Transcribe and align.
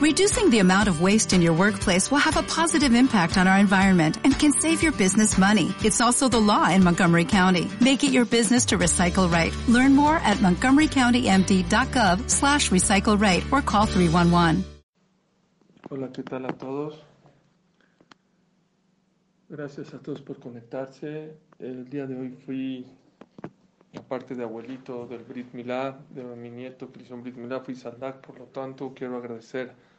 Reducing 0.00 0.48
the 0.48 0.60
amount 0.60 0.88
of 0.88 1.02
waste 1.02 1.34
in 1.34 1.42
your 1.42 1.52
workplace 1.52 2.10
will 2.10 2.24
have 2.24 2.38
a 2.38 2.42
positive 2.42 2.94
impact 2.94 3.36
on 3.36 3.46
our 3.46 3.58
environment 3.58 4.16
and 4.24 4.32
can 4.32 4.50
save 4.50 4.82
your 4.82 4.92
business 4.92 5.36
money. 5.36 5.74
It's 5.84 6.00
also 6.00 6.26
the 6.26 6.40
law 6.40 6.70
in 6.70 6.82
Montgomery 6.82 7.26
County. 7.26 7.68
Make 7.82 8.02
it 8.02 8.10
your 8.10 8.24
business 8.24 8.64
to 8.72 8.78
recycle 8.78 9.30
right. 9.30 9.54
Learn 9.68 9.94
more 9.94 10.16
at 10.16 10.38
montgomerycountymd.gov 10.38 12.30
slash 12.30 12.70
recycle 12.70 13.20
right 13.20 13.44
or 13.52 13.60
call 13.60 13.84
311. 13.84 14.64
Hola, 15.90 16.08
¿qué 16.08 16.22
tal 16.22 16.46
a 16.46 16.52
todos? 16.54 16.98
Gracias 19.50 19.92
a 19.92 19.98
todos 19.98 20.22
por 20.22 20.40
conectarse. 20.40 21.36
El 21.58 21.90
día 21.90 22.06
de 22.06 22.18
hoy 22.18 22.38
fui, 22.46 22.86
aparte 23.94 24.34
de 24.34 24.44
abuelito 24.44 25.06
del 25.06 25.24
Brit 25.24 25.52
Milá, 25.52 25.98
de 26.08 26.22
mi 26.24 26.48
nieto 26.48 26.90
un 27.10 27.22
Brit 27.22 27.36
Milá, 27.36 27.60
fui 27.60 27.74
Sandak, 27.74 28.26
por 28.26 28.38
lo 28.38 28.46
tanto 28.46 28.94
quiero 28.94 29.18
agradecer 29.18 29.89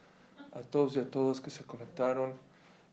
a 0.53 0.59
todos 0.59 0.95
y 0.95 0.99
a 0.99 1.09
todas 1.09 1.39
que 1.39 1.49
se 1.49 1.63
conectaron, 1.63 2.33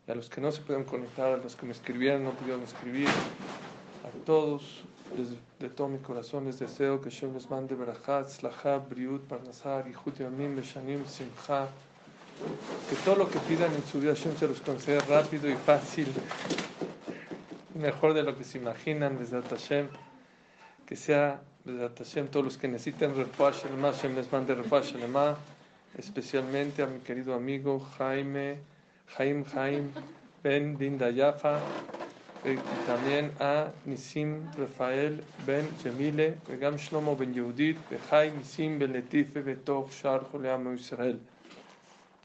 y 0.06 0.10
a 0.10 0.14
los 0.14 0.28
que 0.28 0.40
no 0.40 0.50
se 0.52 0.60
pueden 0.62 0.84
conectar, 0.84 1.32
a 1.32 1.36
los 1.36 1.56
que 1.56 1.66
me 1.66 1.72
escribieron, 1.72 2.24
no 2.24 2.30
pudieron 2.32 2.62
escribir, 2.62 3.08
a 3.08 4.24
todos, 4.24 4.84
desde, 5.16 5.36
de 5.58 5.68
todo 5.68 5.88
mi 5.88 5.98
corazón 5.98 6.44
les 6.44 6.58
deseo 6.58 7.00
que 7.00 7.10
Shem 7.10 7.34
les 7.34 7.48
mande 7.50 7.74
Berajat, 7.74 8.28
Slahab, 8.28 8.88
Briut, 8.88 9.22
Parnasar, 9.22 9.86
Yehud 9.86 10.14
Yamim, 10.18 10.56
Beshanim, 10.56 11.04
Simcha, 11.06 11.68
que 12.88 12.96
todo 13.04 13.16
lo 13.16 13.28
que 13.28 13.38
pidan 13.40 13.74
en 13.74 13.84
su 13.84 14.00
vida 14.00 14.14
Shem 14.14 14.36
se 14.36 14.46
los 14.46 14.60
conceda 14.60 15.00
rápido 15.00 15.50
y 15.50 15.56
fácil, 15.56 16.06
mejor 17.74 18.14
de 18.14 18.22
lo 18.22 18.36
que 18.36 18.44
se 18.44 18.58
imaginan, 18.58 19.18
desde 19.18 19.42
Hashem, 19.42 19.88
que 20.86 20.96
sea 20.96 21.40
desde 21.64 21.88
Hashem 21.88 22.28
todos 22.28 22.44
los 22.44 22.56
que 22.56 22.68
necesiten 22.68 23.16
Refuah 23.16 23.52
Shelema, 23.52 23.92
Shem 23.92 24.14
les 24.14 24.30
mande 24.30 24.54
Refuah 24.54 24.82
Shelema, 24.82 25.36
especialmente 25.96 26.82
a 26.82 26.86
mi 26.86 27.00
querido 27.00 27.34
amigo 27.34 27.80
Jaime, 27.96 28.58
Jaime 29.16 29.44
Jaime 29.44 29.90
Ben 30.42 30.76
Dinda 30.76 31.10
Yafa, 31.10 31.60
y 32.44 32.56
también 32.86 33.32
a 33.40 33.72
Nisim 33.84 34.50
Rafael 34.56 35.22
Ben 35.44 35.68
Jemile, 35.82 36.38
Begam 36.46 36.76
Shlomo 36.76 37.16
Ben 37.16 37.34
Yehudit, 37.34 37.76
Bejai 37.90 38.30
Nisim 38.30 38.78
Ben 38.78 38.92
Letife 38.92 39.42
Shar 39.90 40.24
Joleamo 40.30 40.72
Israel. 40.74 41.18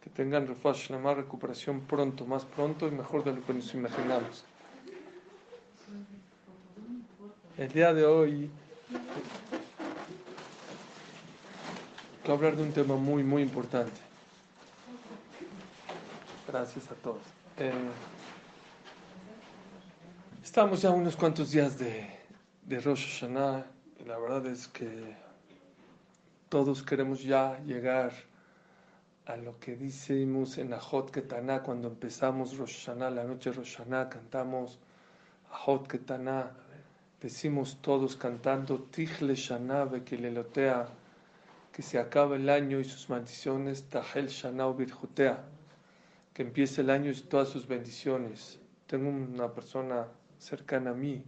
Que 0.03 0.09
tengan 0.09 0.47
refuah 0.47 1.15
recuperación 1.15 1.81
pronto, 1.81 2.25
más 2.25 2.45
pronto 2.45 2.87
y 2.87 2.91
mejor 2.91 3.23
de 3.23 3.33
lo 3.33 3.45
que 3.45 3.53
nos 3.53 3.73
imaginamos. 3.73 4.45
El 7.57 7.69
día 7.69 7.93
de 7.93 8.05
hoy 8.05 8.49
quiero 12.23 12.35
hablar 12.35 12.55
de 12.55 12.63
un 12.63 12.71
tema 12.71 12.95
muy, 12.95 13.21
muy 13.21 13.41
importante. 13.41 13.99
Gracias 16.47 16.89
a 16.89 16.95
todos. 16.95 17.21
Eh, 17.57 17.73
estamos 20.41 20.81
ya 20.81 20.91
unos 20.91 21.17
cuantos 21.17 21.51
días 21.51 21.77
de, 21.77 22.09
de 22.65 22.79
Rosh 22.79 23.19
Hashanah 23.19 23.65
y 23.99 24.05
la 24.05 24.17
verdad 24.17 24.45
es 24.45 24.69
que 24.69 25.17
todos 26.47 26.81
queremos 26.81 27.21
ya 27.21 27.59
llegar 27.65 28.13
a 29.25 29.35
lo 29.35 29.59
que 29.59 29.75
decimos 29.75 30.57
en 30.57 30.73
Ahot 30.73 31.11
Ketaná 31.11 31.61
cuando 31.61 31.89
empezamos 31.89 32.57
Rosh 32.57 32.85
Hashanah, 32.85 33.09
la 33.09 33.25
noche 33.25 33.49
de 33.49 33.57
Rosh 33.57 33.75
Hashanah, 33.75 34.07
cantamos 34.07 34.79
Ahot 35.51 35.89
Ketaná, 35.89 36.51
decimos 37.21 37.79
todos 37.81 38.15
cantando 38.15 38.79
Tichle 38.79 39.35
Shana 39.35 39.83
Bekilelotea, 39.83 40.87
que 41.73 41.81
se 41.81 41.97
acaba 41.97 42.35
el 42.35 42.49
año 42.49 42.79
y 42.79 42.85
sus 42.85 43.09
maldiciones, 43.09 43.89
Tahel 43.89 44.27
Shana 44.27 44.71
Virjutea, 44.71 45.43
que 46.31 46.43
empiece 46.43 46.81
el 46.81 46.91
año 46.91 47.09
y 47.09 47.15
todas 47.15 47.49
sus 47.49 47.67
bendiciones. 47.67 48.59
Tengo 48.85 49.09
una 49.09 49.51
persona 49.51 50.07
cercana 50.37 50.91
a 50.91 50.93
mí 50.93 51.23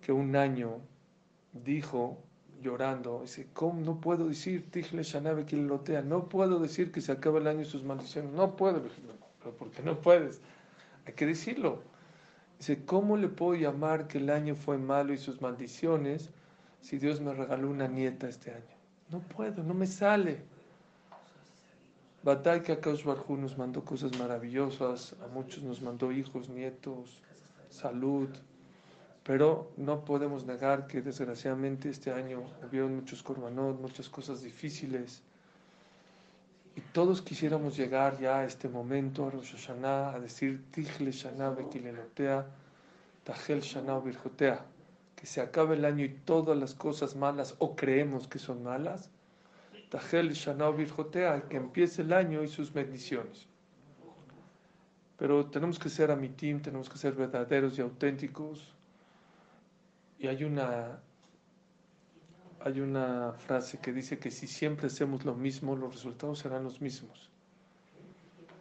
que 0.00 0.12
un 0.12 0.36
año 0.36 0.80
dijo 1.52 2.22
llorando, 2.62 3.22
dice, 3.22 3.48
¿cómo 3.52 3.80
no 3.80 4.00
puedo 4.00 4.28
decir 4.28 4.70
Tichle 4.70 5.02
Shana 5.02 5.32
Bekilelotea? 5.32 6.02
No 6.02 6.28
puedo 6.28 6.60
decir 6.60 6.92
que 6.92 7.00
se 7.00 7.10
acaba 7.10 7.40
el 7.40 7.48
año 7.48 7.62
y 7.62 7.64
sus 7.64 7.82
maldiciones. 7.82 8.32
No 8.32 8.54
puedo, 8.54 8.80
pero 9.42 9.56
¿por 9.56 9.72
qué 9.72 9.82
no 9.82 10.00
puedes? 10.00 10.40
Hay 11.04 11.14
que 11.14 11.26
decirlo. 11.26 11.82
Dice, 12.58 12.84
¿cómo 12.84 13.16
le 13.16 13.26
puedo 13.26 13.54
llamar 13.54 14.06
que 14.06 14.18
el 14.18 14.30
año 14.30 14.54
fue 14.54 14.78
malo 14.78 15.12
y 15.12 15.18
sus 15.18 15.40
maldiciones 15.40 16.30
si 16.80 16.98
Dios 16.98 17.20
me 17.20 17.34
regaló 17.34 17.68
una 17.70 17.88
nieta 17.88 18.28
este 18.28 18.52
año? 18.52 18.77
No 19.10 19.20
puedo, 19.20 19.62
no 19.62 19.74
me 19.74 19.86
sale. 19.86 20.42
Batay 22.22 22.62
que 22.62 22.76
nos 23.28 23.56
mandó 23.56 23.84
cosas 23.84 24.18
maravillosas, 24.18 25.14
a 25.24 25.28
muchos 25.28 25.62
nos 25.62 25.80
mandó 25.80 26.12
hijos, 26.12 26.48
nietos, 26.48 27.22
salud, 27.70 28.28
pero 29.22 29.70
no 29.76 30.04
podemos 30.04 30.44
negar 30.44 30.86
que 30.86 31.00
desgraciadamente 31.00 31.88
este 31.88 32.12
año 32.12 32.42
hubieron 32.66 32.96
muchos 32.96 33.22
korbanot, 33.22 33.80
muchas 33.80 34.08
cosas 34.08 34.42
difíciles. 34.42 35.22
Y 36.76 36.80
todos 36.92 37.22
quisiéramos 37.22 37.76
llegar 37.76 38.18
ya 38.20 38.38
a 38.38 38.44
este 38.44 38.68
momento, 38.68 39.26
a 39.26 39.30
Rosh 39.30 39.52
Hashanah, 39.52 40.14
a 40.14 40.20
decir 40.20 40.64
Tichle 40.70 41.12
Shana 41.12 41.50
Bekilelotea, 41.50 42.46
Tahel 43.24 43.60
Shana 43.62 43.98
Virjotea, 44.00 44.64
que 45.18 45.26
se 45.26 45.40
acabe 45.40 45.74
el 45.74 45.84
año 45.84 46.04
y 46.04 46.10
todas 46.10 46.56
las 46.56 46.74
cosas 46.76 47.16
malas 47.16 47.56
o 47.58 47.74
creemos 47.74 48.28
que 48.28 48.38
son 48.38 48.62
malas, 48.62 49.10
Tahel 49.90 50.32
Shana 50.32 50.70
Virjotea, 50.70 51.48
que 51.48 51.56
empiece 51.56 52.02
el 52.02 52.12
año 52.12 52.44
y 52.44 52.48
sus 52.48 52.72
bendiciones. 52.72 53.48
Pero 55.16 55.46
tenemos 55.46 55.80
que 55.80 55.88
ser 55.88 56.12
amitim, 56.12 56.62
tenemos 56.62 56.88
que 56.88 56.98
ser 56.98 57.14
verdaderos 57.14 57.76
y 57.76 57.80
auténticos. 57.80 58.72
Y 60.20 60.28
hay 60.28 60.44
una 60.44 61.00
hay 62.60 62.80
una 62.80 63.32
frase 63.32 63.78
que 63.78 63.92
dice 63.92 64.20
que 64.20 64.30
si 64.30 64.46
siempre 64.46 64.86
hacemos 64.86 65.24
lo 65.24 65.34
mismo, 65.34 65.74
los 65.74 65.94
resultados 65.94 66.38
serán 66.38 66.62
los 66.62 66.80
mismos. 66.80 67.28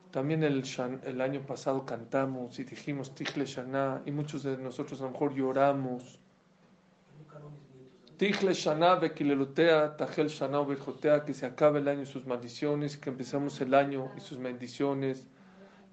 También 0.10 0.42
el, 0.42 0.64
el 1.04 1.22
año 1.22 1.42
pasado 1.42 1.86
cantamos 1.86 2.58
y 2.58 2.64
dijimos 2.64 3.14
Tichle 3.14 3.46
Shana 3.46 4.02
y 4.08 4.12
muchos 4.12 4.42
de 4.42 4.58
nosotros 4.58 5.02
a 5.02 5.04
lo 5.04 5.12
mejor 5.12 5.36
lloramos. 5.36 6.20
Tichle 8.18 8.54
Shana 8.54 8.96
Bekilelutea, 8.96 9.96
Tajel 9.96 10.30
Shana 10.30 10.66
Berjotea, 10.66 11.24
que 11.24 11.36
se 11.36 11.46
acabe 11.46 11.78
el 11.78 11.88
año 11.88 12.02
y 12.02 12.08
sus 12.08 12.26
maldiciones, 12.26 12.98
que 12.98 13.12
empezamos 13.12 13.62
el 13.62 13.76
año 13.76 14.12
y 14.18 14.22
sus 14.22 14.40
bendiciones. 14.40 15.24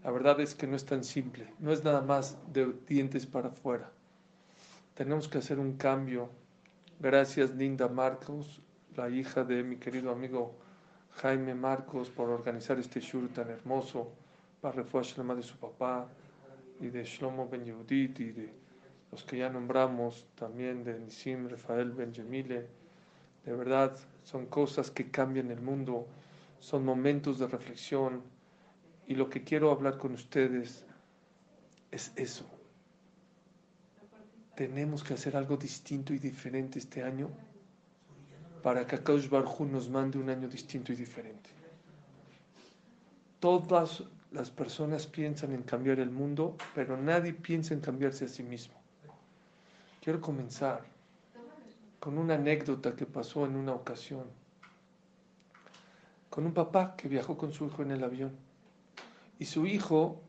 La 0.03 0.11
verdad 0.11 0.41
es 0.41 0.55
que 0.55 0.67
no 0.67 0.75
es 0.75 0.87
tan 0.87 1.05
simple, 1.05 1.53
no 1.59 1.71
es 1.71 1.85
nada 1.85 2.01
más 2.01 2.39
de 2.51 2.73
dientes 2.89 3.27
para 3.27 3.49
afuera. 3.49 3.93
Tenemos 4.95 5.29
que 5.29 5.37
hacer 5.37 5.59
un 5.59 5.77
cambio 5.77 6.31
Gracias 6.99 7.55
Linda 7.55 7.89
Marcos, 7.89 8.63
la 8.97 9.11
hija 9.11 9.45
de 9.45 9.63
mi 9.63 9.77
querido 9.77 10.11
amigo 10.11 10.55
Jaime 11.17 11.55
Marcos, 11.55 12.09
por 12.09 12.31
organizar 12.31 12.79
este 12.79 13.01
shur 13.01 13.29
tan 13.29 13.51
hermoso 13.51 14.13
para 14.63 14.77
refugiar 14.77 15.37
de 15.37 15.43
su 15.43 15.59
papá 15.59 16.09
y 16.81 16.87
de 16.87 17.05
Shlomo 17.05 17.49
Ben 17.51 17.67
Yehudit 17.67 18.19
y 18.21 18.33
de 18.33 18.64
los 19.15 19.25
que 19.25 19.39
ya 19.39 19.49
nombramos 19.49 20.27
también 20.35 20.85
de 20.85 20.99
Nisim 20.99 21.49
Rafael 21.49 21.91
Ben 21.93 22.13
Yemile. 22.13 22.69
De 23.45 23.53
verdad, 23.53 23.97
son 24.23 24.47
cosas 24.47 24.91
que 24.91 25.11
cambian 25.11 25.51
el 25.51 25.61
mundo, 25.61 26.07
son 26.61 26.85
momentos 26.85 27.39
de 27.39 27.47
reflexión 27.47 28.23
y 29.07 29.15
lo 29.15 29.29
que 29.29 29.43
quiero 29.43 29.71
hablar 29.71 29.99
con 29.99 30.13
ustedes 30.13 30.85
es 31.91 32.13
eso 32.17 32.45
tenemos 34.55 35.03
que 35.03 35.15
hacer 35.15 35.37
algo 35.37 35.57
distinto 35.57 36.15
y 36.15 36.19
diferente 36.19 36.79
este 36.79 37.03
año 37.03 37.31
para 38.63 38.87
que 38.87 38.97
Akash 38.97 39.29
Barhu 39.29 39.67
nos 39.67 39.89
mande 39.89 40.19
un 40.19 40.31
año 40.31 40.49
distinto 40.49 40.93
y 40.93 40.97
diferente. 40.97 41.51
Todas 43.41 44.03
las 44.31 44.51
personas 44.51 45.07
piensan 45.07 45.53
en 45.53 45.63
cambiar 45.63 45.99
el 46.01 46.11
mundo, 46.11 46.57
pero 46.75 46.97
nadie 46.97 47.35
piensa 47.35 47.75
en 47.75 47.81
cambiarse 47.81 48.25
a 48.25 48.29
sí 48.29 48.43
mismo. 48.43 48.84
Quiero 50.05 50.21
comenzar 50.21 50.83
con 51.99 52.19
una 52.19 52.35
anécdota 52.35 52.95
que 52.95 53.07
pasó 53.07 53.47
en 53.47 53.57
una 53.57 53.73
ocasión, 53.73 54.25
con 56.29 56.45
un 56.45 56.53
papá 56.53 56.95
que 56.95 57.09
viajó 57.09 57.39
con 57.39 57.55
su 57.55 57.65
hijo 57.65 57.81
en 57.81 57.91
el 57.91 58.05
avión. 58.05 58.33
Y 59.39 59.47
su 59.47 59.65
hijo, 59.65 60.21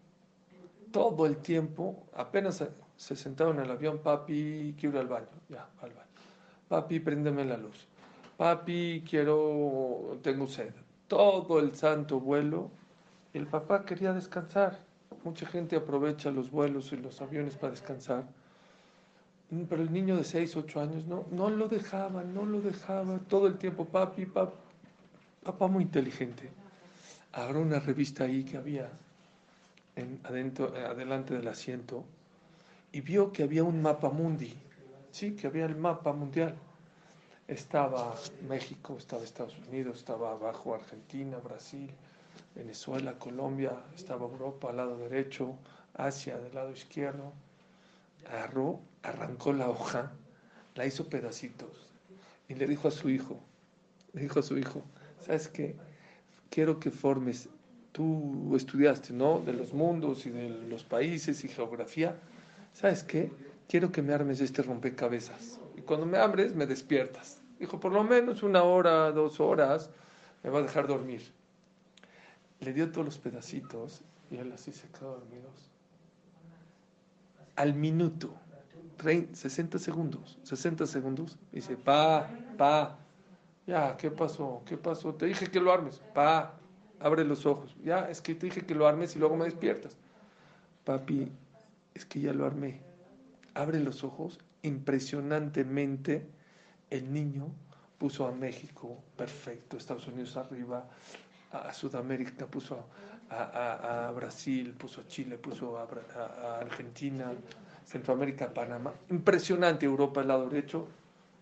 todo 0.93 1.25
el 1.25 1.39
tiempo, 1.39 2.07
apenas 2.13 2.63
se 2.95 3.15
sentaron 3.17 3.57
en 3.57 3.65
el 3.65 3.71
avión, 3.71 3.97
papi, 3.97 4.75
quiero 4.79 4.95
ir 4.95 5.01
al 5.01 5.07
baño, 5.09 5.27
ya, 5.49 5.67
al 5.81 5.89
baño. 5.89 6.07
Papi, 6.69 7.01
préndeme 7.01 7.43
la 7.43 7.57
luz. 7.57 7.85
Papi, 8.37 9.03
quiero, 9.05 10.17
tengo 10.21 10.47
sed. 10.47 10.71
Todo 11.09 11.59
el 11.59 11.75
santo 11.75 12.21
vuelo, 12.21 12.71
el 13.33 13.45
papá 13.45 13.83
quería 13.83 14.13
descansar. 14.13 14.79
Mucha 15.25 15.45
gente 15.45 15.75
aprovecha 15.75 16.31
los 16.31 16.49
vuelos 16.49 16.93
y 16.93 16.95
los 16.95 17.21
aviones 17.21 17.57
para 17.57 17.71
descansar. 17.71 18.23
Pero 19.69 19.81
el 19.81 19.93
niño 19.93 20.17
de 20.17 20.23
6, 20.23 20.55
8 20.55 20.81
años 20.81 21.05
no, 21.05 21.25
no 21.31 21.49
lo 21.49 21.67
dejaba, 21.67 22.23
no 22.23 22.45
lo 22.45 22.61
dejaba 22.61 23.19
todo 23.29 23.47
el 23.47 23.57
tiempo, 23.57 23.85
papi, 23.85 24.25
papi, 24.25 24.57
papá 25.43 25.67
muy 25.67 25.83
inteligente. 25.83 26.49
agarró 27.31 27.61
una 27.61 27.79
revista 27.79 28.23
ahí 28.23 28.43
que 28.43 28.57
había 28.57 28.89
en, 29.95 30.19
adentro, 30.23 30.75
eh, 30.75 30.85
adelante 30.85 31.35
del 31.35 31.47
asiento 31.47 32.03
y 32.91 33.01
vio 33.01 33.31
que 33.31 33.43
había 33.43 33.63
un 33.63 33.81
mapa 33.81 34.09
mundi, 34.09 34.53
sí, 35.11 35.35
que 35.35 35.47
había 35.47 35.65
el 35.65 35.75
mapa 35.75 36.13
mundial. 36.13 36.55
Estaba 37.47 38.15
México, 38.47 38.95
estaba 38.97 39.23
Estados 39.23 39.55
Unidos, 39.67 39.97
estaba 39.97 40.31
abajo 40.31 40.73
Argentina, 40.73 41.37
Brasil, 41.37 41.91
Venezuela, 42.55 43.13
Colombia, 43.19 43.73
estaba 43.95 44.25
Europa 44.25 44.69
al 44.69 44.77
lado 44.77 44.97
derecho, 44.97 45.55
Asia 45.93 46.37
del 46.37 46.55
lado 46.55 46.71
izquierdo. 46.71 47.33
Agarró, 48.27 48.79
arrancó 49.09 49.53
la 49.53 49.69
hoja, 49.69 50.11
la 50.75 50.85
hizo 50.85 51.07
pedacitos 51.07 51.87
y 52.47 52.55
le 52.55 52.67
dijo 52.67 52.87
a 52.87 52.91
su 52.91 53.09
hijo, 53.09 53.39
le 54.13 54.21
dijo 54.21 54.39
a 54.39 54.43
su 54.43 54.57
hijo, 54.57 54.83
¿sabes 55.21 55.47
qué? 55.47 55.75
Quiero 56.49 56.79
que 56.79 56.91
formes, 56.91 57.49
tú 57.91 58.55
estudiaste, 58.55 59.13
¿no? 59.13 59.39
De 59.39 59.53
los 59.53 59.73
mundos 59.73 60.25
y 60.25 60.29
de 60.29 60.49
los 60.49 60.83
países 60.83 61.43
y 61.43 61.47
geografía. 61.47 62.17
¿Sabes 62.73 63.03
qué? 63.03 63.31
Quiero 63.67 63.91
que 63.91 64.01
me 64.01 64.13
armes 64.13 64.41
este 64.41 64.61
rompecabezas. 64.61 65.59
Y 65.75 65.81
cuando 65.81 66.05
me 66.05 66.17
abres, 66.17 66.55
me 66.55 66.65
despiertas. 66.65 67.41
Dijo, 67.59 67.79
por 67.79 67.91
lo 67.91 68.03
menos 68.03 68.43
una 68.43 68.63
hora, 68.63 69.11
dos 69.11 69.39
horas, 69.39 69.89
me 70.43 70.49
va 70.49 70.59
a 70.59 70.63
dejar 70.63 70.87
dormir. 70.87 71.21
Le 72.59 72.73
dio 72.73 72.91
todos 72.91 73.05
los 73.05 73.17
pedacitos 73.17 74.01
y 74.29 74.37
él 74.37 74.51
así 74.51 74.71
se 74.71 74.87
quedó 74.89 75.13
dormido. 75.15 75.49
Al 77.55 77.73
minuto, 77.73 78.33
60 79.01 79.79
segundos, 79.79 80.39
60 80.43 80.85
segundos, 80.87 81.37
dice, 81.51 81.77
pa, 81.77 82.29
pa, 82.57 82.97
ya, 83.67 83.97
¿qué 83.97 84.11
pasó? 84.11 84.61
¿Qué 84.65 84.77
pasó? 84.77 85.13
Te 85.15 85.25
dije 85.25 85.47
que 85.47 85.59
lo 85.59 85.73
armes. 85.73 86.01
Pa, 86.13 86.53
abre 86.99 87.23
los 87.23 87.45
ojos. 87.45 87.75
Ya, 87.83 88.09
es 88.09 88.21
que 88.21 88.35
te 88.35 88.45
dije 88.47 88.65
que 88.65 88.75
lo 88.75 88.87
armes 88.87 89.15
y 89.15 89.19
luego 89.19 89.35
me 89.35 89.45
despiertas. 89.45 89.97
Papi, 90.83 91.31
es 91.93 92.05
que 92.05 92.19
ya 92.19 92.33
lo 92.33 92.45
armé. 92.45 92.81
Abre 93.55 93.79
los 93.79 94.03
ojos. 94.03 94.39
Impresionantemente, 94.61 96.27
el 96.89 97.11
niño 97.11 97.47
puso 97.97 98.27
a 98.27 98.31
México 98.31 99.03
perfecto, 99.15 99.77
Estados 99.77 100.07
Unidos 100.07 100.35
arriba, 100.37 100.87
a 101.51 101.73
Sudamérica 101.73 102.45
puso 102.45 102.85
a, 103.29 104.11
Brasil, 104.15 104.73
puso 104.73 105.01
a 105.01 105.07
Chile, 105.07 105.37
puso 105.37 105.77
a, 105.77 106.59
Argentina, 106.59 107.31
Centroamérica, 107.85 108.53
Panamá. 108.53 108.93
Impresionante 109.09 109.85
Europa 109.85 110.21
al 110.21 110.27
lado 110.27 110.49
derecho, 110.49 110.87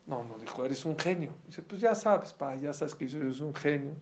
no, 0.06 0.24
no, 0.24 0.38
dijo, 0.38 0.66
eres 0.66 0.84
un 0.86 0.98
genio. 0.98 1.34
Dice, 1.48 1.62
pues 1.62 1.82
ya 1.82 1.96
sabes, 1.96 2.34
pa, 2.34 2.56
ya 2.56 2.74
sabes 2.74 2.96
que 2.96 3.08
yo 3.08 3.20
soy 3.34 3.48
un 3.48 3.56
genio. 3.56 3.96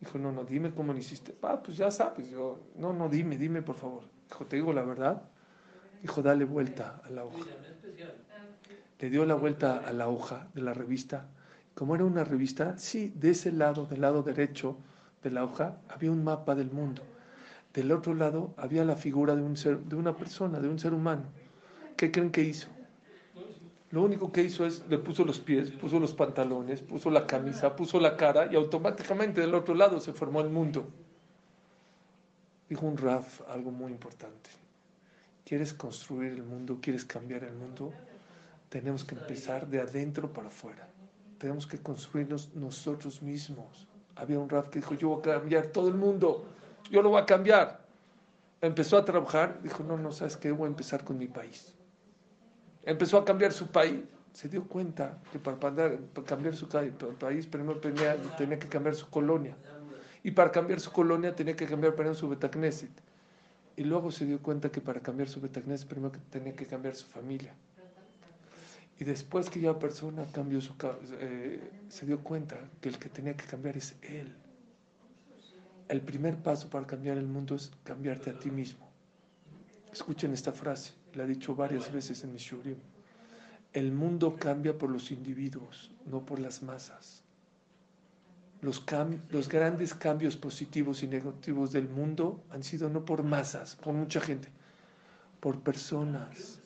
Dijo, 0.00 0.18
no, 0.18 0.32
no, 0.32 0.44
dime 0.44 0.72
cómo 0.72 0.92
lo 0.92 0.98
hiciste. 0.98 1.32
Pa, 1.32 1.62
pues 1.62 1.76
ya 1.76 1.90
sabes. 1.90 2.30
Yo, 2.30 2.58
no, 2.76 2.92
no, 2.92 3.08
dime, 3.08 3.36
dime, 3.36 3.60
por 3.60 3.76
favor. 3.76 4.02
Dijo, 4.28 4.46
te 4.46 4.56
digo 4.56 4.72
la 4.72 4.82
verdad. 4.82 5.22
Dijo, 6.00 6.22
dale 6.22 6.44
vuelta 6.44 7.02
a 7.04 7.10
la 7.10 7.24
hoja. 7.24 7.44
Le 8.98 9.10
dio 9.10 9.26
la 9.26 9.34
vuelta 9.34 9.78
a 9.78 9.92
la 9.92 10.08
hoja 10.08 10.48
de 10.54 10.62
la 10.62 10.72
revista. 10.72 11.26
Como 11.74 11.94
era 11.94 12.04
una 12.04 12.24
revista, 12.24 12.78
sí, 12.78 13.12
de 13.14 13.30
ese 13.30 13.52
lado, 13.52 13.84
del 13.86 14.00
lado 14.00 14.22
derecho 14.22 14.78
de 15.22 15.30
la 15.30 15.44
hoja, 15.44 15.76
había 15.88 16.10
un 16.10 16.24
mapa 16.24 16.54
del 16.54 16.70
mundo. 16.70 17.02
Del 17.74 17.92
otro 17.92 18.14
lado 18.14 18.52
había 18.56 18.84
la 18.84 18.96
figura 18.96 19.36
de, 19.36 19.42
un 19.42 19.56
ser, 19.56 19.78
de 19.80 19.96
una 19.96 20.16
persona, 20.16 20.58
de 20.58 20.68
un 20.68 20.78
ser 20.78 20.92
humano. 20.92 21.24
¿Qué 21.96 22.10
creen 22.10 22.30
que 22.30 22.42
hizo? 22.42 22.68
Lo 23.90 24.02
único 24.02 24.30
que 24.30 24.42
hizo 24.42 24.64
es, 24.64 24.84
le 24.88 24.98
puso 24.98 25.24
los 25.24 25.40
pies, 25.40 25.70
puso 25.70 25.98
los 25.98 26.14
pantalones, 26.14 26.80
puso 26.80 27.10
la 27.10 27.26
camisa, 27.26 27.74
puso 27.74 27.98
la 27.98 28.16
cara 28.16 28.48
y 28.50 28.54
automáticamente 28.54 29.40
del 29.40 29.54
otro 29.54 29.74
lado 29.74 30.00
se 30.00 30.12
formó 30.12 30.40
el 30.40 30.48
mundo. 30.48 30.88
Dijo 32.68 32.86
un 32.86 32.96
Raf 32.96 33.40
algo 33.48 33.72
muy 33.72 33.90
importante. 33.90 34.50
¿Quieres 35.44 35.74
construir 35.74 36.34
el 36.34 36.44
mundo? 36.44 36.78
¿Quieres 36.80 37.04
cambiar 37.04 37.42
el 37.42 37.54
mundo? 37.54 37.92
Tenemos 38.68 39.04
que 39.04 39.16
empezar 39.16 39.66
de 39.66 39.80
adentro 39.80 40.32
para 40.32 40.46
afuera. 40.46 40.88
Tenemos 41.38 41.66
que 41.66 41.78
construirnos 41.78 42.54
nosotros 42.54 43.20
mismos. 43.20 43.88
Había 44.14 44.38
un 44.38 44.48
Raf 44.48 44.68
que 44.68 44.78
dijo, 44.78 44.94
yo 44.94 45.08
voy 45.08 45.18
a 45.18 45.38
cambiar 45.40 45.66
todo 45.66 45.88
el 45.88 45.94
mundo. 45.94 46.46
Yo 46.90 47.00
lo 47.02 47.10
voy 47.10 47.22
a 47.22 47.26
cambiar. 47.26 47.80
Empezó 48.60 48.98
a 48.98 49.04
trabajar, 49.04 49.62
dijo, 49.62 49.82
no, 49.82 49.96
no, 49.96 50.12
¿sabes 50.12 50.36
qué? 50.36 50.52
Voy 50.52 50.66
a 50.66 50.68
empezar 50.68 51.02
con 51.04 51.16
mi 51.16 51.28
país 51.28 51.72
empezó 52.84 53.18
a 53.18 53.24
cambiar 53.24 53.52
su 53.52 53.66
país, 53.66 54.00
se 54.32 54.48
dio 54.48 54.64
cuenta 54.66 55.18
que 55.32 55.38
para, 55.38 55.58
cambiar 56.26 56.56
su 56.56 56.68
país 56.68 57.46
primero 57.46 57.78
tenía, 57.80 58.58
que 58.58 58.68
cambiar 58.68 58.94
su 58.94 59.08
colonia. 59.08 59.56
Y 60.22 60.30
para 60.32 60.50
cambiar 60.52 60.80
su 60.80 60.90
colonia 60.92 61.34
tenía 61.34 61.56
que 61.56 61.66
cambiar 61.66 61.94
primero 61.94 62.14
su 62.14 62.28
Betacneset. 62.28 62.90
Y 63.76 63.84
luego 63.84 64.10
se 64.10 64.26
dio 64.26 64.42
cuenta 64.42 64.70
que 64.70 64.80
para 64.80 65.00
cambiar 65.00 65.28
su 65.28 65.40
Betacneset 65.40 65.88
primero 65.88 66.12
tenía 66.30 66.54
que 66.54 66.66
cambiar 66.66 66.94
su 66.94 67.06
familia. 67.06 67.54
Y 68.98 69.04
después 69.04 69.48
que 69.48 69.60
ya 69.60 69.78
persona 69.78 70.26
cambió 70.32 70.60
su 70.60 70.74
eh, 71.20 71.70
se 71.88 72.04
dio 72.04 72.20
cuenta 72.22 72.56
que 72.82 72.90
el 72.90 72.98
que 72.98 73.08
tenía 73.08 73.34
que 73.34 73.46
cambiar 73.46 73.78
es 73.78 73.96
él. 74.02 74.34
El 75.90 76.00
primer 76.02 76.36
paso 76.36 76.70
para 76.70 76.86
cambiar 76.86 77.18
el 77.18 77.26
mundo 77.26 77.56
es 77.56 77.72
cambiarte 77.82 78.30
a 78.30 78.38
ti 78.38 78.48
mismo. 78.48 78.88
Escuchen 79.92 80.32
esta 80.32 80.52
frase 80.52 80.92
la 81.14 81.24
he 81.24 81.26
dicho 81.26 81.56
varias 81.56 81.92
veces 81.92 82.22
en 82.22 82.32
mi 82.32 82.38
shurim, 82.38 82.76
el 83.72 83.90
mundo 83.90 84.36
cambia 84.36 84.78
por 84.78 84.88
los 84.88 85.10
individuos, 85.10 85.90
no 86.06 86.24
por 86.24 86.38
las 86.38 86.62
masas. 86.62 87.24
Los, 88.62 88.84
grandes 89.48 89.92
cambios 89.94 90.36
positivos 90.36 91.02
y 91.02 91.08
negativos 91.08 91.72
del 91.72 91.88
mundo 91.88 92.40
han 92.50 92.62
sido 92.62 92.88
no 92.88 93.04
por 93.04 93.24
masas, 93.24 93.74
por 93.74 93.92
mucha 93.94 94.20
gente, 94.20 94.48
por 95.40 95.60
personas. 95.60 96.60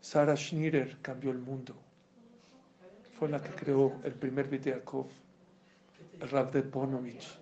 Sarah 0.00 0.36
Schneeder 0.36 0.96
cambió 1.02 1.32
el 1.32 1.38
mundo. 1.38 1.74
Fue 3.18 3.28
la 3.28 3.42
que 3.42 3.50
creó 3.50 3.98
el 4.04 4.12
primer 4.12 4.48
Biteakov, 4.48 5.06
el 6.20 6.28
Rab 6.30 6.50
de 6.52 6.62
Ponovich, 6.62 7.38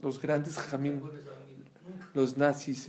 los 0.00 0.20
grandes 0.20 0.56
jamim, 0.56 1.00
los 2.14 2.36
nazis, 2.36 2.88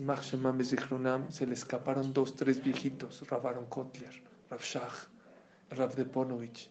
se 1.30 1.46
le 1.48 1.54
escaparon 1.54 2.14
dos, 2.14 2.36
tres 2.36 2.62
viejitos, 2.62 3.28
Rabaron 3.28 3.66
Kotler, 3.66 4.22
Rav 4.50 4.62
Shach, 4.62 5.08
Rav 5.72 5.96
de 5.96 6.06
Ponovich. 6.06 6.70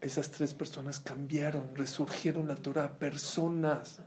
Esas 0.00 0.30
tres 0.30 0.54
personas 0.54 0.98
cambiaron, 1.00 1.74
resurgieron 1.74 2.48
la 2.48 2.56
Torah, 2.56 2.90
personas. 2.98 4.00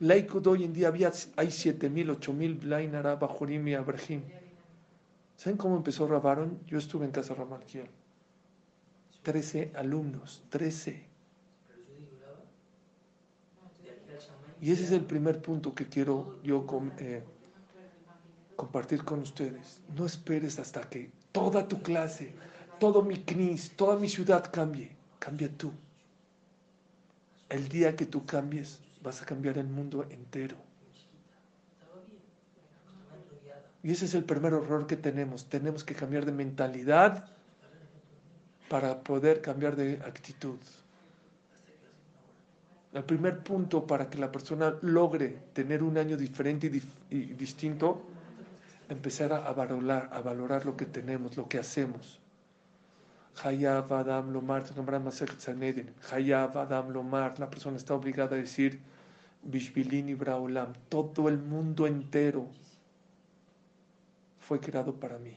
Laicos 0.00 0.42
de 0.42 0.50
hoy 0.50 0.64
en 0.64 0.72
día 0.72 0.88
había, 0.88 1.12
hay 1.36 1.48
7.000, 1.48 2.18
8.000 2.18 2.60
Blainara, 2.60 3.16
Bajorim 3.16 3.68
y 3.68 3.74
Abrahim. 3.74 4.22
¿Saben 5.36 5.58
cómo 5.58 5.76
empezó 5.76 6.06
Rabaron? 6.06 6.58
Yo 6.66 6.78
estuve 6.78 7.04
en 7.04 7.10
casa 7.10 7.34
Ramalquiel. 7.34 7.88
13 9.24 9.72
alumnos, 9.74 10.42
13. 10.50 11.02
Y 14.60 14.70
ese 14.70 14.84
es 14.84 14.92
el 14.92 15.04
primer 15.04 15.42
punto 15.42 15.74
que 15.74 15.88
quiero 15.88 16.38
yo 16.42 16.64
eh, 16.98 17.22
compartir 18.54 19.04
con 19.04 19.20
ustedes. 19.20 19.80
No 19.96 20.06
esperes 20.06 20.58
hasta 20.58 20.82
que 20.88 21.10
toda 21.32 21.66
tu 21.66 21.82
clase, 21.82 22.32
todo 22.78 23.02
mi 23.02 23.16
CNIS, 23.16 23.72
toda 23.76 23.96
mi 23.96 24.08
ciudad 24.08 24.50
cambie. 24.52 24.90
Cambia 25.18 25.48
tú. 25.48 25.72
El 27.48 27.68
día 27.68 27.96
que 27.96 28.06
tú 28.06 28.24
cambies, 28.24 28.78
vas 29.02 29.20
a 29.22 29.26
cambiar 29.26 29.58
el 29.58 29.66
mundo 29.66 30.06
entero. 30.10 30.56
Y 33.82 33.90
ese 33.90 34.06
es 34.06 34.14
el 34.14 34.24
primer 34.24 34.52
error 34.52 34.86
que 34.86 34.96
tenemos. 34.96 35.46
Tenemos 35.46 35.84
que 35.84 35.94
cambiar 35.94 36.24
de 36.24 36.32
mentalidad 36.32 37.33
para 38.68 39.00
poder 39.02 39.40
cambiar 39.40 39.76
de 39.76 39.94
actitud. 40.04 40.58
El 42.92 43.04
primer 43.04 43.42
punto 43.42 43.86
para 43.86 44.08
que 44.08 44.18
la 44.18 44.30
persona 44.30 44.76
logre 44.82 45.38
tener 45.52 45.82
un 45.82 45.98
año 45.98 46.16
diferente 46.16 46.70
y, 47.10 47.18
distinto, 47.34 48.02
empezar 48.88 49.32
a, 49.32 49.52
valorar, 49.52 50.08
a 50.12 50.20
valorar 50.20 50.64
lo 50.64 50.76
que 50.76 50.86
tenemos, 50.86 51.36
lo 51.36 51.48
que 51.48 51.58
hacemos. 51.58 52.20
Hayab 53.42 53.92
Adam 53.92 54.30
Lomar, 54.32 54.62
Hayab 56.12 56.58
Adam 56.58 56.90
Lomar, 56.90 57.38
la 57.40 57.50
persona 57.50 57.76
está 57.76 57.94
obligada 57.94 58.36
a 58.36 58.38
decir 58.38 58.80
Bishbilini 59.42 60.14
Braolam, 60.14 60.72
todo 60.88 61.28
el 61.28 61.38
mundo 61.38 61.86
entero 61.86 62.48
fue 64.38 64.60
creado 64.60 64.94
para 64.94 65.18
mí. 65.18 65.36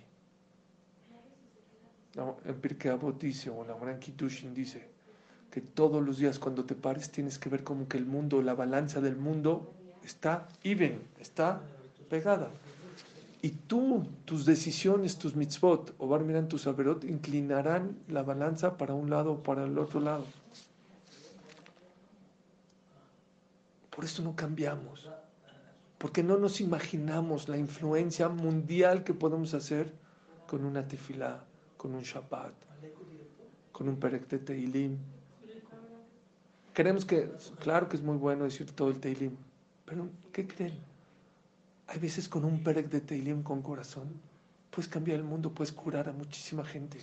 En 2.45 2.55
Pirkei 2.55 2.97
dice, 3.19 3.49
o 3.49 3.63
la 3.63 3.75
Gran 3.75 3.99
Kiddushin 3.99 4.53
dice, 4.53 4.87
que 5.51 5.61
todos 5.61 6.03
los 6.03 6.17
días 6.17 6.39
cuando 6.39 6.65
te 6.65 6.75
pares 6.75 7.11
tienes 7.11 7.37
que 7.37 7.49
ver 7.49 7.63
como 7.63 7.87
que 7.87 7.97
el 7.97 8.05
mundo, 8.05 8.41
la 8.41 8.55
balanza 8.55 9.01
del 9.01 9.15
mundo 9.15 9.71
está 10.03 10.47
even, 10.63 11.01
está 11.19 11.61
pegada. 12.09 12.49
Y 13.41 13.49
tú, 13.51 14.07
tus 14.25 14.45
decisiones, 14.45 15.17
tus 15.17 15.35
mitzvot, 15.35 15.93
o 15.99 16.19
miran 16.19 16.47
tus 16.47 16.65
averot, 16.65 17.03
inclinarán 17.03 17.97
la 18.07 18.23
balanza 18.23 18.77
para 18.77 18.93
un 18.93 19.09
lado 19.09 19.33
o 19.33 19.43
para 19.43 19.63
el 19.65 19.77
otro 19.77 19.99
lado. 19.99 20.25
Por 23.95 24.05
eso 24.05 24.23
no 24.23 24.35
cambiamos. 24.35 25.09
Porque 25.97 26.23
no 26.23 26.37
nos 26.37 26.61
imaginamos 26.61 27.47
la 27.47 27.57
influencia 27.57 28.29
mundial 28.29 29.03
que 29.03 29.13
podemos 29.13 29.53
hacer 29.53 29.91
con 30.47 30.65
una 30.65 30.87
tefilá, 30.87 31.43
con 31.77 31.95
un 31.95 32.01
Shabbat, 32.01 32.53
con 33.71 33.87
un 33.87 33.97
perek 33.97 34.27
de 34.27 34.39
Teilim. 34.39 34.97
Creemos 36.73 37.05
que, 37.05 37.31
claro 37.59 37.87
que 37.87 37.95
es 37.97 38.03
muy 38.03 38.17
bueno 38.17 38.43
decir 38.43 38.71
todo 38.71 38.89
el 38.89 38.99
Teilim, 38.99 39.35
pero 39.85 40.09
¿qué 40.31 40.45
creen? 40.47 40.77
Hay 41.87 41.99
veces 41.99 42.27
con 42.27 42.43
un 42.43 42.63
perek 42.63 42.89
de 42.89 43.01
Teilim 43.01 43.43
con 43.43 43.61
corazón, 43.61 44.09
puedes 44.69 44.89
cambiar 44.89 45.17
el 45.17 45.23
mundo, 45.23 45.53
puedes 45.53 45.71
curar 45.71 46.09
a 46.09 46.11
muchísima 46.11 46.65
gente. 46.65 46.99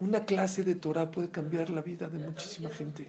Una 0.00 0.24
clase 0.24 0.64
de 0.64 0.74
Torah 0.74 1.10
puede 1.10 1.30
cambiar 1.30 1.70
la 1.70 1.80
vida 1.80 2.08
de 2.08 2.18
muchísima 2.18 2.68
gente. 2.70 3.08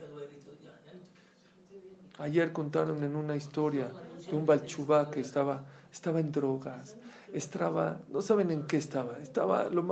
Ayer 2.20 2.54
contaron 2.54 3.04
en 3.04 3.16
una 3.16 3.36
historia 3.36 3.92
de 4.30 4.36
un 4.36 4.46
Balchubá 4.46 5.10
que 5.10 5.20
estaba, 5.22 5.66
estaba 5.92 6.20
en 6.20 6.32
drogas, 6.32 6.96
estaba, 7.34 8.00
no 8.10 8.22
saben 8.22 8.52
en 8.52 8.64
qué 8.64 8.78
estaba, 8.78 9.18
estaba, 9.20 9.66
lo, 9.66 9.84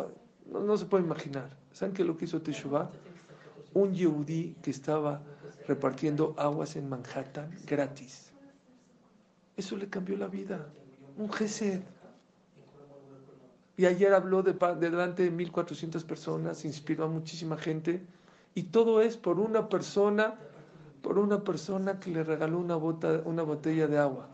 no, 0.45 0.60
no, 0.60 0.77
se 0.77 0.86
puede 0.86 1.03
imaginar. 1.03 1.50
¿Saben 1.71 1.93
qué 1.93 2.03
es 2.03 2.07
lo 2.07 2.17
que 2.17 2.25
hizo 2.25 2.41
Teshuvah? 2.41 2.89
Un 3.74 3.93
yehudí 3.93 4.55
que 4.62 4.71
estaba 4.71 5.21
repartiendo 5.67 6.36
aguas 6.38 6.75
en 6.75 6.88
Manhattan 6.88 7.50
gratis. 7.65 8.31
Eso 9.57 9.75
le 9.75 9.89
cambió 9.89 10.17
la 10.17 10.27
vida. 10.27 10.67
Un 11.17 11.31
gesed. 11.31 11.81
Y 13.77 13.86
ayer 13.86 14.13
habló 14.13 14.43
de, 14.43 14.53
delante 14.79 15.24
de 15.24 15.31
1.400 15.31 16.03
personas, 16.03 16.65
inspiró 16.65 17.05
a 17.05 17.07
muchísima 17.07 17.57
gente. 17.57 18.01
Y 18.53 18.63
todo 18.63 19.01
es 19.01 19.17
por 19.17 19.39
una 19.39 19.69
persona, 19.69 20.36
por 21.01 21.17
una 21.17 21.43
persona 21.43 22.00
que 22.00 22.12
le 22.12 22.24
regaló 22.24 22.60
una, 22.60 22.75
bota, 22.75 23.21
una 23.25 23.43
botella 23.43 23.88
de 23.88 23.98
agua. 23.98 24.29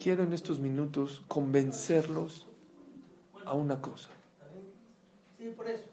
Quiero 0.00 0.22
en 0.22 0.32
estos 0.32 0.58
minutos 0.58 1.22
convencerlos 1.28 2.46
a 3.44 3.52
una 3.52 3.82
cosa. 3.82 4.08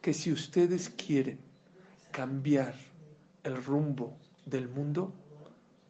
Que 0.02 0.14
si 0.14 0.32
ustedes 0.32 0.90
quieren 0.90 1.40
cambiar 2.12 2.74
el 3.44 3.62
rumbo 3.62 4.18
del 4.46 4.70
mundo, 4.70 5.12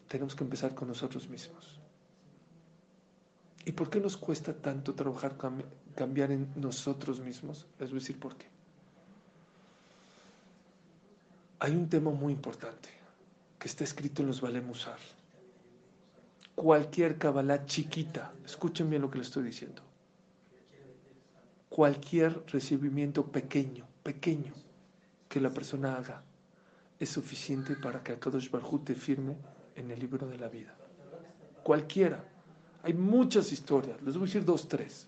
tenemos 0.07 0.33
que 0.33 0.43
empezar 0.43 0.73
con 0.73 0.87
nosotros 0.87 1.29
mismos. 1.29 1.79
¿Y 3.65 3.71
por 3.73 3.91
qué 3.91 3.99
nos 3.99 4.17
cuesta 4.17 4.51
tanto 4.51 4.95
trabajar, 4.95 5.37
cambiar 5.93 6.31
en 6.31 6.49
nosotros 6.55 7.19
mismos? 7.19 7.67
Les 7.79 7.89
voy 7.91 7.99
a 7.99 8.01
decir 8.01 8.19
por 8.19 8.35
qué. 8.35 8.47
Hay 11.59 11.73
un 11.75 11.87
tema 11.87 12.09
muy 12.09 12.33
importante 12.33 12.89
que 13.59 13.67
está 13.67 13.83
escrito 13.83 14.23
en 14.23 14.29
los 14.29 14.41
Musar. 14.41 14.97
Cualquier 16.57 17.19
Kabbalah 17.19 17.67
chiquita, 17.67 18.33
escuchen 18.43 18.89
bien 18.89 19.03
lo 19.03 19.11
que 19.11 19.19
les 19.19 19.27
estoy 19.27 19.43
diciendo. 19.43 19.83
Cualquier 21.69 22.43
recibimiento 22.47 23.23
pequeño, 23.27 23.85
pequeño 24.01 24.55
que 25.29 25.39
la 25.39 25.51
persona 25.51 25.95
haga 25.95 26.23
es 26.99 27.09
suficiente 27.09 27.75
para 27.75 28.01
que 28.01 28.13
Akadosh 28.13 28.49
Baruj 28.49 28.83
te 28.85 28.95
firme 28.95 29.35
en 29.75 29.91
el 29.91 29.99
libro 29.99 30.27
de 30.27 30.39
la 30.39 30.47
vida. 30.47 30.73
Cualquiera. 31.61 32.23
Hay 32.81 32.95
muchas 32.95 33.51
historias. 33.51 34.01
Les 34.01 34.15
voy 34.15 34.23
a 34.23 34.25
decir 34.25 34.43
dos, 34.43 34.67
tres. 34.67 35.05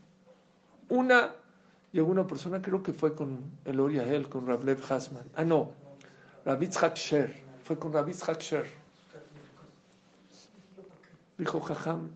Una, 0.90 1.34
llegó 1.92 2.12
una 2.12 2.28
persona, 2.28 2.62
creo 2.62 2.84
que 2.84 2.94
fue 2.94 3.16
con 3.16 3.42
el 3.66 3.80
Oriahel, 3.80 4.30
con 4.30 4.46
Rablev 4.46 4.84
Hasman. 4.88 5.26
Ah, 5.34 5.44
no. 5.44 5.72
Rabitz 6.46 6.80
Sher. 6.94 7.42
Fue 7.64 7.80
con 7.80 7.92
Rabitz 7.92 8.24
Sher. 8.38 8.79
Dijo, 11.40 11.62
Jajam, 11.62 12.10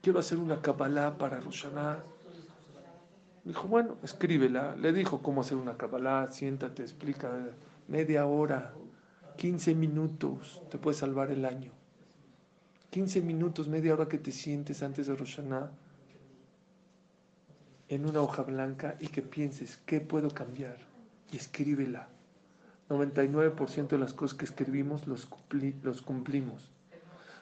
quiero 0.00 0.18
hacer 0.18 0.38
una 0.38 0.62
Kabbalah 0.62 1.18
para 1.18 1.40
Roshaná. 1.40 2.02
Dijo, 3.44 3.68
bueno, 3.68 3.98
escríbela. 4.02 4.74
Le 4.76 4.94
dijo 4.94 5.22
cómo 5.22 5.42
hacer 5.42 5.58
una 5.58 5.76
Kabbalah, 5.76 6.32
siéntate, 6.32 6.82
explica, 6.82 7.30
media 7.86 8.26
hora. 8.26 8.72
15 9.36 9.74
minutos 9.74 10.62
te 10.70 10.78
puede 10.78 10.96
salvar 10.96 11.30
el 11.30 11.44
año. 11.44 11.70
15 12.88 13.20
minutos, 13.20 13.68
media 13.68 13.92
hora 13.92 14.08
que 14.08 14.16
te 14.16 14.32
sientes 14.32 14.82
antes 14.82 15.06
de 15.06 15.14
Roshaná 15.14 15.70
en 17.88 18.06
una 18.06 18.22
hoja 18.22 18.42
blanca 18.42 18.96
y 19.00 19.08
que 19.08 19.20
pienses, 19.20 19.78
¿qué 19.84 20.00
puedo 20.00 20.30
cambiar? 20.30 20.78
Y 21.30 21.36
escríbela. 21.36 22.08
99% 22.88 23.88
de 23.88 23.98
las 23.98 24.14
cosas 24.14 24.38
que 24.38 24.46
escribimos 24.46 25.06
los, 25.06 25.28
los 25.82 26.00
cumplimos. 26.00 26.70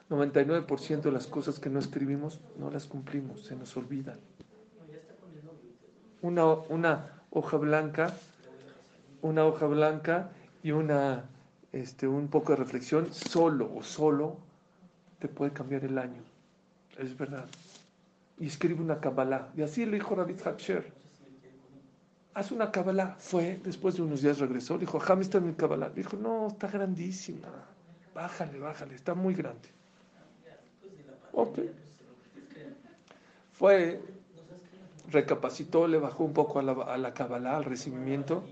99% 0.09 1.01
de 1.01 1.11
las 1.11 1.27
cosas 1.27 1.59
que 1.59 1.69
no 1.69 1.79
escribimos 1.79 2.39
no 2.57 2.69
las 2.69 2.85
cumplimos, 2.85 3.45
se 3.45 3.55
nos 3.55 3.75
olvidan. 3.75 4.19
Una, 6.21 6.45
una 6.45 7.23
hoja 7.31 7.57
blanca, 7.57 8.13
una 9.21 9.45
hoja 9.45 9.67
blanca 9.67 10.29
y 10.63 10.71
una 10.71 11.25
este, 11.75 12.07
un 12.07 12.29
poco 12.29 12.53
de 12.53 12.57
reflexión, 12.57 13.13
solo 13.13 13.69
o 13.75 13.83
solo, 13.83 14.37
te 15.19 15.27
puede 15.27 15.51
cambiar 15.51 15.83
el 15.83 15.97
año. 15.97 16.21
Es 16.97 17.17
verdad. 17.17 17.45
Y 18.39 18.47
escribe 18.47 18.81
una 18.81 18.99
Kabbalah. 18.99 19.49
Y 19.57 19.61
así 19.61 19.85
le 19.85 19.93
dijo 19.93 20.15
David 20.15 20.39
Hatcher. 20.45 20.93
Haz 22.33 22.51
una 22.51 22.71
Kabbalah. 22.71 23.15
Fue, 23.19 23.59
después 23.63 23.95
de 23.95 24.03
unos 24.03 24.21
días 24.21 24.39
regresó. 24.39 24.77
Dijo, 24.77 24.99
Jam 24.99 25.19
está 25.19 25.39
en 25.39 25.47
mi 25.47 25.53
Kabbalah. 25.53 25.89
Dijo, 25.89 26.15
no, 26.15 26.47
está 26.47 26.67
grandísima. 26.67 27.49
Bájale, 28.13 28.57
bájale, 28.59 28.95
está 28.95 29.13
muy 29.13 29.33
grande. 29.33 29.67
Ok. 31.35 31.59
Fue, 33.51 34.01
recapacitó, 35.09 35.87
le 35.87 35.97
bajó 35.97 36.23
un 36.23 36.33
poco 36.33 36.59
a 36.59 36.63
la, 36.63 36.71
a 36.71 36.97
la 36.97 37.13
Kabbalah, 37.13 37.57
al 37.57 37.65
recibimiento. 37.65 38.43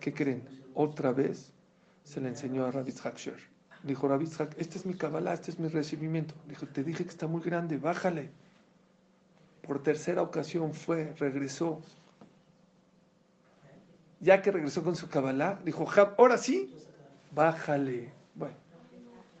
¿Qué 0.00 0.14
creen? 0.14 0.48
Otra 0.74 1.12
vez 1.12 1.52
se 2.04 2.20
le 2.20 2.28
enseñó 2.28 2.64
a 2.64 2.70
Rabbi 2.70 2.92
Sher. 2.92 3.38
Dijo 3.82 4.08
Rabbi 4.08 4.28
este 4.56 4.78
es 4.78 4.86
mi 4.86 4.94
Kabbalah, 4.94 5.34
este 5.34 5.50
es 5.50 5.58
mi 5.58 5.68
recibimiento. 5.68 6.34
Dijo, 6.46 6.66
te 6.66 6.84
dije 6.84 7.04
que 7.04 7.10
está 7.10 7.26
muy 7.26 7.40
grande, 7.40 7.76
bájale. 7.76 8.30
Por 9.62 9.82
tercera 9.82 10.22
ocasión 10.22 10.74
fue, 10.74 11.12
regresó. 11.18 11.80
Ya 14.20 14.42
que 14.42 14.52
regresó 14.52 14.82
con 14.84 14.94
su 14.94 15.08
Kabbalah, 15.08 15.60
dijo, 15.64 15.86
ahora 16.16 16.38
sí, 16.38 16.72
bájale. 17.32 18.12
Bueno, 18.34 18.54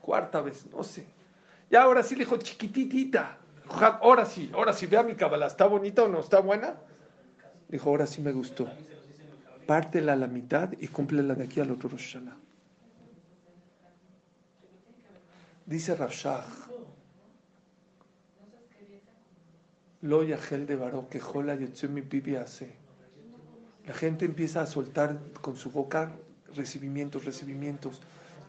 cuarta 0.00 0.40
vez, 0.40 0.66
no 0.66 0.82
sé. 0.82 1.15
Ya 1.70 1.82
ahora 1.82 2.02
sí 2.02 2.14
le 2.14 2.24
dijo, 2.24 2.36
chiquititita. 2.36 3.38
ahora 4.00 4.24
sí, 4.24 4.50
ahora 4.54 4.72
sí, 4.72 4.86
vea 4.86 5.02
mi 5.02 5.14
Kabbalah, 5.14 5.46
¿está 5.46 5.66
bonita 5.66 6.04
o 6.04 6.08
no? 6.08 6.20
¿Está 6.20 6.40
buena? 6.40 6.74
Dijo, 7.68 7.90
ahora 7.90 8.06
sí 8.06 8.20
me 8.20 8.32
gustó. 8.32 8.68
Pártela 9.66 10.12
a 10.12 10.16
la 10.16 10.28
mitad 10.28 10.72
y 10.78 10.86
cúmplela 10.88 11.34
de 11.34 11.44
aquí 11.44 11.60
al 11.60 11.72
otro 11.72 11.88
Rosh 11.88 12.18
Dice 15.66 15.96
Rafshah, 15.96 16.44
Lo 20.02 20.22
yajel 20.22 20.66
de 20.66 20.76
Baró, 20.76 21.08
que 21.08 21.18
jola 21.18 21.56
mi 21.56 22.02
pipi 22.02 22.36
hace. 22.36 22.72
La 23.86 23.94
gente 23.94 24.24
empieza 24.24 24.60
a 24.60 24.66
soltar 24.66 25.18
con 25.40 25.56
su 25.56 25.72
boca 25.72 26.12
recibimientos, 26.54 27.24
recibimientos. 27.24 28.00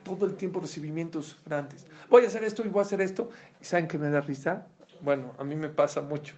Todo 0.07 0.25
el 0.25 0.35
tiempo 0.35 0.59
recibimientos 0.59 1.37
grandes. 1.45 1.85
Voy 2.09 2.23
a 2.23 2.27
hacer 2.27 2.43
esto 2.43 2.63
y 2.65 2.69
voy 2.69 2.79
a 2.79 2.83
hacer 2.83 3.01
esto. 3.01 3.29
¿Y 3.61 3.65
saben 3.65 3.87
qué 3.87 3.97
me 3.97 4.09
da 4.09 4.21
risa? 4.21 4.67
Bueno, 5.01 5.33
a 5.37 5.43
mí 5.43 5.55
me 5.55 5.69
pasa 5.69 6.01
mucho. 6.01 6.35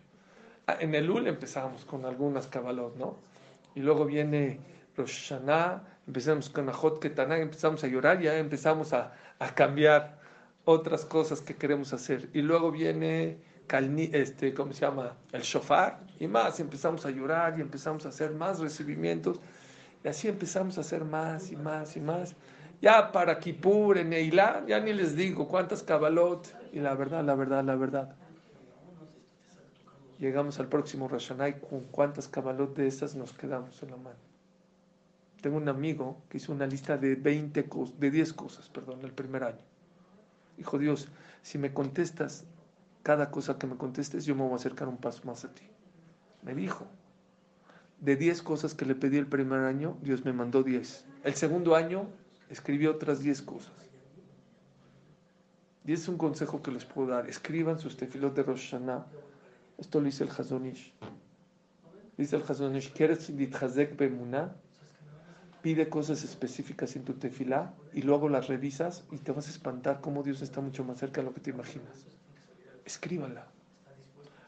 Ah, 0.68 0.78
en 0.80 0.94
el 0.96 1.10
UL 1.10 1.28
empezamos 1.28 1.86
con 1.86 2.06
algunas 2.06 2.48
cabalot, 2.48 2.96
¿no? 2.96 3.18
Y 3.76 3.82
luego 3.82 4.06
viene 4.06 4.60
Rosh 4.98 5.34
empezamos 6.08 6.50
con 6.50 6.68
Ajot 6.68 7.00
Ketaná, 7.00 7.38
empezamos 7.38 7.84
a 7.84 7.88
llorar, 7.88 8.20
ya 8.20 8.38
empezamos 8.38 8.94
a, 8.94 9.14
a 9.40 9.54
cambiar 9.54 10.20
otras 10.66 11.06
cosas 11.06 11.42
que 11.42 11.56
queremos 11.56 11.94
hacer. 11.94 12.30
Y 12.34 12.42
luego 12.42 12.72
viene, 12.72 13.38
este, 14.12 14.54
¿cómo 14.54 14.74
se 14.74 14.82
llama? 14.82 15.16
El 15.32 15.42
shofar 15.42 16.00
y 16.20 16.28
más. 16.28 16.60
empezamos 16.60 17.06
a 17.06 17.12
llorar 17.12 17.58
y 17.58 17.62
empezamos 17.62 18.06
a 18.06 18.10
hacer 18.10 18.32
más 18.32 18.60
recibimientos. 18.60 19.40
Y 20.04 20.08
así 20.08 20.28
empezamos 20.28 20.78
a 20.78 20.82
hacer 20.82 21.06
más 21.06 21.52
y 21.52 21.56
más 21.56 21.96
y 21.96 22.02
más. 22.02 22.36
Ya 22.82 23.12
para 23.12 23.40
Kippur, 23.40 23.98
en 23.98 24.14
Eilah, 24.14 24.66
ya 24.66 24.80
ni 24.80 24.94
les 24.94 25.16
digo 25.16 25.48
cuántas 25.48 25.84
cabalot. 25.84 26.48
Y 26.72 26.80
la 26.80 26.96
verdad, 26.96 27.24
la 27.24 27.36
verdad, 27.36 27.64
la 27.64 27.76
verdad. 27.76 28.16
Llegamos 30.18 30.60
al 30.60 30.68
próximo 30.68 31.08
Rosh 31.08 31.32
con 31.70 31.86
cuántas 31.92 32.28
cabalot 32.28 32.76
de 32.76 32.88
esas 32.88 33.16
nos 33.16 33.34
quedamos 33.34 33.82
en 33.84 33.92
la 33.92 33.98
mano. 33.98 34.20
Tengo 35.42 35.58
un 35.58 35.70
amigo 35.70 36.22
que 36.30 36.38
hizo 36.38 36.52
una 36.52 36.68
lista 36.68 36.98
de 36.98 37.16
20 37.16 37.70
de 37.98 38.12
10 38.12 38.34
cosas, 38.34 38.68
perdón, 38.70 39.00
el 39.04 39.14
primer 39.14 39.46
año 39.46 39.70
Dijo 40.58 40.78
Dios, 40.78 41.08
si 41.42 41.58
me 41.58 41.74
contestas 41.74 42.44
cada 43.02 43.32
cosa 43.32 43.58
que 43.58 43.66
me 43.66 43.78
contestes, 43.78 44.26
yo 44.26 44.36
me 44.36 44.44
voy 44.44 44.52
a 44.52 44.56
acercar 44.58 44.90
un 44.90 44.98
paso 44.98 45.22
más 45.24 45.46
a 45.46 45.54
ti. 45.54 45.64
Me 46.44 46.54
dijo, 46.54 46.86
de 48.02 48.18
10 48.18 48.42
cosas 48.42 48.74
que 48.74 48.86
le 48.86 48.94
pedí 48.94 49.18
el 49.18 49.28
primer 49.28 49.62
año, 49.62 49.98
Dios 50.02 50.26
me 50.26 50.34
mandó 50.34 50.62
10. 50.62 51.06
El 51.24 51.34
segundo 51.36 51.78
año 51.78 52.08
escribió 52.50 52.92
otras 52.92 53.20
10 53.20 53.42
cosas. 53.44 53.74
Y 55.86 55.94
es 55.94 56.08
un 56.08 56.18
consejo 56.18 56.62
que 56.62 56.72
les 56.72 56.86
puedo 56.86 57.08
dar. 57.08 57.28
Escriban 57.28 57.80
sus 57.80 57.98
tefilot 57.98 58.36
de 58.36 58.44
Rosh. 58.44 58.76
Esto 59.78 60.00
lo 60.00 60.06
dice 60.06 60.24
el 60.24 60.30
Hazonish. 60.30 60.94
Dice 62.18 62.36
el 62.36 62.44
Hazonish, 62.48 62.92
¿quieres 62.92 63.30
litchazek 63.30 63.98
bemuná? 63.98 64.54
Pide 65.62 65.90
cosas 65.90 66.24
específicas 66.24 66.96
en 66.96 67.06
tu 67.06 67.14
tefilá 67.14 67.74
y 67.94 68.02
luego 68.02 68.30
las 68.30 68.48
revisas 68.48 69.04
y 69.12 69.18
te 69.18 69.32
vas 69.32 69.48
a 69.48 69.50
espantar 69.50 70.00
cómo 70.00 70.22
Dios 70.22 70.42
está 70.42 70.62
mucho 70.62 70.84
más 70.84 71.00
cerca 71.00 71.22
de 71.22 71.28
lo 71.28 71.34
que 71.34 71.42
te 71.42 71.50
imaginas. 71.50 72.06
Escríbanla. 72.86 73.48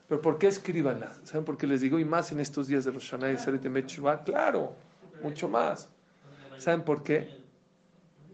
¿Pero 0.08 0.22
por 0.22 0.38
qué 0.38 0.48
escríbanla? 0.48 1.14
¿Saben 1.24 1.44
por 1.44 1.58
qué 1.58 1.66
les 1.66 1.82
digo? 1.82 1.98
Y 1.98 2.06
más 2.06 2.32
en 2.32 2.40
estos 2.40 2.68
días 2.68 2.86
de 2.86 2.92
Rosh 2.92 3.10
Hashanah 3.12 3.32
y 3.32 3.38
Seret 3.38 4.24
Claro, 4.26 4.76
mucho 5.24 5.50
más. 5.50 5.90
¿Saben 6.60 6.84
por 6.84 7.04
qué? 7.04 7.41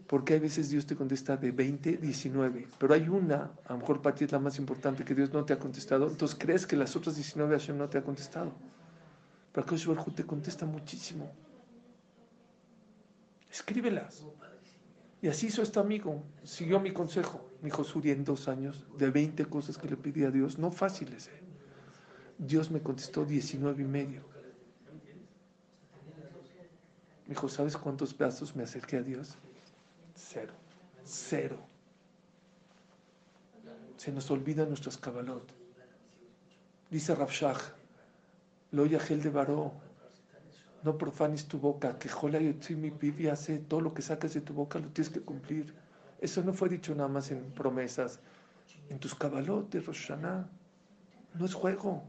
Porque 0.08 0.32
hay 0.32 0.40
veces 0.40 0.70
Dios 0.70 0.86
te 0.86 0.96
contesta 0.96 1.36
de 1.36 1.52
20, 1.52 1.98
19, 1.98 2.66
pero 2.78 2.94
hay 2.94 3.08
una, 3.08 3.52
a 3.66 3.74
lo 3.74 3.78
mejor 3.78 4.00
para 4.00 4.16
ti 4.16 4.24
es 4.24 4.32
la 4.32 4.38
más 4.38 4.58
importante, 4.58 5.04
que 5.04 5.14
Dios 5.14 5.32
no 5.34 5.44
te 5.44 5.52
ha 5.52 5.58
contestado, 5.58 6.08
entonces 6.08 6.36
crees 6.40 6.66
que 6.66 6.76
las 6.76 6.96
otras 6.96 7.14
19 7.16 7.58
Hashem 7.58 7.76
no 7.76 7.88
te 7.90 7.98
ha 7.98 8.02
contestado. 8.02 8.52
Pero 9.52 9.66
Akash 9.66 9.86
Baruj 9.86 10.14
te 10.14 10.24
contesta 10.24 10.64
muchísimo. 10.64 11.30
Escríbelas. 13.50 14.24
Y 15.20 15.28
así 15.28 15.48
hizo 15.48 15.62
este 15.62 15.78
amigo, 15.78 16.22
siguió 16.42 16.80
mi 16.80 16.92
consejo. 16.92 17.44
Mi 17.60 17.68
hijo 17.68 17.84
Suri 17.84 18.12
en 18.12 18.24
dos 18.24 18.48
años, 18.48 18.86
de 18.96 19.10
20 19.10 19.44
cosas 19.46 19.76
que 19.76 19.88
le 19.88 19.96
pedí 19.96 20.24
a 20.24 20.30
Dios, 20.30 20.58
no 20.58 20.70
fáciles, 20.70 21.26
¿eh? 21.26 21.42
Dios 22.38 22.70
me 22.70 22.80
contestó 22.80 23.24
19 23.24 23.82
y 23.82 23.86
medio. 23.86 24.22
Me 27.26 27.34
dijo, 27.34 27.48
¿sabes 27.48 27.76
cuántos 27.76 28.14
pedazos 28.14 28.54
me 28.54 28.62
acerqué 28.62 28.98
a 28.98 29.02
Dios? 29.02 29.36
Cero. 30.18 30.52
Cero. 31.04 31.58
Se 33.96 34.12
nos 34.12 34.30
olvidan 34.30 34.68
nuestros 34.68 34.98
cabalot. 34.98 35.46
Dice 36.90 37.14
Rabshah, 37.14 37.56
lo 38.72 38.88
gel 38.98 39.22
de 39.22 39.30
Baró, 39.30 39.72
no 40.82 40.98
profanes 40.98 41.46
tu 41.46 41.58
boca, 41.58 41.98
que 41.98 42.08
Jola 42.08 42.40
mi 42.40 42.90
pibi 42.90 43.28
hace 43.28 43.58
todo 43.58 43.80
lo 43.80 43.94
que 43.94 44.02
sacas 44.02 44.34
de 44.34 44.40
tu 44.40 44.54
boca, 44.54 44.78
lo 44.78 44.88
tienes 44.88 45.12
que 45.12 45.20
cumplir. 45.20 45.74
Eso 46.20 46.42
no 46.42 46.52
fue 46.52 46.68
dicho 46.68 46.94
nada 46.94 47.08
más 47.08 47.30
en 47.30 47.50
promesas, 47.52 48.20
en 48.88 48.98
tus 48.98 49.14
cabalot 49.14 49.70
de 49.70 49.80
No 51.34 51.44
es 51.44 51.54
juego 51.54 52.02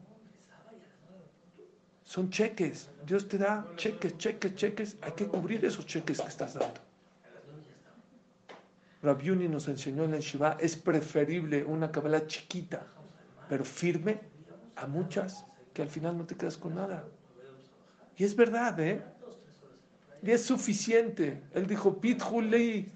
son 2.10 2.32
cheques. 2.32 2.90
Dios 3.06 3.28
te 3.28 3.38
da 3.38 3.68
cheques, 3.76 4.18
cheques, 4.18 4.56
cheques. 4.56 4.98
Hay 5.02 5.12
que 5.12 5.28
cubrir 5.28 5.64
esos 5.64 5.86
cheques 5.86 6.20
que 6.20 6.28
estás 6.28 6.56
dando. 6.56 6.89
Rabiuni 9.02 9.48
nos 9.48 9.68
enseñó 9.68 10.04
en 10.04 10.16
el 10.16 10.22
Shiva, 10.22 10.58
es 10.60 10.76
preferible 10.76 11.64
una 11.64 11.92
cabala 11.92 12.28
chiquita, 12.28 12.86
pero 13.48 13.64
firme, 13.64 14.20
a 14.76 14.88
muchas, 14.88 15.46
que 15.74 15.82
al 15.82 15.90
final 15.90 16.18
no 16.18 16.26
te 16.26 16.36
quedas 16.36 16.58
con 16.58 16.76
nada. 16.76 17.06
Y 18.18 18.24
es 18.24 18.36
verdad, 18.36 18.80
¿eh? 18.80 19.02
Y 20.22 20.32
es 20.32 20.44
suficiente. 20.46 21.42
Él 21.54 21.68
dijo, 21.68 22.00
Pitjulei 22.00 22.92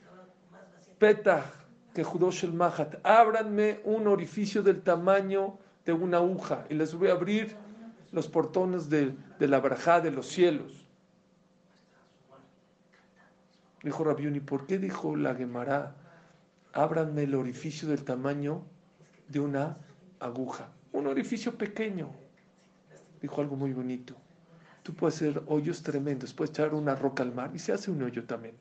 Petah, 0.99 1.45
que 1.93 2.03
Judosh 2.03 2.43
el 2.43 2.53
Mahat, 2.53 2.95
ábranme 3.03 3.79
un 3.85 4.07
orificio 4.07 4.61
del 4.63 4.81
tamaño 4.81 5.57
de 5.85 5.93
una 5.93 6.17
aguja 6.17 6.65
y 6.69 6.73
les 6.73 6.93
voy 6.93 7.09
a 7.09 7.13
abrir 7.13 7.55
los 8.11 8.27
portones 8.27 8.89
de, 8.89 9.15
la 9.39 9.59
brajá 9.59 9.99
de 9.99 10.11
los 10.11 10.27
cielos. 10.27 10.85
Dijo 13.81 14.03
Rabiuni, 14.03 14.39
¿por 14.39 14.65
qué 14.65 14.77
dijo 14.77 15.15
la 15.15 15.35
Gemara? 15.35 15.95
Ábranme 16.73 17.23
el 17.23 17.35
orificio 17.35 17.87
del 17.87 18.03
tamaño 18.03 18.63
de 19.29 19.39
una 19.39 19.77
aguja. 20.19 20.69
Un 20.91 21.07
orificio 21.07 21.55
pequeño. 21.57 22.09
Dijo 23.21 23.41
algo 23.41 23.55
muy 23.55 23.73
bonito. 23.73 24.15
Tú 24.81 24.93
puedes 24.93 25.15
hacer 25.15 25.41
hoyos 25.47 25.81
tremendos, 25.81 26.33
puedes 26.33 26.51
echar 26.51 26.73
una 26.73 26.95
roca 26.95 27.23
al 27.23 27.33
mar 27.33 27.51
y 27.53 27.59
se 27.59 27.71
hace 27.71 27.89
un 27.89 28.01
hoyo 28.03 28.25
también. 28.25 28.55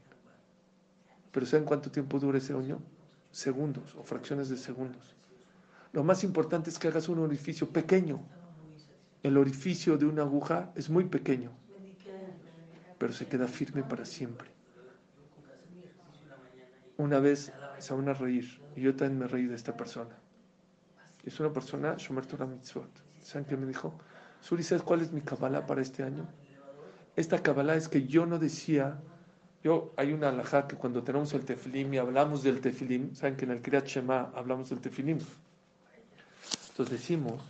Pero 1.32 1.46
¿saben 1.46 1.64
cuánto 1.64 1.90
tiempo 1.90 2.20
dura 2.20 2.38
ese 2.38 2.54
hoyo? 2.54 2.78
Segundos 3.32 3.94
o 3.96 4.04
fracciones 4.04 4.48
de 4.48 4.56
segundos. 4.56 5.16
Lo 5.92 6.04
más 6.04 6.22
importante 6.22 6.70
es 6.70 6.78
que 6.78 6.88
hagas 6.88 7.08
un 7.08 7.18
orificio 7.18 7.68
pequeño, 7.68 8.20
el 9.22 9.36
orificio 9.36 9.96
de 9.96 10.06
una 10.06 10.22
aguja 10.22 10.72
es 10.74 10.90
muy 10.90 11.04
pequeño, 11.04 11.50
pero 12.98 13.12
se 13.12 13.26
queda 13.26 13.48
firme 13.48 13.82
para 13.82 14.04
siempre. 14.04 14.51
Una 16.96 17.18
vez 17.20 17.52
se 17.78 17.94
van 17.94 18.08
a 18.08 18.14
reír, 18.14 18.60
y 18.76 18.82
yo 18.82 18.94
también 18.94 19.18
me 19.20 19.26
reí 19.26 19.46
de 19.46 19.56
esta 19.56 19.76
persona. 19.76 20.16
Es 21.24 21.38
una 21.40 21.52
persona, 21.52 21.94
Shomer 21.96 22.26
Torah 22.26 22.46
Mitzvot. 22.46 22.90
¿Saben 23.22 23.44
qué 23.46 23.56
me 23.56 23.66
dijo? 23.66 23.94
Suri, 24.40 24.62
¿sabes 24.62 24.82
cuál 24.82 25.00
es 25.00 25.12
mi 25.12 25.20
Kabbalah 25.20 25.66
para 25.66 25.82
este 25.82 26.02
año? 26.02 26.26
Esta 27.14 27.42
Kabbalah 27.42 27.76
es 27.76 27.88
que 27.88 28.06
yo 28.06 28.26
no 28.26 28.38
decía, 28.38 29.00
yo, 29.62 29.92
hay 29.96 30.12
una 30.12 30.30
alajá 30.30 30.66
que 30.66 30.76
cuando 30.76 31.02
tenemos 31.02 31.32
el 31.34 31.44
tefilim 31.44 31.94
y 31.94 31.98
hablamos 31.98 32.42
del 32.42 32.60
tefilim, 32.60 33.14
¿saben 33.14 33.36
que 33.36 33.44
en 33.44 33.52
el 33.52 33.62
Kriyat 33.62 33.86
Shema 33.86 34.32
hablamos 34.34 34.70
del 34.70 34.80
tefilim? 34.80 35.20
Entonces 36.70 37.00
decimos, 37.00 37.40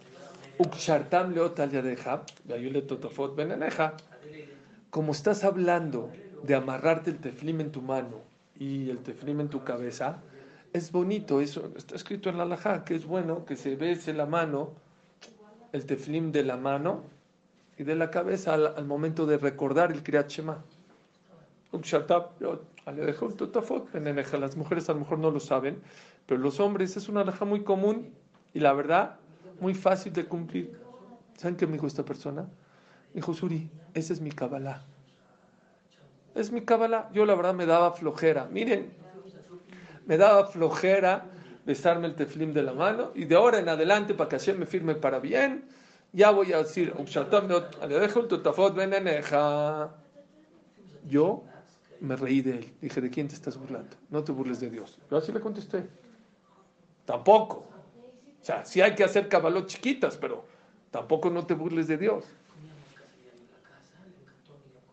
como 4.90 5.12
estás 5.12 5.44
hablando 5.44 6.12
de 6.42 6.54
amarrarte 6.54 7.10
el 7.10 7.18
teflim 7.18 7.60
en 7.60 7.72
tu 7.72 7.80
mano 7.80 8.31
y 8.62 8.90
el 8.90 8.98
teflim 8.98 9.40
en 9.40 9.48
tu 9.48 9.64
cabeza, 9.64 10.18
es 10.72 10.92
bonito, 10.92 11.40
eso 11.40 11.72
está 11.76 11.96
escrito 11.96 12.30
en 12.30 12.38
la 12.38 12.44
alajá, 12.44 12.84
que 12.84 12.94
es 12.94 13.04
bueno 13.04 13.44
que 13.44 13.56
se 13.56 13.74
bese 13.74 14.14
la 14.14 14.26
mano, 14.26 14.70
el 15.72 15.84
teflim 15.84 16.30
de 16.30 16.44
la 16.44 16.56
mano 16.56 17.02
y 17.76 17.82
de 17.82 17.96
la 17.96 18.10
cabeza 18.10 18.54
al, 18.54 18.86
momento 18.86 19.26
de 19.26 19.38
recordar 19.38 19.90
el 19.90 20.04
Kriyat 20.04 20.28
Shema. 20.28 20.62
Las 21.72 22.06
mujeres 24.56 24.88
a 24.88 24.92
lo 24.92 25.00
mejor 25.00 25.18
no 25.18 25.30
lo 25.30 25.40
saben, 25.40 25.82
pero 26.26 26.40
los 26.40 26.60
hombres 26.60 26.96
es 26.96 27.08
una 27.08 27.22
alajá 27.22 27.44
muy 27.44 27.64
común 27.64 28.14
y 28.54 28.60
la 28.60 28.72
verdad 28.74 29.16
muy 29.60 29.74
fácil 29.74 30.12
de 30.12 30.26
cumplir. 30.26 30.78
¿Saben 31.36 31.56
qué 31.56 31.66
me 31.66 31.72
dijo 31.72 31.88
esta 31.88 32.04
persona? 32.04 32.42
Me 32.42 33.14
dijo, 33.14 33.34
Suri, 33.34 33.68
ese 33.94 34.12
es 34.12 34.20
mi 34.20 34.30
Kabbalah. 34.30 34.84
Es 36.34 36.50
mi 36.50 36.62
Kabbalah. 36.62 37.10
Yo 37.12 37.26
la 37.26 37.34
verdad 37.34 37.54
me 37.54 37.66
daba 37.66 37.92
flojera. 37.92 38.46
Miren, 38.46 38.92
me 40.06 40.16
daba 40.16 40.46
flojera 40.46 41.24
besarme 41.64 42.06
el 42.08 42.14
teflim 42.14 42.52
de 42.52 42.62
la 42.62 42.72
mano 42.72 43.12
y 43.14 43.24
de 43.24 43.36
ahora 43.36 43.58
en 43.58 43.68
adelante, 43.68 44.14
para 44.14 44.28
que 44.28 44.38
Hashem 44.38 44.58
me 44.58 44.66
firme 44.66 44.94
para 44.94 45.20
bien, 45.20 45.64
ya 46.12 46.30
voy 46.30 46.52
a 46.52 46.58
decir, 46.58 46.92
yo 51.08 51.44
me 52.00 52.16
reí 52.16 52.40
de 52.42 52.58
él. 52.58 52.72
Dije, 52.80 53.00
¿de 53.00 53.10
quién 53.10 53.28
te 53.28 53.34
estás 53.34 53.56
burlando? 53.56 53.96
No 54.10 54.22
te 54.22 54.32
burles 54.32 54.60
de 54.60 54.70
Dios. 54.70 54.98
Yo 55.10 55.16
así 55.16 55.32
le 55.32 55.40
contesté. 55.40 55.86
Tampoco. 57.04 57.66
O 58.40 58.44
sea, 58.44 58.64
sí 58.64 58.80
hay 58.80 58.94
que 58.94 59.04
hacer 59.04 59.28
caballos 59.28 59.66
chiquitas, 59.66 60.16
pero 60.16 60.44
tampoco 60.90 61.30
no 61.30 61.46
te 61.46 61.54
burles 61.54 61.86
de 61.86 61.96
Dios. 61.96 62.24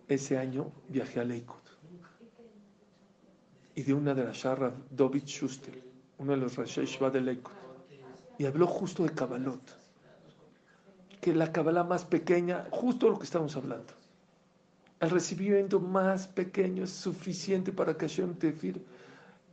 Ese 0.10 0.38
año 0.38 0.72
viajé 0.89 1.19
a 1.19 1.24
Leikut 1.24 1.69
y 3.76 3.84
de 3.84 3.93
una 3.93 4.13
de 4.13 4.26
las 4.26 4.38
charras, 4.39 4.74
David 4.91 5.24
Schuster, 5.26 5.82
uno 6.17 6.32
de 6.34 6.38
los 6.38 6.58
Rashesh 6.58 7.00
de 7.00 7.22
Leikut, 7.22 7.54
y 8.38 8.45
habló 8.45 8.67
justo 8.67 9.04
de 9.04 9.12
Cabalot, 9.12 9.62
que 11.22 11.34
la 11.34 11.52
Kabbalah 11.52 11.86
más 11.86 12.04
pequeña, 12.04 12.67
justo 12.72 13.10
lo 13.10 13.17
que 13.17 13.24
estamos 13.24 13.56
hablando. 13.56 13.93
El 15.00 15.12
recibimiento 15.12 15.80
más 15.80 16.28
pequeño 16.28 16.84
es 16.84 16.89
suficiente 16.89 17.72
para 17.72 17.95
que 17.95 18.08
Hashem 18.08 18.34
te 18.36 18.52
firme. 18.52 18.82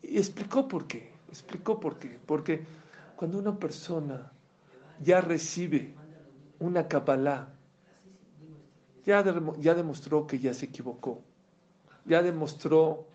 Y 0.02 0.18
explicó 0.18 0.66
por 0.66 0.88
qué, 0.88 1.12
explicó 1.28 1.78
por 1.78 1.98
qué, 1.98 2.18
porque 2.26 2.64
cuando 3.14 3.38
una 3.38 3.56
persona 3.56 4.32
ya 5.00 5.20
recibe 5.20 5.94
una 6.58 6.88
Kabbalah, 6.88 7.48
ya, 9.06 9.24
ya 9.58 9.74
demostró 9.74 10.26
que 10.26 10.38
ya 10.38 10.52
se 10.52 10.66
equivocó, 10.66 11.22
ya 12.04 12.22
demostró 12.22 13.06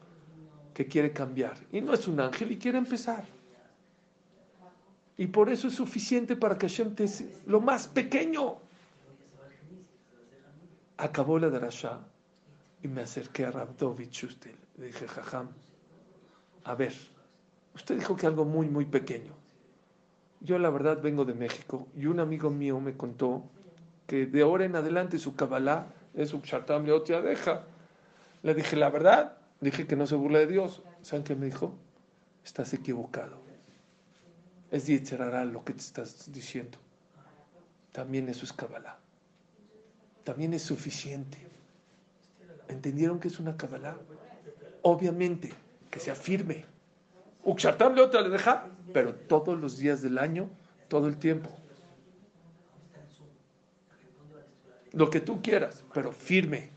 que 0.73 0.87
quiere 0.87 1.11
cambiar. 1.11 1.57
Y 1.71 1.81
no 1.81 1.93
es 1.93 2.07
un 2.07 2.19
ángel 2.19 2.51
y 2.51 2.57
quiere 2.57 2.77
empezar. 2.77 3.25
Y 5.17 5.27
por 5.27 5.49
eso 5.49 5.67
es 5.67 5.75
suficiente 5.75 6.35
para 6.35 6.57
que 6.57 6.67
Hashem 6.67 6.95
te 6.95 7.05
lo 7.45 7.61
más 7.61 7.87
pequeño. 7.87 8.57
Acabó 10.97 11.37
la 11.37 11.49
drasha 11.49 11.99
y 12.81 12.87
me 12.87 13.01
acerqué 13.01 13.45
a 13.45 13.51
Rabdovich. 13.51 14.27
Le 14.77 14.87
dije, 14.87 15.07
Jajam, 15.07 15.49
a 16.63 16.73
ver, 16.73 16.93
Usted 17.75 17.97
dijo 17.97 18.15
que 18.15 18.27
algo 18.27 18.45
muy, 18.45 18.67
muy 18.67 18.85
pequeño. 18.85 19.33
Yo 20.41 20.57
la 20.57 20.69
verdad 20.69 21.01
vengo 21.01 21.25
de 21.25 21.33
México 21.33 21.87
y 21.95 22.07
un 22.07 22.19
amigo 22.19 22.49
mío 22.49 22.79
me 22.79 22.97
contó 22.97 23.43
de 24.11 24.41
ahora 24.41 24.65
en 24.65 24.75
adelante 24.75 25.17
su 25.17 25.35
Kabbalah 25.35 25.87
es 26.13 26.33
un 26.33 26.41
Shatam 26.41 26.85
deja. 26.85 27.63
Le 28.43 28.53
dije, 28.53 28.75
la 28.75 28.89
verdad, 28.89 29.37
dije 29.59 29.87
que 29.87 29.95
no 29.95 30.07
se 30.07 30.15
burla 30.15 30.39
de 30.39 30.47
Dios. 30.47 30.81
¿Saben 31.01 31.23
qué 31.23 31.35
me 31.35 31.45
dijo? 31.45 31.75
Estás 32.43 32.73
equivocado. 32.73 33.37
Es 34.71 34.87
Yetzerará 34.87 35.45
lo 35.45 35.63
que 35.63 35.73
te 35.73 35.79
estás 35.79 36.31
diciendo. 36.31 36.77
También 37.91 38.29
eso 38.29 38.45
es 38.45 38.53
Kabbalah. 38.53 38.97
También 40.23 40.53
es 40.53 40.63
suficiente. 40.63 41.37
¿Entendieron 42.67 43.19
que 43.19 43.27
es 43.27 43.39
una 43.39 43.57
Kabbalah? 43.57 43.97
Obviamente, 44.81 45.53
que 45.89 45.99
se 45.99 46.09
afirme. 46.09 46.65
Ukshatam 47.43 47.95
le 47.95 48.01
otra 48.01 48.21
le 48.21 48.29
deja, 48.29 48.67
pero 48.93 49.13
todos 49.13 49.59
los 49.59 49.77
días 49.77 50.01
del 50.01 50.17
año, 50.17 50.49
todo 50.87 51.07
el 51.07 51.17
tiempo. 51.17 51.49
Lo 54.93 55.09
que 55.09 55.21
tú 55.21 55.41
quieras, 55.41 55.83
pero 55.93 56.11
firme. 56.11 56.69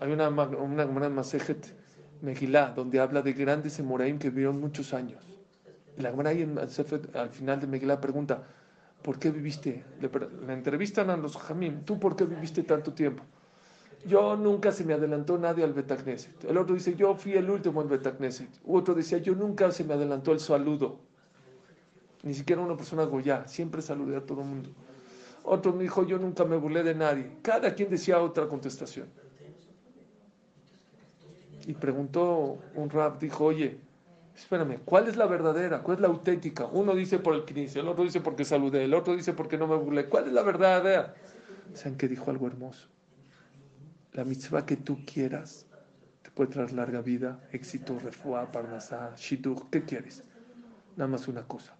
Hay 0.00 0.12
una, 0.12 0.28
una, 0.28 0.86
una 0.86 1.08
Masejet 1.08 1.74
Megilá 2.20 2.72
donde 2.74 3.00
habla 3.00 3.22
de 3.22 3.32
grandes 3.32 3.78
Emoraim 3.78 4.18
que 4.18 4.30
vivieron 4.30 4.60
muchos 4.60 4.94
años. 4.94 5.22
La 5.96 6.08
al 6.08 7.30
final 7.30 7.60
de 7.60 7.66
Megilá 7.66 8.00
pregunta, 8.00 8.42
¿por 9.02 9.18
qué 9.18 9.30
viviste? 9.30 9.84
Le, 10.00 10.52
entrevistan 10.52 11.10
a 11.10 11.16
los 11.16 11.36
Jamim, 11.36 11.84
¿tú 11.84 12.00
por 12.00 12.16
qué 12.16 12.24
viviste 12.24 12.62
tanto 12.62 12.92
tiempo? 12.92 13.22
Yo 14.06 14.36
nunca 14.36 14.72
se 14.72 14.84
me 14.84 14.94
adelantó 14.94 15.38
nadie 15.38 15.64
al 15.64 15.72
Betagneset. 15.72 16.44
El 16.44 16.58
otro 16.58 16.74
dice, 16.74 16.94
yo 16.94 17.14
fui 17.14 17.32
el 17.34 17.48
último 17.48 17.80
al 17.80 17.88
Betagneset. 17.88 18.50
Otro 18.66 18.94
decía, 18.94 19.18
yo 19.18 19.34
nunca 19.34 19.70
se 19.70 19.84
me 19.84 19.94
adelantó 19.94 20.32
el 20.32 20.40
saludo. 20.40 20.98
Ni 22.22 22.34
siquiera 22.34 22.60
una 22.62 22.76
persona 22.76 23.04
goya, 23.04 23.46
siempre 23.46 23.82
saludé 23.82 24.16
a 24.16 24.20
todo 24.20 24.42
el 24.42 24.48
mundo. 24.48 24.70
Otro 25.44 25.72
me 25.74 25.84
dijo, 25.84 26.04
yo 26.06 26.18
nunca 26.18 26.44
me 26.44 26.56
burlé 26.56 26.82
de 26.82 26.94
nadie. 26.94 27.38
Cada 27.42 27.74
quien 27.74 27.90
decía 27.90 28.20
otra 28.20 28.48
contestación. 28.48 29.14
Y 31.66 31.74
preguntó 31.74 32.68
un 32.74 32.90
rap, 32.90 33.20
dijo, 33.20 33.44
oye, 33.46 33.80
espérame, 34.34 34.80
¿cuál 34.84 35.08
es 35.08 35.16
la 35.16 35.26
verdadera? 35.26 35.82
¿Cuál 35.82 35.96
es 35.98 36.00
la 36.02 36.08
auténtica? 36.08 36.66
Uno 36.66 36.94
dice 36.94 37.18
por 37.20 37.34
el 37.34 37.44
15, 37.44 37.80
el 37.80 37.88
otro 37.88 38.04
dice 38.04 38.20
porque 38.20 38.44
saludé, 38.44 38.84
el 38.84 38.94
otro 38.94 39.16
dice 39.16 39.32
porque 39.34 39.58
no 39.58 39.66
me 39.68 39.76
burlé. 39.76 40.08
¿Cuál 40.08 40.26
es 40.28 40.32
la 40.34 40.42
verdadera? 40.42 41.16
¿Saben 41.72 41.96
que 41.98 42.08
dijo 42.08 42.30
algo 42.30 42.46
hermoso? 42.46 42.88
la 44.14 44.24
mitzvah 44.24 44.64
que 44.64 44.76
tú 44.76 45.04
quieras 45.04 45.68
te 46.22 46.30
puede 46.30 46.50
traer 46.50 46.72
larga 46.72 47.02
vida, 47.02 47.44
éxito, 47.50 47.98
refuá, 47.98 48.50
parnasá, 48.52 49.14
shidduch, 49.16 49.68
¿qué 49.70 49.84
quieres? 49.84 50.24
Nada 50.96 51.08
más 51.08 51.28
una 51.28 51.46
cosa. 51.46 51.78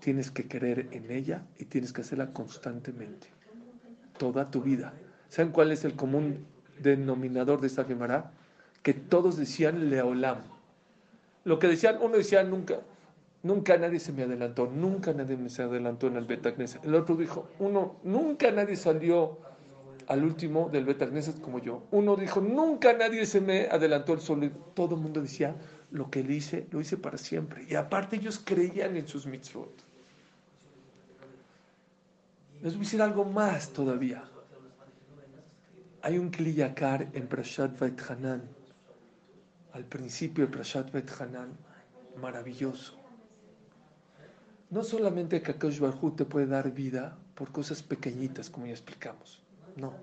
Tienes 0.00 0.30
que 0.30 0.46
querer 0.46 0.88
en 0.92 1.10
ella 1.10 1.42
y 1.58 1.64
tienes 1.64 1.92
que 1.92 2.02
hacerla 2.02 2.32
constantemente. 2.32 3.28
Toda 4.18 4.50
tu 4.50 4.62
vida. 4.62 4.92
¿Saben 5.28 5.52
cuál 5.52 5.72
es 5.72 5.84
el 5.84 5.94
común 5.94 6.46
denominador 6.80 7.60
de 7.60 7.66
esta 7.66 7.84
Gemara? 7.84 8.32
Que 8.82 8.94
todos 8.94 9.36
decían 9.36 9.90
Leolam. 9.90 10.38
Lo 11.44 11.58
que 11.58 11.66
decían, 11.66 11.98
uno 12.00 12.16
decía 12.16 12.42
nunca, 12.44 12.80
nunca 13.42 13.76
nadie 13.76 14.00
se 14.00 14.12
me 14.12 14.22
adelantó, 14.22 14.66
nunca 14.66 15.12
nadie 15.12 15.36
me 15.36 15.48
se 15.48 15.62
adelantó 15.62 16.06
en 16.06 16.16
el 16.16 16.24
Betagnes. 16.24 16.78
El 16.82 16.94
otro 16.94 17.16
dijo, 17.16 17.48
uno, 17.58 17.96
nunca 18.04 18.50
nadie 18.50 18.76
salió 18.76 19.38
al 20.08 20.24
último 20.24 20.70
del 20.70 20.84
Betagneset 20.84 21.40
como 21.40 21.58
yo. 21.58 21.82
Uno 21.90 22.16
dijo, 22.16 22.40
nunca 22.40 22.92
nadie 22.94 23.26
se 23.26 23.40
me 23.40 23.66
adelantó 23.66 24.14
el 24.14 24.20
sol. 24.20 24.50
Todo 24.74 24.94
el 24.94 25.02
mundo 25.02 25.20
decía, 25.20 25.54
lo 25.90 26.10
que 26.10 26.20
él 26.20 26.30
hice, 26.30 26.66
lo 26.70 26.80
hice 26.80 26.96
para 26.96 27.18
siempre. 27.18 27.66
Y 27.68 27.74
aparte 27.74 28.16
ellos 28.16 28.40
creían 28.42 28.96
en 28.96 29.06
sus 29.06 29.26
mitzvot. 29.26 29.87
Les 32.62 32.72
voy 32.72 32.82
a 32.82 32.84
decir 32.84 33.02
algo 33.02 33.24
más 33.24 33.70
todavía. 33.70 34.24
Hay 36.02 36.18
un 36.18 36.30
kliyakar 36.30 37.08
en 37.12 37.28
Prashat 37.28 37.80
Hanan, 38.08 38.42
al 39.72 39.84
principio 39.84 40.46
de 40.46 40.52
Prashat 40.52 40.92
Hanan, 41.20 41.56
maravilloso. 42.20 42.98
No 44.70 44.82
solamente 44.82 45.40
que 45.40 45.52
Akash 45.52 45.78
Barhu 45.78 46.10
te 46.10 46.24
puede 46.24 46.46
dar 46.46 46.70
vida 46.72 47.16
por 47.34 47.52
cosas 47.52 47.82
pequeñitas, 47.82 48.50
como 48.50 48.66
ya 48.66 48.72
explicamos. 48.72 49.40
No. 49.76 49.94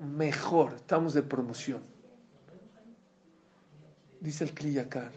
Mejor, 0.00 0.74
estamos 0.74 1.14
de 1.14 1.22
promoción. 1.22 1.80
Dice 4.20 4.44
el 4.44 4.52
Kliyakar, 4.52 5.12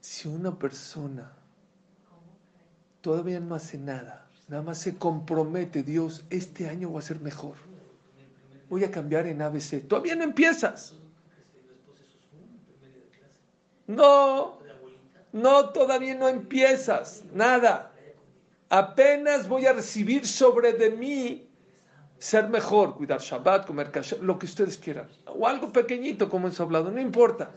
si 0.00 0.28
una 0.28 0.58
persona 0.58 1.32
todavía 3.02 3.40
no 3.40 3.54
hace 3.54 3.78
nada, 3.78 4.23
nada 4.48 4.62
más 4.62 4.78
se 4.78 4.96
compromete, 4.96 5.82
Dios, 5.82 6.24
este 6.30 6.68
año 6.68 6.92
va 6.92 7.00
a 7.00 7.02
ser 7.02 7.20
mejor. 7.20 7.56
Voy 8.68 8.84
a 8.84 8.90
cambiar 8.90 9.26
en 9.26 9.42
ABC. 9.42 9.86
Todavía 9.86 10.16
no 10.16 10.24
empiezas. 10.24 10.94
No, 13.86 14.58
no, 15.32 15.70
todavía 15.70 16.14
no 16.14 16.28
empiezas. 16.28 17.24
Nada. 17.32 17.92
Apenas 18.70 19.46
voy 19.48 19.66
a 19.66 19.72
recibir 19.72 20.26
sobre 20.26 20.72
de 20.72 20.90
mí 20.90 21.48
ser 22.18 22.48
mejor, 22.48 22.96
cuidar 22.96 23.20
Shabbat, 23.20 23.66
comer 23.66 23.90
kasher, 23.90 24.22
lo 24.22 24.38
que 24.38 24.46
ustedes 24.46 24.78
quieran. 24.78 25.08
O 25.26 25.46
algo 25.46 25.72
pequeñito, 25.72 26.28
como 26.28 26.46
hemos 26.46 26.60
hablado, 26.60 26.90
no 26.90 27.00
importa. 27.00 27.50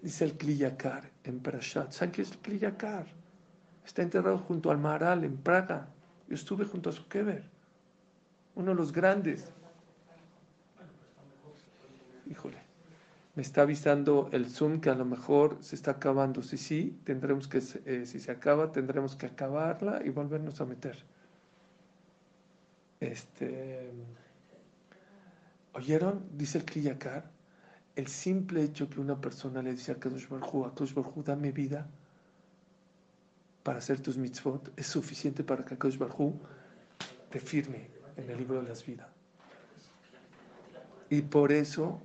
Dice 0.00 0.24
el 0.24 0.36
Kliyakar 0.36 1.10
en 1.24 1.40
Parashat. 1.40 1.92
¿Saben 1.92 2.12
qué 2.12 2.22
es 2.22 2.30
el 2.30 2.38
Kliyakar? 2.38 3.06
Está 3.84 4.02
enterrado 4.02 4.38
junto 4.38 4.70
al 4.70 4.78
Maharal 4.78 5.24
en 5.24 5.36
Praga. 5.36 5.88
Yo 6.28 6.34
estuve 6.34 6.64
junto 6.64 6.90
a 6.90 6.92
su 6.92 7.06
Keber, 7.08 7.44
uno 8.54 8.70
de 8.70 8.76
los 8.76 8.92
grandes. 8.92 9.44
Híjole, 12.30 12.58
me 13.34 13.42
está 13.42 13.62
avisando 13.62 14.28
el 14.32 14.46
Zoom 14.46 14.80
que 14.80 14.90
a 14.90 14.94
lo 14.94 15.04
mejor 15.04 15.58
se 15.60 15.74
está 15.74 15.92
acabando. 15.92 16.42
Si 16.42 16.56
sí, 16.56 16.98
tendremos 17.04 17.48
que, 17.48 17.62
eh, 17.84 18.06
si 18.06 18.20
se 18.20 18.30
acaba, 18.30 18.72
tendremos 18.72 19.16
que 19.16 19.26
acabarla 19.26 20.02
y 20.04 20.08
volvernos 20.08 20.60
a 20.60 20.64
meter. 20.64 21.04
Este, 23.00 23.90
¿Oyeron? 25.74 26.24
Dice 26.32 26.58
el 26.58 26.64
Kriyakar, 26.64 27.30
el 27.96 28.06
simple 28.06 28.62
hecho 28.62 28.88
que 28.88 29.00
una 29.00 29.20
persona 29.20 29.60
le 29.60 29.72
dice 29.72 29.92
a 29.92 29.96
Kadosh 29.96 30.28
Baruj 30.28 31.18
a 31.18 31.22
dame 31.22 31.52
vida 31.52 31.86
para 33.64 33.78
hacer 33.78 33.98
tus 33.98 34.16
mitzvot 34.16 34.70
es 34.76 34.86
suficiente 34.86 35.42
para 35.42 35.64
que 35.64 35.74
Akash 35.74 35.96
Barhu 35.96 36.38
te 37.30 37.40
firme 37.40 37.88
en 38.16 38.30
el 38.30 38.38
libro 38.38 38.62
de 38.62 38.68
las 38.68 38.86
vidas. 38.86 39.08
Y 41.08 41.22
por 41.22 41.50
eso, 41.50 42.00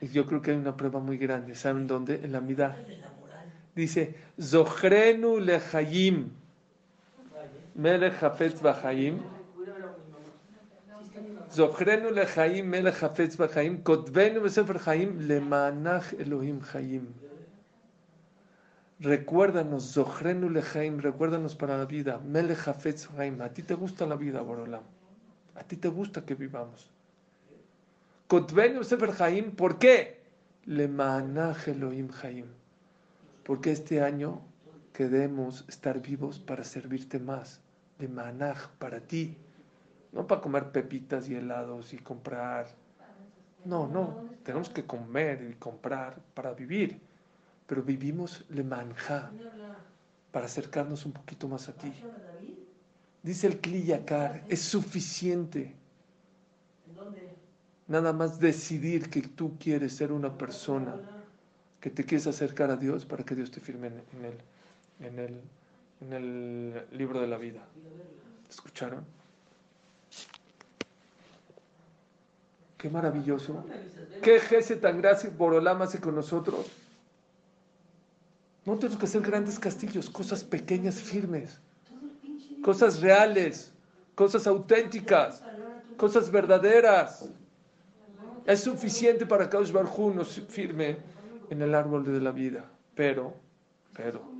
yo 0.00 0.26
creo 0.26 0.42
que 0.42 0.50
hay 0.52 0.58
una 0.58 0.76
prueba 0.76 1.00
muy 1.00 1.16
grande. 1.16 1.54
¿Saben 1.54 1.86
dónde? 1.86 2.20
En 2.22 2.32
la 2.32 2.40
Midah. 2.40 2.76
Dice, 3.74 4.14
Zohrenu 4.40 5.40
lehayim, 5.40 6.30
melech 7.74 8.22
hafetz 8.22 8.60
bahayim, 8.60 9.20
Zohrenu 11.50 12.10
lehayim, 12.10 12.66
melech 12.66 13.02
hafetz 13.02 13.36
bahayim, 13.36 13.82
kotvenu 13.82 14.42
besefer 14.42 14.78
hayim, 14.86 15.26
lemanach 15.26 16.12
Elohim 16.18 16.60
hayim. 16.74 17.06
Recuérdanos, 19.00 19.94
Zohrenu 19.94 20.50
Lejaim, 20.50 20.98
recuérdanos 20.98 21.54
para 21.56 21.78
la 21.78 21.86
vida. 21.86 22.18
Melech 22.18 22.68
Hafetz 22.68 23.08
Haim, 23.16 23.40
a 23.40 23.48
ti 23.48 23.62
te 23.62 23.72
gusta 23.72 24.06
la 24.06 24.14
vida, 24.14 24.42
Borolam. 24.42 24.82
A 25.54 25.64
ti 25.64 25.78
te 25.78 25.88
gusta 25.88 26.26
que 26.26 26.34
vivamos. 26.34 26.90
Kotvenu 28.28 28.84
Sefer 28.84 29.10
Haim, 29.22 29.52
¿por 29.52 29.78
qué? 29.78 30.20
Le 30.66 30.86
Manach 30.86 31.66
Elohim 31.66 32.10
Haim. 32.22 32.44
Porque 33.42 33.72
este 33.72 34.02
año 34.02 34.42
queremos 34.92 35.64
estar 35.66 36.02
vivos 36.02 36.38
para 36.38 36.62
servirte 36.62 37.18
más. 37.18 37.62
Le 37.98 38.06
Manach, 38.06 38.68
para 38.78 39.00
ti. 39.00 39.34
No 40.12 40.26
para 40.26 40.42
comer 40.42 40.72
pepitas 40.72 41.26
y 41.30 41.36
helados 41.36 41.94
y 41.94 41.98
comprar. 41.98 42.66
No, 43.64 43.88
no. 43.88 44.28
Tenemos 44.42 44.68
que 44.68 44.84
comer 44.84 45.48
y 45.50 45.54
comprar 45.54 46.20
para 46.34 46.52
vivir. 46.52 47.00
Pero 47.70 47.84
vivimos 47.84 48.44
le 48.48 48.64
manja 48.64 49.30
para 50.32 50.46
acercarnos 50.46 51.06
un 51.06 51.12
poquito 51.12 51.46
más 51.46 51.68
a 51.68 51.72
ti. 51.72 51.92
Dice 53.22 53.46
el 53.46 53.60
Kliyakar, 53.60 54.42
es 54.48 54.60
suficiente. 54.60 55.72
Nada 57.86 58.12
más 58.12 58.40
decidir 58.40 59.08
que 59.08 59.22
tú 59.22 59.56
quieres 59.56 59.92
ser 59.92 60.10
una 60.10 60.36
persona 60.36 60.96
que 61.78 61.90
te 61.90 62.04
quieres 62.04 62.26
acercar 62.26 62.72
a 62.72 62.76
Dios 62.76 63.06
para 63.06 63.22
que 63.22 63.36
Dios 63.36 63.52
te 63.52 63.60
firme 63.60 63.86
en, 63.86 64.24
el, 64.24 65.06
en, 65.06 65.18
el, 65.20 65.40
en 66.00 66.12
el 66.12 66.86
libro 66.90 67.20
de 67.20 67.28
la 67.28 67.38
vida. 67.38 67.60
¿Escucharon? 68.48 69.04
Qué 72.76 72.90
maravilloso. 72.90 73.64
Qué 74.20 74.40
jefe 74.40 74.74
tan 74.74 75.00
gracia 75.00 75.30
hace 75.80 76.00
con 76.00 76.16
nosotros. 76.16 76.68
No 78.64 78.76
tenemos 78.78 78.98
que 78.98 79.06
hacer 79.06 79.22
grandes 79.22 79.58
castillos, 79.58 80.10
cosas 80.10 80.44
pequeñas, 80.44 81.00
firmes, 81.00 81.60
cosas 82.62 83.00
reales, 83.00 83.72
cosas 84.14 84.46
auténticas, 84.46 85.42
cosas 85.96 86.30
verdaderas. 86.30 87.30
Es 88.46 88.60
suficiente 88.60 89.26
para 89.26 89.44
que 89.44 89.50
Kaush 89.50 89.72
Barjú 89.72 90.12
nos 90.12 90.40
firme 90.48 90.98
en 91.48 91.62
el 91.62 91.74
árbol 91.74 92.04
de 92.04 92.20
la 92.20 92.32
vida. 92.32 92.70
Pero, 92.94 93.34
pero, 93.94 94.30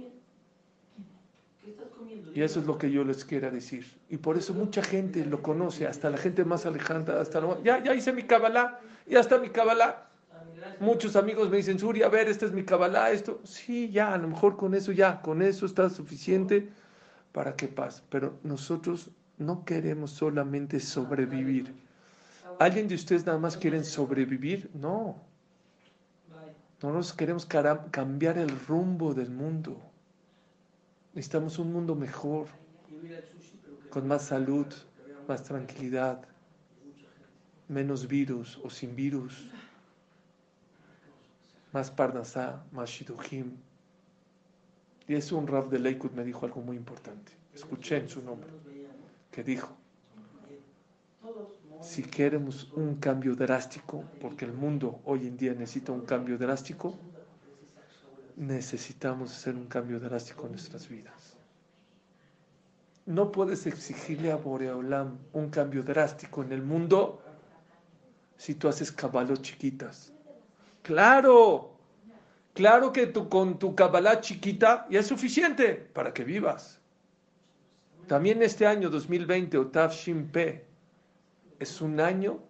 y 2.35 2.43
eso 2.43 2.61
es 2.61 2.67
lo 2.67 2.79
que 2.79 2.91
yo 2.91 3.05
les 3.05 3.25
quiero 3.25 3.51
decir. 3.51 3.87
Y 4.09 4.19
por 4.19 4.37
eso 4.37 4.55
mucha 4.55 4.83
gente 4.83 5.25
lo 5.25 5.43
conoce, 5.43 5.87
hasta 5.87 6.11
la 6.11 6.19
gente 6.19 6.45
más 6.45 6.67
alejada, 6.67 7.21
hasta 7.21 7.41
ya, 7.63 7.83
ya 7.83 7.95
hice 7.95 8.13
mi 8.13 8.25
Kabbalah, 8.25 8.81
ya 9.07 9.21
está 9.21 9.39
mi 9.39 9.49
Kabbalah. 9.51 10.10
Muchos 10.79 11.17
amigos 11.17 11.51
me 11.51 11.59
dicen, 11.59 11.79
Suri, 11.79 12.03
a 12.03 12.09
ver, 12.09 12.29
este 12.29 12.47
es 12.47 12.53
mi 12.53 12.65
Kabbalah, 12.65 13.11
esto. 13.11 13.41
Sí, 13.45 13.91
ya, 13.91 14.15
a 14.15 14.19
lo 14.19 14.29
mejor 14.29 14.57
con 14.57 14.75
eso 14.75 14.93
ya, 14.93 15.21
con 15.21 15.43
eso 15.43 15.67
está 15.67 15.91
suficiente 15.91 16.69
para 17.33 17.55
que 17.55 17.69
pase. 17.69 18.03
Pero 18.11 18.39
nosotros 18.43 19.11
no 19.39 19.65
queremos 19.65 20.11
solamente 20.11 20.81
sobrevivir. 20.81 21.75
¿Alguien 22.59 22.89
de 22.89 22.95
ustedes 22.95 23.25
nada 23.25 23.39
más 23.39 23.57
quieren 23.57 23.85
sobrevivir? 23.85 24.71
No. 24.75 25.17
No 26.83 26.93
nos 26.93 27.13
queremos 27.13 27.47
cambiar 27.47 28.39
el 28.39 28.51
rumbo 28.67 29.13
del 29.15 29.31
mundo. 29.31 29.81
Necesitamos 31.15 31.59
un 31.59 31.73
mundo 31.73 31.95
mejor, 31.95 32.47
con 33.91 34.07
más 34.07 34.27
salud, 34.27 34.67
más 35.27 35.43
tranquilidad, 35.43 36.23
menos 37.69 38.07
virus 38.07 38.59
o 38.63 38.71
sin 38.71 38.95
virus, 38.97 39.49
más 41.73 41.91
parnasá, 41.91 42.65
más 42.73 42.91
shidujim. 42.91 43.57
Y 45.07 45.15
eso 45.15 45.37
un 45.37 45.47
rap 45.47 45.71
de 45.71 45.79
Lakewood 45.79 46.13
me 46.13 46.25
dijo 46.25 46.47
algo 46.47 46.61
muy 46.61 46.77
importante. 46.77 47.33
Escuché 47.55 47.97
en 47.97 48.09
su 48.09 48.23
nombre, 48.23 48.49
que 49.31 49.43
dijo, 49.43 49.77
si 51.81 52.03
queremos 52.03 52.71
un 52.75 52.97
cambio 52.97 53.35
drástico, 53.35 54.05
porque 54.21 54.45
el 54.45 54.53
mundo 54.53 55.01
hoy 55.05 55.27
en 55.27 55.37
día 55.37 55.53
necesita 55.53 55.93
un 55.93 56.03
cambio 56.03 56.39
drástico, 56.39 56.97
necesitamos 58.37 59.33
hacer 59.33 59.57
un 59.57 59.67
cambio 59.67 59.99
drástico 59.99 60.47
en 60.47 60.53
nuestras 60.53 60.89
vidas. 60.89 61.37
No 63.07 63.33
puedes 63.33 63.67
exigirle 63.67 64.31
a 64.31 64.37
Boreolam 64.37 65.19
un 65.33 65.51
cambio 65.51 65.83
drástico 65.83 66.43
en 66.43 66.53
el 66.53 66.63
mundo 66.63 67.23
si 68.37 68.55
tú 68.55 68.69
haces 68.69 68.93
cabalos 68.93 69.43
chiquitas. 69.43 70.13
Claro, 70.83 71.73
claro 72.55 72.93
que 72.93 73.07
tú, 73.07 73.29
con 73.29 73.59
tu 73.59 73.75
cabalá 73.75 74.21
chiquita 74.21 74.87
ya 74.91 75.01
es 75.01 75.07
suficiente 75.07 75.75
para 75.75 76.13
que 76.13 76.25
vivas. 76.25 76.81
También 78.07 78.43
este 78.43 78.67
año 78.67 78.91
2020, 78.91 79.57
Otav 79.59 79.93
Shimpe, 79.93 80.65
es 81.59 81.81
un 81.81 82.01
año 82.01 82.41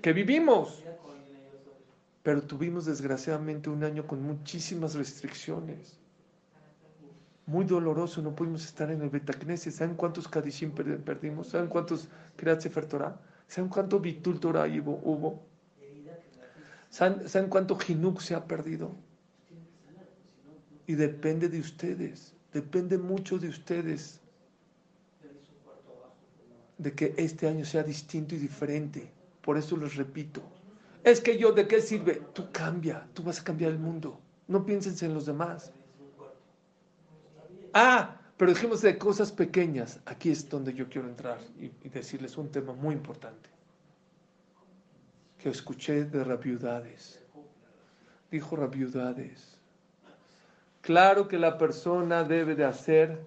que 0.00 0.12
vivimos 0.12 0.82
pero 2.26 2.42
tuvimos 2.42 2.86
desgraciadamente 2.86 3.70
un 3.70 3.84
año 3.84 4.04
con 4.04 4.20
muchísimas 4.20 4.96
restricciones. 4.96 5.96
Muy 7.46 7.64
doloroso, 7.64 8.20
no 8.20 8.34
pudimos 8.34 8.64
estar 8.64 8.90
en 8.90 9.00
el 9.00 9.10
Betacnesia. 9.10 9.70
¿Saben 9.70 9.94
cuántos 9.94 10.26
Kadishim 10.26 10.72
perdimos? 10.72 11.50
¿Saben 11.50 11.68
cuántos 11.68 12.08
Kriyat 12.34 12.62
Sefer 12.62 12.86
Torah? 12.86 13.16
¿Saben 13.46 13.70
cuánto 13.70 14.00
Bitul 14.00 14.40
Torah 14.40 14.66
hubo? 14.66 15.40
¿Saben, 16.96 17.28
¿Saben 17.28 17.50
cuánto 17.50 17.76
Jinuk 17.76 18.22
se 18.22 18.34
ha 18.34 18.46
perdido? 18.46 18.96
Y 20.86 20.94
depende 20.94 21.50
de 21.50 21.60
ustedes, 21.60 22.32
depende 22.54 22.96
mucho 22.96 23.38
de 23.38 23.50
ustedes 23.50 24.18
de 26.78 26.94
que 26.94 27.12
este 27.18 27.48
año 27.48 27.66
sea 27.66 27.82
distinto 27.82 28.34
y 28.34 28.38
diferente. 28.38 29.12
Por 29.42 29.58
eso 29.58 29.76
les 29.76 29.96
repito, 29.96 30.40
es 31.04 31.20
que 31.20 31.36
yo, 31.36 31.52
¿de 31.52 31.68
qué 31.68 31.82
sirve? 31.82 32.22
Tú 32.32 32.50
cambia, 32.50 33.06
tú 33.12 33.22
vas 33.22 33.40
a 33.40 33.44
cambiar 33.44 33.72
el 33.72 33.78
mundo. 33.78 34.18
No 34.48 34.64
pienses 34.64 35.02
en 35.02 35.12
los 35.12 35.26
demás. 35.26 35.72
Ah, 37.74 38.18
pero 38.38 38.52
dijimos 38.52 38.80
de 38.80 38.96
cosas 38.96 39.30
pequeñas. 39.32 40.00
Aquí 40.06 40.30
es 40.30 40.48
donde 40.48 40.72
yo 40.72 40.88
quiero 40.88 41.08
entrar 41.08 41.40
y, 41.60 41.68
decirles 41.90 42.38
un 42.38 42.50
tema 42.50 42.72
muy 42.72 42.94
importante. 42.94 43.50
Escuché 45.50 46.04
de 46.04 46.24
rabiudades. 46.24 47.20
Dijo 48.30 48.56
rabiudades. 48.56 49.56
Claro 50.80 51.28
que 51.28 51.38
la 51.38 51.58
persona 51.58 52.24
debe 52.24 52.54
de 52.54 52.64
hacer 52.64 53.20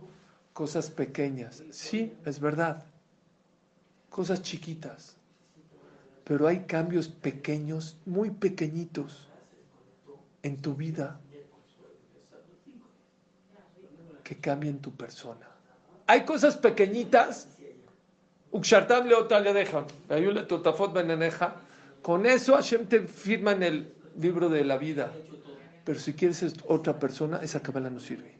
cosas 0.53 0.89
pequeñas. 0.89 1.63
Sí, 1.71 2.13
es 2.25 2.39
verdad. 2.39 2.85
Cosas 4.09 4.41
chiquitas 4.41 5.19
pero 6.29 6.47
hay 6.47 6.59
cambios 6.59 7.07
pequeños, 7.07 7.97
muy 8.05 8.29
pequeñitos 8.29 9.27
en 10.43 10.61
tu 10.61 10.75
vida 10.75 11.19
que 14.23 14.37
cambian 14.37 14.77
tu 14.77 14.91
persona. 14.91 15.49
Hay 16.05 16.25
cosas 16.25 16.55
pequeñitas, 16.55 17.47
con 22.01 22.25
eso 22.25 22.55
Hashem 22.55 22.87
te 22.87 23.07
firma 23.07 23.51
en 23.53 23.63
el 23.63 23.97
libro 24.13 24.49
de 24.49 24.63
la 24.65 24.77
vida. 24.77 25.23
Pero 25.83 25.99
si 25.99 26.13
quieres 26.15 26.37
ser 26.37 26.53
otra 26.67 26.99
persona, 26.99 27.37
esa 27.39 27.61
cabala 27.63 27.89
no 27.89 27.99
sirve. 27.99 28.39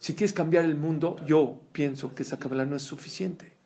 Si 0.00 0.14
quieres 0.16 0.32
cambiar 0.32 0.64
el 0.64 0.76
mundo, 0.76 1.16
yo 1.22 1.68
pienso 1.72 2.14
que 2.14 2.22
esa 2.24 2.38
cabala 2.38 2.64
no 2.66 2.74
es 2.76 2.82
suficiente 2.82 3.58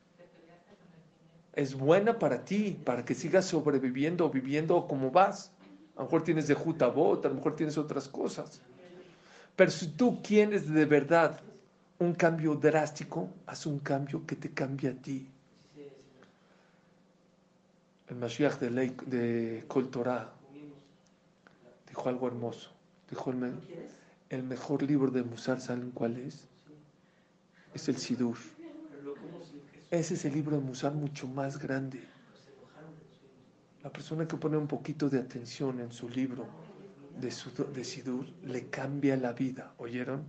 es 1.53 1.75
buena 1.75 2.19
para 2.19 2.45
ti, 2.45 2.73
para 2.85 3.05
que 3.05 3.15
sigas 3.15 3.47
sobreviviendo 3.47 4.27
o 4.27 4.31
viviendo 4.31 4.87
como 4.87 5.11
vas. 5.11 5.55
A 5.95 6.01
lo 6.01 6.05
mejor 6.07 6.25
tienes 6.25 6.47
de 6.49 6.55
jutabot, 6.55 7.25
a 7.25 7.29
lo 7.29 7.35
mejor 7.37 7.57
tienes 7.57 7.79
otras 7.79 8.09
cosas. 8.09 8.63
Pero 9.57 9.71
si 9.71 9.97
tú 9.97 10.23
quieres 10.23 10.69
de 10.71 10.85
verdad 10.87 11.45
un 11.99 12.15
cambio 12.15 12.55
drástico, 12.57 13.41
haz 13.47 13.67
un 13.67 13.81
cambio 13.81 14.27
que 14.27 14.37
te 14.37 14.53
cambie 14.55 14.91
a 14.91 15.01
ti. 15.03 15.32
El 18.13 18.19
Mashiach 18.19 18.59
de, 18.59 18.71
ley, 18.71 18.95
de 19.07 19.65
Kol 19.69 19.89
Torah 19.89 20.31
dijo 21.89 22.09
algo 22.11 22.27
hermoso. 22.27 22.71
Dijo 23.09 23.31
el, 23.31 23.55
el 24.29 24.43
mejor 24.43 24.83
libro 24.83 25.11
de 25.11 25.23
Musar, 25.23 25.63
¿saben 25.63 25.93
cuál 25.93 26.19
es? 26.19 26.47
Es 27.73 27.89
el 27.89 27.97
Sidur. 27.97 28.37
Ese 29.91 30.13
es 30.13 30.27
el 30.27 30.35
libro 30.35 30.59
de 30.59 30.63
Musar 30.63 30.93
mucho 30.93 31.27
más 31.27 31.59
grande. 31.59 32.05
La 33.83 33.89
persona 33.91 34.29
que 34.29 34.37
pone 34.37 34.59
un 34.59 34.69
poquito 34.69 35.09
de 35.09 35.19
atención 35.19 35.81
en 35.81 35.91
su 35.91 36.07
libro 36.11 36.47
de, 37.19 37.33
de 37.73 37.85
Sidur 37.85 38.27
le 38.43 38.69
cambia 38.69 39.17
la 39.17 39.33
vida. 39.33 39.73
¿Oyeron? 39.79 40.27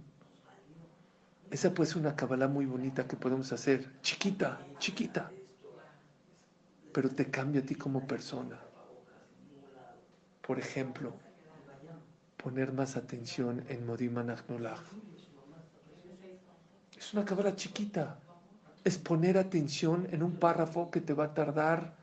Esa 1.52 1.74
puede 1.74 1.89
ser 1.89 1.98
una 1.98 2.15
cabala 2.15 2.48
muy 2.48 2.65
bonita 2.65 3.06
que 3.06 3.17
podemos 3.17 3.52
hacer. 3.52 3.91
Chiquita, 4.02 4.58
chiquita. 4.80 5.30
Pero 6.93 7.10
te 7.10 7.29
cambia 7.29 7.62
a 7.62 7.65
ti 7.65 7.75
como 7.75 8.06
persona. 8.06 8.60
Por 10.41 10.60
ejemplo, 10.60 11.13
poner 12.38 12.71
más 12.71 12.95
atención 12.95 13.63
en 13.67 13.86
Modiman 13.86 14.29
Es 16.97 17.13
una 17.13 17.25
cabala 17.25 17.56
chiquita 17.56 18.17
es 18.84 18.97
poner 18.97 19.38
atención 19.38 20.08
en 20.12 20.23
un 20.23 20.36
párrafo 20.36 20.91
que 20.91 20.99
te 21.01 21.13
va 21.13 21.25
a 21.25 21.34
tardar 21.34 21.95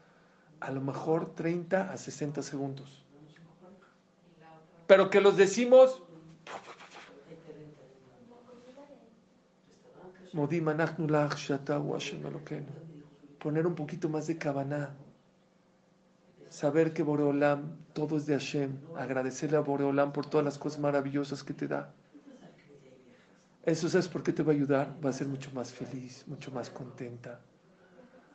a 0.60 0.70
lo 0.70 0.80
mejor 0.80 1.34
30 1.34 1.92
a 1.92 1.96
60 1.96 2.42
segundos. 2.42 3.04
Pero 4.86 5.10
que 5.10 5.20
los 5.20 5.36
decimos... 5.36 6.02
Poner 13.42 13.66
un 13.66 13.74
poquito 13.74 14.08
más 14.08 14.26
de 14.26 14.38
cabana. 14.38 14.94
Saber 16.48 16.92
que 16.92 17.02
Boreolam, 17.02 17.76
todo 17.92 18.16
es 18.16 18.26
de 18.26 18.34
Hashem. 18.34 18.78
Agradecerle 18.96 19.56
a 19.56 19.60
Boreolam 19.60 20.12
por 20.12 20.26
todas 20.26 20.44
las 20.44 20.58
cosas 20.58 20.80
maravillosas 20.80 21.42
que 21.42 21.54
te 21.54 21.66
da. 21.66 21.92
Eso 23.62 23.88
sabes 23.88 24.08
por 24.08 24.22
qué 24.22 24.32
te 24.32 24.42
va 24.42 24.52
a 24.52 24.54
ayudar, 24.54 24.96
va 25.04 25.10
a 25.10 25.12
ser 25.12 25.26
mucho 25.26 25.50
más 25.52 25.70
feliz, 25.70 26.24
mucho 26.26 26.50
más 26.50 26.70
contenta. 26.70 27.40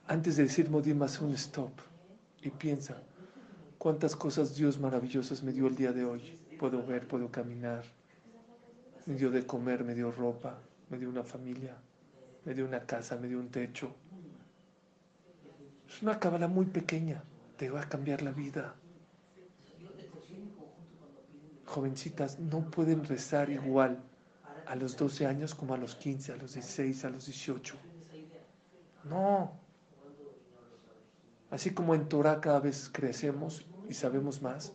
Antes 0.08 0.36
de 0.36 0.44
decir 0.44 0.70
Modim, 0.70 1.02
haz 1.02 1.20
un 1.20 1.34
stop 1.34 1.72
y 2.44 2.52
piensa, 2.52 3.02
cuántas 3.80 4.16
cosas 4.16 4.56
Dios 4.56 4.80
maravillosas 4.80 5.42
me 5.42 5.52
dio 5.52 5.66
el 5.66 5.76
día 5.76 5.92
de 5.94 6.06
hoy. 6.06 6.40
Puedo 6.60 6.86
ver, 6.86 7.08
puedo 7.08 7.32
caminar, 7.32 7.84
me 9.08 9.16
dio 9.16 9.32
de 9.32 9.48
comer, 9.48 9.84
me 9.84 9.96
dio 9.96 10.12
ropa, 10.12 10.60
me 10.90 11.00
dio 11.00 11.10
una 11.10 11.24
familia, 11.24 11.76
me 12.46 12.54
dio 12.54 12.66
una 12.66 12.86
casa, 12.86 13.18
me 13.18 13.28
dio 13.28 13.40
un 13.40 13.50
techo. 13.50 13.96
Es 15.96 16.02
una 16.02 16.20
cábala 16.20 16.50
muy 16.50 16.66
pequeña, 16.66 17.24
te 17.56 17.70
va 17.70 17.84
a 17.84 17.88
cambiar 17.88 18.22
la 18.22 18.32
vida. 18.32 18.76
Jovencitas 21.64 22.38
no 22.38 22.70
pueden 22.70 23.06
rezar 23.06 23.50
igual 23.50 24.04
a 24.66 24.76
los 24.76 24.98
12 24.98 25.26
años 25.26 25.56
como 25.56 25.74
a 25.74 25.78
los 25.78 25.96
15, 25.96 26.34
a 26.34 26.36
los 26.36 26.54
16, 26.54 27.06
a 27.06 27.10
los 27.12 27.26
18. 27.28 27.76
No. 29.06 29.54
Así 31.50 31.70
como 31.70 31.96
en 31.96 32.10
Torah 32.10 32.42
cada 32.42 32.60
vez 32.60 32.90
crecemos 32.92 33.66
y 33.88 33.94
sabemos 33.94 34.42
más, 34.42 34.74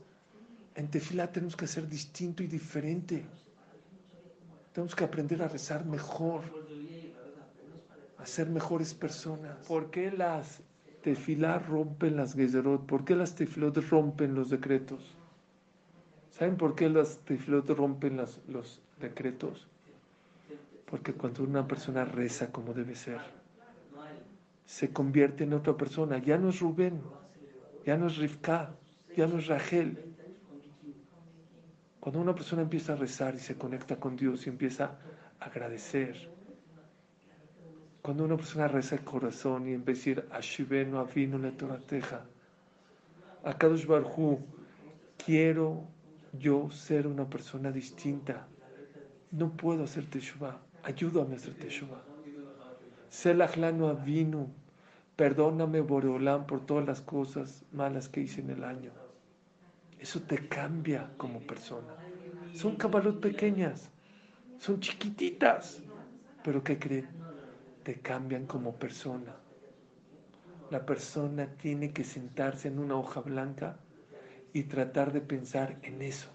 en 0.74 0.88
Tefilá 0.88 1.30
tenemos 1.30 1.54
que 1.54 1.66
ser 1.66 1.87
distinto 1.87 2.42
y 2.42 2.46
diferente. 2.46 3.26
Tenemos 4.72 4.94
que 4.94 5.04
aprender 5.04 5.42
a 5.42 5.48
rezar 5.48 5.85
mejor, 5.85 6.44
a 8.16 8.24
ser 8.24 8.48
mejores 8.48 8.94
personas. 8.94 9.59
¿Por 9.66 9.90
qué 9.90 10.11
las 10.11 10.62
tefilá 11.02 11.58
rompen 11.58 12.16
las 12.16 12.34
gezerot? 12.34 12.86
¿Por 12.86 13.04
qué 13.04 13.16
las 13.16 13.34
tefilot 13.34 13.76
rompen 13.88 14.34
los 14.34 14.50
decretos? 14.50 15.14
¿Saben 16.30 16.56
por 16.56 16.74
qué 16.74 16.88
las 16.88 17.18
tefilot 17.18 17.68
rompen 17.70 18.16
los 18.16 18.80
decretos? 19.00 19.66
Porque 20.86 21.12
cuando 21.12 21.44
una 21.44 21.66
persona 21.66 22.04
reza 22.04 22.50
como 22.50 22.72
debe 22.72 22.94
ser, 22.94 23.20
se 24.64 24.92
convierte 24.92 25.44
en 25.44 25.52
otra 25.52 25.76
persona. 25.76 26.18
Ya 26.18 26.38
no 26.38 26.50
es 26.50 26.60
Rubén, 26.60 27.00
ya 27.84 27.96
no 27.96 28.06
es 28.06 28.16
Rivka, 28.16 28.70
ya 29.16 29.26
no 29.26 29.38
es 29.38 29.46
Rachel. 29.46 29.98
Cuando 31.98 32.20
una 32.20 32.34
persona 32.34 32.62
empieza 32.62 32.94
a 32.94 32.96
rezar 32.96 33.34
y 33.34 33.40
se 33.40 33.56
conecta 33.56 33.96
con 33.96 34.16
Dios 34.16 34.46
y 34.46 34.50
empieza 34.50 34.96
a 35.38 35.44
agradecer, 35.44 36.30
cuando 38.02 38.24
una 38.24 38.36
persona 38.36 38.68
reza 38.68 38.96
el 38.96 39.02
corazón 39.02 39.68
y 39.68 39.74
empieza 39.74 40.00
a 40.00 40.14
decir, 40.14 40.28
Ashivenu 40.32 40.98
avinu 40.98 41.38
le 41.38 41.52
torateja, 41.52 42.24
Akadosh 43.44 43.86
Barhu, 43.86 44.38
quiero 45.24 45.86
yo 46.32 46.70
ser 46.70 47.06
una 47.06 47.28
persona 47.28 47.70
distinta. 47.72 48.46
No 49.30 49.50
puedo 49.56 49.84
hacer 49.84 50.04
teshuva. 50.06 50.60
Ayúdame 50.82 51.34
a 51.34 51.36
hacer 51.36 51.54
teshuva. 51.54 52.02
Selach 53.08 53.56
lanu 53.56 53.88
avinu. 53.88 54.48
Perdóname, 55.16 55.80
Boreolán, 55.80 56.46
por 56.46 56.64
todas 56.64 56.86
las 56.86 57.00
cosas 57.00 57.64
malas 57.72 58.08
que 58.08 58.22
hice 58.22 58.40
en 58.40 58.50
el 58.50 58.64
año. 58.64 58.90
Eso 59.98 60.20
te 60.22 60.48
cambia 60.48 61.10
como 61.18 61.40
persona. 61.40 61.94
Son 62.54 62.76
cabalot 62.76 63.20
pequeñas, 63.20 63.90
son 64.58 64.80
chiquititas, 64.80 65.82
pero 66.42 66.64
¿qué 66.64 66.78
creen? 66.78 67.06
Te 67.82 68.00
cambian 68.00 68.46
como 68.46 68.78
persona. 68.78 69.36
La 70.70 70.86
persona 70.86 71.54
tiene 71.58 71.92
que 71.92 72.02
sentarse 72.02 72.68
en 72.68 72.78
una 72.78 72.96
hoja 72.96 73.20
blanca 73.20 73.84
y 74.52 74.64
tratar 74.64 75.12
de 75.12 75.20
pensar 75.20 75.78
en 75.82 76.00
eso. 76.02 76.30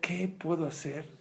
¿Qué 0.00 0.28
puedo 0.28 0.66
hacer 0.66 1.18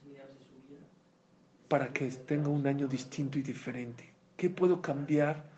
para 1.67 1.91
que 1.93 2.10
tenga 2.12 2.49
un 2.49 2.65
año 2.67 2.88
distinto 2.88 3.38
y 3.39 3.41
diferente? 3.41 4.15
¿Qué 4.38 4.49
puedo 4.49 4.82
cambiar? 4.82 5.49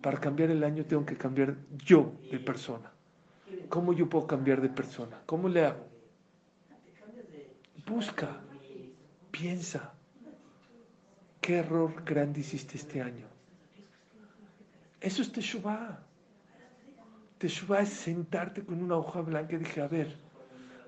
Para 0.00 0.20
cambiar 0.20 0.50
el 0.50 0.64
año 0.64 0.86
tengo 0.86 1.04
que 1.06 1.16
cambiar 1.18 1.56
yo 1.70 2.20
de 2.30 2.40
persona. 2.40 2.92
¿Cómo 3.68 3.92
yo 3.94 4.08
puedo 4.08 4.26
cambiar 4.26 4.60
de 4.60 4.70
persona? 4.70 5.22
¿Cómo 5.26 5.48
le 5.48 5.64
hago? 5.66 5.86
Busca, 7.86 8.30
piensa, 9.30 9.99
¿qué 11.40 11.58
error 11.58 12.04
grande 12.04 12.40
hiciste 12.40 12.76
este 12.76 13.00
año? 13.00 13.26
Eso 15.00 15.22
es 15.22 15.32
Teshuvah. 15.32 15.98
Teshuvah 17.38 17.80
es 17.80 17.88
sentarte 17.88 18.62
con 18.62 18.82
una 18.82 18.96
hoja 18.96 19.22
blanca 19.22 19.54
y 19.54 19.58
dije, 19.58 19.80
a 19.80 19.88
ver, 19.88 20.14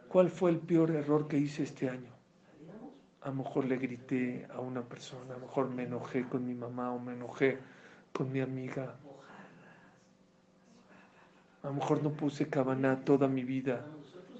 ¿cuál 0.08 0.28
fue 0.28 0.50
el 0.50 0.58
peor 0.58 0.90
error 0.90 1.26
que 1.26 1.38
hice 1.38 1.62
este 1.62 1.88
año? 1.88 2.12
A 3.22 3.28
lo 3.28 3.36
mejor 3.36 3.64
le 3.64 3.78
grité 3.78 4.46
a 4.52 4.60
una 4.60 4.82
persona, 4.82 5.34
a 5.34 5.38
lo 5.38 5.46
mejor 5.46 5.70
me 5.70 5.84
enojé 5.84 6.24
con 6.24 6.46
mi 6.46 6.54
mamá 6.54 6.92
o 6.92 6.98
me 6.98 7.14
enojé 7.14 7.58
con 8.12 8.30
mi 8.30 8.40
amiga. 8.40 8.96
A 11.62 11.68
lo 11.68 11.74
mejor 11.74 12.02
no 12.02 12.12
puse 12.12 12.48
cabana 12.48 13.04
toda 13.04 13.28
mi 13.28 13.44
vida 13.44 13.86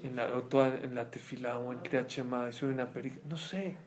en 0.03 0.17
la, 0.17 0.27
toda, 0.41 0.77
en 0.77 0.93
la 0.93 1.09
tefila 1.09 1.57
o 1.57 1.71
en 1.71 1.79
Kriachema, 1.79 2.51
soy 2.51 2.69
una 2.69 2.89
no 3.27 3.37
sé. 3.37 3.77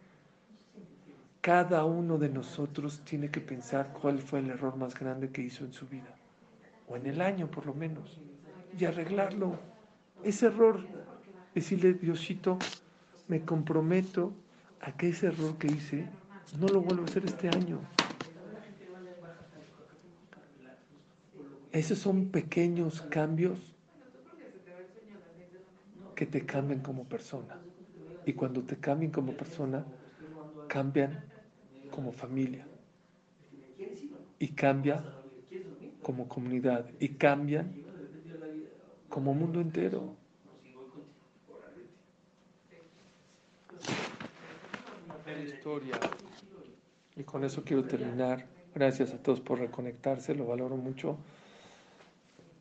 Cada 1.47 1.85
uno 1.85 2.19
de 2.19 2.29
nosotros 2.29 3.03
tiene 3.05 3.31
que 3.31 3.41
pensar 3.41 3.93
cuál 3.93 4.19
fue 4.19 4.41
el 4.41 4.51
error 4.51 4.77
más 4.77 4.99
grande 4.99 5.31
que 5.31 5.43
hizo 5.43 5.65
en 5.65 5.73
su 5.73 5.87
vida, 5.87 6.13
o 6.89 6.97
en 6.97 7.07
el 7.07 7.21
año 7.21 7.49
por 7.49 7.67
lo 7.67 7.73
menos, 7.73 8.19
y 8.77 8.85
arreglarlo. 8.85 9.57
Ese 10.25 10.47
error, 10.47 10.85
decirle, 11.55 11.95
Diosito, 11.95 12.59
me 13.29 13.45
comprometo 13.45 14.33
a 14.81 14.91
que 14.97 15.11
ese 15.11 15.29
error 15.29 15.57
que 15.57 15.69
hice 15.69 16.09
no 16.59 16.67
lo 16.67 16.81
vuelvo 16.81 17.03
a 17.03 17.05
hacer 17.05 17.25
este 17.25 17.49
año. 17.49 17.79
Esos 21.71 22.01
son 22.01 22.27
pequeños 22.31 23.03
cambios 23.03 23.73
que 26.17 26.27
te 26.27 26.45
cambian 26.45 26.81
como 26.81 27.05
persona. 27.05 27.57
Y 28.25 28.33
cuando 28.33 28.63
te 28.63 28.77
cambian 28.79 29.13
como 29.13 29.31
persona, 29.35 29.87
cambian 30.67 31.36
como 31.97 32.13
familia. 32.13 32.69
Y 34.39 34.49
cambia 34.49 35.03
como 36.03 36.29
comunidad. 36.29 36.85
Y 37.01 37.09
cambian 37.09 37.73
como 39.09 39.33
mundo 39.33 39.63
entero. 39.63 40.15
Historia. 45.43 45.99
Y 47.17 47.23
con 47.23 47.45
eso 47.45 47.65
quiero 47.65 47.85
terminar. 47.85 48.47
Gracias 48.75 49.15
a 49.15 49.19
todos 49.23 49.41
por 49.41 49.59
reconectarse, 49.59 50.35
lo 50.35 50.47
valoro 50.47 50.77
mucho 50.77 51.17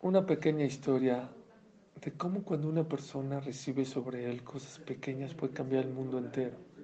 una 0.05 0.25
pequeña 0.25 0.63
historia 0.63 1.27
de 1.99 2.11
cómo 2.11 2.43
cuando 2.43 2.69
una 2.69 2.87
persona 2.87 3.39
recibe 3.39 3.85
sobre 3.85 4.29
él 4.29 4.43
cosas 4.43 4.77
pequeñas 4.77 5.33
puede 5.33 5.51
cambiar 5.51 5.83
el 5.85 5.91
mundo 5.91 6.19
entero. 6.19 6.74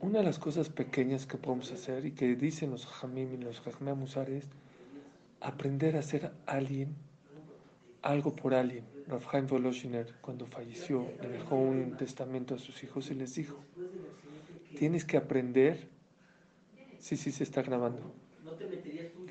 Una 0.00 0.18
de 0.18 0.24
las 0.24 0.40
cosas 0.40 0.70
pequeñas 0.70 1.24
que 1.26 1.38
podemos 1.38 1.70
hacer 1.72 2.04
y 2.04 2.12
que 2.12 2.34
dicen 2.34 2.70
los 2.72 2.84
Jamim 2.86 3.32
y 3.34 3.36
los 3.36 3.60
Jajmemusar 3.60 4.28
es 4.28 4.48
aprender 5.40 5.96
a 5.96 6.02
ser 6.02 6.32
alguien, 6.46 6.96
algo 8.02 8.34
por 8.34 8.54
alguien. 8.54 8.86
Rafael 9.06 9.46
Voloshiner, 9.46 10.16
cuando 10.20 10.46
falleció, 10.46 11.14
le 11.20 11.28
dejó 11.30 11.56
un 11.56 11.96
testamento 11.96 12.54
a 12.54 12.58
sus 12.58 12.82
hijos 12.82 13.10
y 13.10 13.14
les 13.14 13.34
dijo: 13.34 13.64
Tienes 14.74 15.04
que 15.04 15.18
aprender 15.18 15.90
Sí, 16.98 17.16
sí, 17.16 17.32
se 17.32 17.44
está 17.44 17.62
grabando. 17.62 18.14
¿No 18.44 18.54
te 18.56 18.66
meterías 18.66 19.12
tú, 19.12 19.26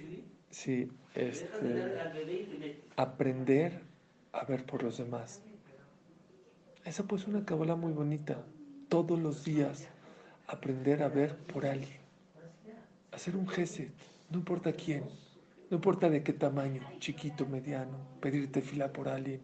Sí, 0.50 0.90
este, 1.14 2.02
aprender 2.98 3.82
a 4.34 4.46
ver 4.46 4.66
por 4.66 4.84
los 4.84 4.98
demás. 4.98 5.44
Esa 6.84 7.04
pues 7.08 7.28
una 7.28 7.46
cabola 7.46 7.76
muy 7.76 7.92
bonita. 7.94 8.48
Todos 8.90 9.20
los 9.20 9.44
días 9.44 9.92
aprender 10.48 11.04
a 11.04 11.10
ver 11.10 11.36
por 11.38 11.66
alguien. 11.66 12.00
Hacer 13.12 13.36
un 13.36 13.48
geset, 13.48 13.92
no 14.30 14.40
importa 14.40 14.72
quién, 14.72 15.04
no 15.70 15.76
importa 15.76 16.10
de 16.10 16.24
qué 16.24 16.32
tamaño, 16.32 16.82
chiquito, 17.00 17.46
mediano, 17.46 17.98
pedirte 18.22 18.62
fila 18.62 18.92
por 18.94 19.10
alguien. 19.10 19.42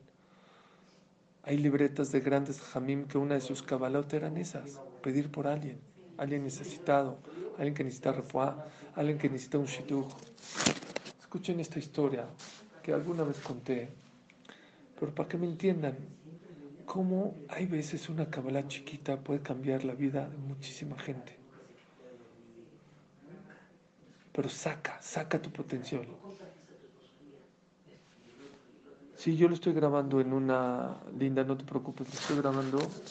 Hay 1.44 1.58
libretas 1.58 2.12
de 2.13 2.22
grandes 2.22 2.62
jamim 2.62 3.06
que 3.06 3.18
una 3.18 3.36
de 3.36 3.42
sus 3.42 3.62
cabalotas 3.62 4.13
eran 4.13 4.38
esas, 4.38 4.80
pedir 5.02 5.30
por 5.30 5.46
alguien, 5.46 5.78
alguien 6.18 6.44
necesitado, 6.46 7.18
alguien 7.58 7.74
que 7.74 7.84
necesita 7.84 8.13
refuá, 8.13 8.66
alguien 8.96 9.18
que 9.18 9.30
necesita 9.30 9.58
un 9.58 9.66
shidduch. 9.66 10.13
Escuchen 11.20 11.60
esta 11.60 11.80
historia 11.80 12.28
que 12.82 12.94
alguna 12.94 13.24
vez 13.24 13.39
conté, 13.39 13.89
pero 14.98 15.13
para 15.13 15.28
que 15.28 15.38
me 15.38 15.48
entiendan 15.48 15.98
cómo 16.94 17.44
hay 17.50 17.66
veces 17.66 18.08
una 18.08 18.30
cabala 18.30 18.68
chiquita 18.68 19.24
puede 19.24 19.41
cambiar 19.41 19.84
la 19.84 19.96
vida 19.96 20.30
de 20.30 20.38
muchísima 20.38 20.96
gente. 21.00 21.41
Pero 24.34 24.50
saca, 24.50 25.02
saca 25.02 25.41
tu 25.41 25.52
potencial. 25.52 26.06
Si 29.16 29.36
yo 29.38 29.48
lo 29.48 29.56
estoy 29.56 29.74
grabando 29.74 30.22
en 30.22 30.34
una 30.34 31.04
linda, 31.12 31.44
no 31.44 31.58
te 31.58 31.66
preocupes, 31.66 32.10
lo 32.10 32.14
estoy 32.20 32.38
grabando 32.38 33.02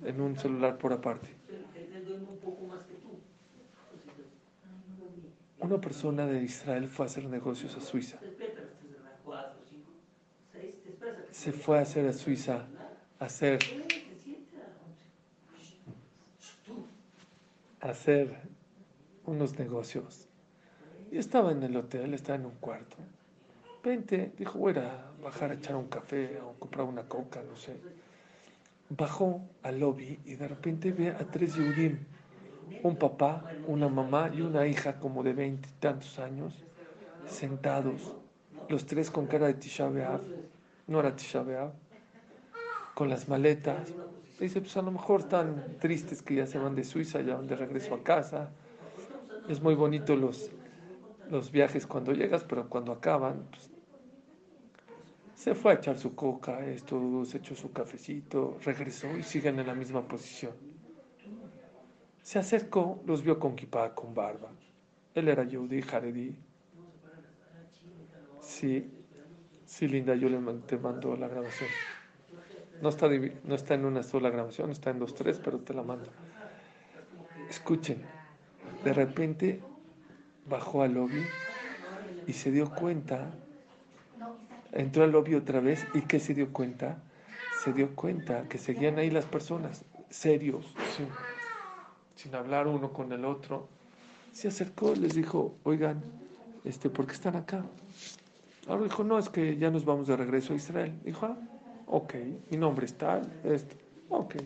en 0.00 0.20
un 0.20 0.36
celular 0.38 0.78
por 0.78 0.92
aparte. 0.94 1.42
Una 5.60 5.80
persona 5.80 6.26
de 6.26 6.42
Israel 6.42 6.88
fue 6.88 7.04
a 7.04 7.08
hacer 7.08 7.28
negocios 7.28 7.76
a 7.76 7.80
Suiza. 7.80 8.26
Se 11.30 11.52
fue 11.52 11.78
a 11.78 11.82
hacer 11.82 12.06
a 12.06 12.12
Suiza, 12.12 12.77
hacer, 13.18 13.58
hacer 17.80 18.36
unos 19.24 19.58
negocios. 19.58 20.28
Y 21.10 21.18
estaba 21.18 21.52
en 21.52 21.62
el 21.62 21.76
hotel, 21.76 22.14
estaba 22.14 22.38
en 22.38 22.46
un 22.46 22.56
cuarto. 22.56 22.96
Vente, 23.82 24.32
dijo, 24.36 24.58
voy 24.58 24.74
a 24.76 25.10
bajar 25.22 25.50
a 25.50 25.54
echar 25.54 25.76
un 25.76 25.88
café 25.88 26.40
o 26.40 26.52
comprar 26.58 26.86
una 26.86 27.04
coca, 27.04 27.42
no 27.42 27.56
sé. 27.56 27.76
Bajó 28.90 29.42
al 29.62 29.80
lobby 29.80 30.18
y 30.24 30.34
de 30.34 30.48
repente 30.48 30.92
ve 30.92 31.10
a 31.10 31.18
tres 31.18 31.54
Yehudim, 31.54 31.98
un 32.82 32.96
papá, 32.96 33.44
una 33.66 33.88
mamá 33.88 34.30
y 34.34 34.40
una 34.40 34.66
hija 34.66 34.98
como 34.98 35.22
de 35.22 35.32
veinte 35.32 35.68
tantos 35.80 36.18
años, 36.18 36.64
sentados, 37.26 38.14
los 38.68 38.84
tres 38.84 39.10
con 39.10 39.26
cara 39.26 39.46
de 39.46 39.54
Tisha 39.54 39.90
no 40.86 41.00
era 41.00 41.16
Tisha 41.16 41.42
con 42.98 43.08
las 43.08 43.28
maletas. 43.28 43.94
Dice, 44.40 44.60
pues 44.60 44.76
a 44.76 44.82
lo 44.82 44.90
mejor 44.90 45.20
están 45.20 45.76
tristes 45.78 46.20
que 46.20 46.34
ya 46.34 46.46
se 46.48 46.58
van 46.58 46.74
de 46.74 46.82
Suiza, 46.82 47.20
ya 47.20 47.36
van 47.36 47.46
de 47.46 47.54
regreso 47.54 47.94
a 47.94 48.02
casa. 48.02 48.50
Es 49.48 49.62
muy 49.62 49.76
bonito 49.76 50.16
los, 50.16 50.50
los 51.30 51.52
viajes 51.52 51.86
cuando 51.86 52.12
llegas, 52.12 52.42
pero 52.42 52.68
cuando 52.68 52.90
acaban, 52.90 53.46
pues, 53.50 53.70
se 55.36 55.54
fue 55.54 55.70
a 55.70 55.74
echar 55.76 55.96
su 55.96 56.16
coca, 56.16 56.66
esto, 56.66 57.24
se 57.24 57.38
echó 57.38 57.54
su 57.54 57.70
cafecito, 57.70 58.58
regresó 58.64 59.16
y 59.16 59.22
siguen 59.22 59.60
en 59.60 59.68
la 59.68 59.76
misma 59.76 60.02
posición. 60.02 60.54
Se 62.20 62.40
acercó, 62.40 63.00
los 63.06 63.22
vio 63.22 63.38
con 63.38 63.54
kippah, 63.54 63.94
con 63.94 64.12
barba. 64.12 64.50
Él 65.14 65.28
era 65.28 65.44
Yehudi, 65.44 65.84
Haredi. 65.88 66.34
Sí, 68.40 68.90
sí, 69.66 69.86
Linda, 69.86 70.16
yo 70.16 70.28
le 70.28 70.38
te 70.66 70.76
mando 70.78 71.14
la 71.16 71.28
grabación. 71.28 71.70
No 72.80 72.88
está, 72.88 73.08
no 73.08 73.54
está 73.54 73.74
en 73.74 73.84
una 73.84 74.02
sola 74.02 74.30
grabación, 74.30 74.70
está 74.70 74.90
en 74.90 74.98
dos, 74.98 75.14
tres, 75.14 75.40
pero 75.42 75.58
te 75.58 75.74
la 75.74 75.82
mando. 75.82 76.08
Escuchen, 77.48 78.02
de 78.84 78.92
repente 78.92 79.60
bajó 80.46 80.82
al 80.82 80.94
lobby 80.94 81.24
y 82.26 82.32
se 82.32 82.50
dio 82.50 82.70
cuenta, 82.70 83.30
entró 84.72 85.04
al 85.04 85.12
lobby 85.12 85.34
otra 85.34 85.60
vez 85.60 85.86
y 85.94 86.02
¿qué 86.02 86.20
se 86.20 86.34
dio 86.34 86.52
cuenta? 86.52 87.02
Se 87.62 87.72
dio 87.72 87.94
cuenta 87.96 88.48
que 88.48 88.58
seguían 88.58 88.98
ahí 88.98 89.10
las 89.10 89.24
personas, 89.24 89.84
serios, 90.10 90.72
sin, 90.96 91.08
sin 92.14 92.34
hablar 92.34 92.68
uno 92.68 92.92
con 92.92 93.12
el 93.12 93.24
otro. 93.24 93.68
Se 94.32 94.48
acercó, 94.48 94.94
les 94.94 95.14
dijo, 95.14 95.56
oigan, 95.64 96.02
este, 96.64 96.90
¿por 96.90 97.06
qué 97.06 97.14
están 97.14 97.34
acá? 97.34 97.64
Ahora 98.68 98.84
dijo, 98.84 99.02
no, 99.02 99.18
es 99.18 99.28
que 99.28 99.56
ya 99.56 99.70
nos 99.70 99.84
vamos 99.84 100.06
de 100.06 100.16
regreso 100.16 100.52
a 100.52 100.56
Israel. 100.56 101.00
Dijo, 101.02 101.26
ah, 101.26 101.36
Ok, 101.90 102.14
mi 102.50 102.58
nombre 102.58 102.84
es 102.84 102.94
tal, 102.94 103.32
esto. 103.44 103.74
Ok. 104.10 104.36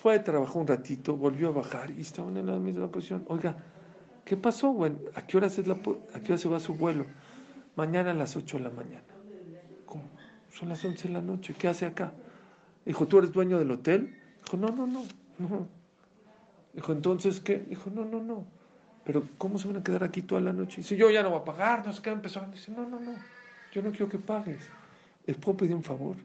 Fue, 0.00 0.18
trabajó 0.20 0.60
un 0.60 0.66
ratito, 0.66 1.16
volvió 1.16 1.48
a 1.48 1.52
bajar 1.52 1.90
y 1.90 2.00
estaban 2.00 2.36
en 2.36 2.46
la 2.46 2.56
misma 2.56 2.88
posición. 2.88 3.24
Oiga, 3.26 3.56
¿qué 4.24 4.36
pasó? 4.36 4.72
Bueno, 4.72 4.98
¿a 5.14 5.26
qué 5.26 5.36
hora, 5.36 5.48
es 5.48 5.66
la, 5.66 5.74
¿a 5.74 6.20
qué 6.20 6.32
hora 6.32 6.38
se 6.38 6.48
va 6.48 6.60
su 6.60 6.74
vuelo? 6.74 7.04
Mañana 7.74 8.12
a 8.12 8.14
las 8.14 8.36
8 8.36 8.58
de 8.58 8.62
la 8.62 8.70
mañana. 8.70 9.02
¿Cómo? 9.86 10.04
Son 10.52 10.68
las 10.68 10.84
11 10.84 11.08
de 11.08 11.14
la 11.14 11.20
noche. 11.20 11.54
¿Qué 11.58 11.66
hace 11.66 11.84
acá? 11.84 12.12
Dijo, 12.84 13.08
¿tú 13.08 13.18
eres 13.18 13.32
dueño 13.32 13.58
del 13.58 13.70
hotel? 13.72 14.16
Dijo, 14.44 14.56
no, 14.56 14.68
no, 14.68 14.86
no. 14.86 15.04
no. 15.38 15.68
Dijo, 16.72 16.92
¿entonces 16.92 17.40
qué? 17.40 17.58
Dijo, 17.58 17.90
no, 17.90 18.04
no, 18.04 18.22
no. 18.22 18.46
Pero 19.04 19.24
¿cómo 19.36 19.58
se 19.58 19.66
van 19.66 19.78
a 19.78 19.82
quedar 19.82 20.04
aquí 20.04 20.22
toda 20.22 20.40
la 20.40 20.52
noche? 20.52 20.78
Dice, 20.78 20.96
yo 20.96 21.10
ya 21.10 21.24
no 21.24 21.30
voy 21.30 21.40
a 21.40 21.44
pagar, 21.44 21.84
no 21.84 21.92
sé 21.92 22.00
qué. 22.00 22.10
Empezó 22.10 22.40
a 22.40 22.46
decir, 22.46 22.72
no, 22.74 22.88
no, 22.88 23.00
no. 23.00 23.14
Yo 23.72 23.82
no 23.82 23.90
quiero 23.90 24.08
que 24.08 24.18
pagues. 24.18 24.70
¿Les 25.26 25.36
puedo 25.36 25.58
pedir 25.58 25.74
un 25.74 25.82
favor? 25.82 26.16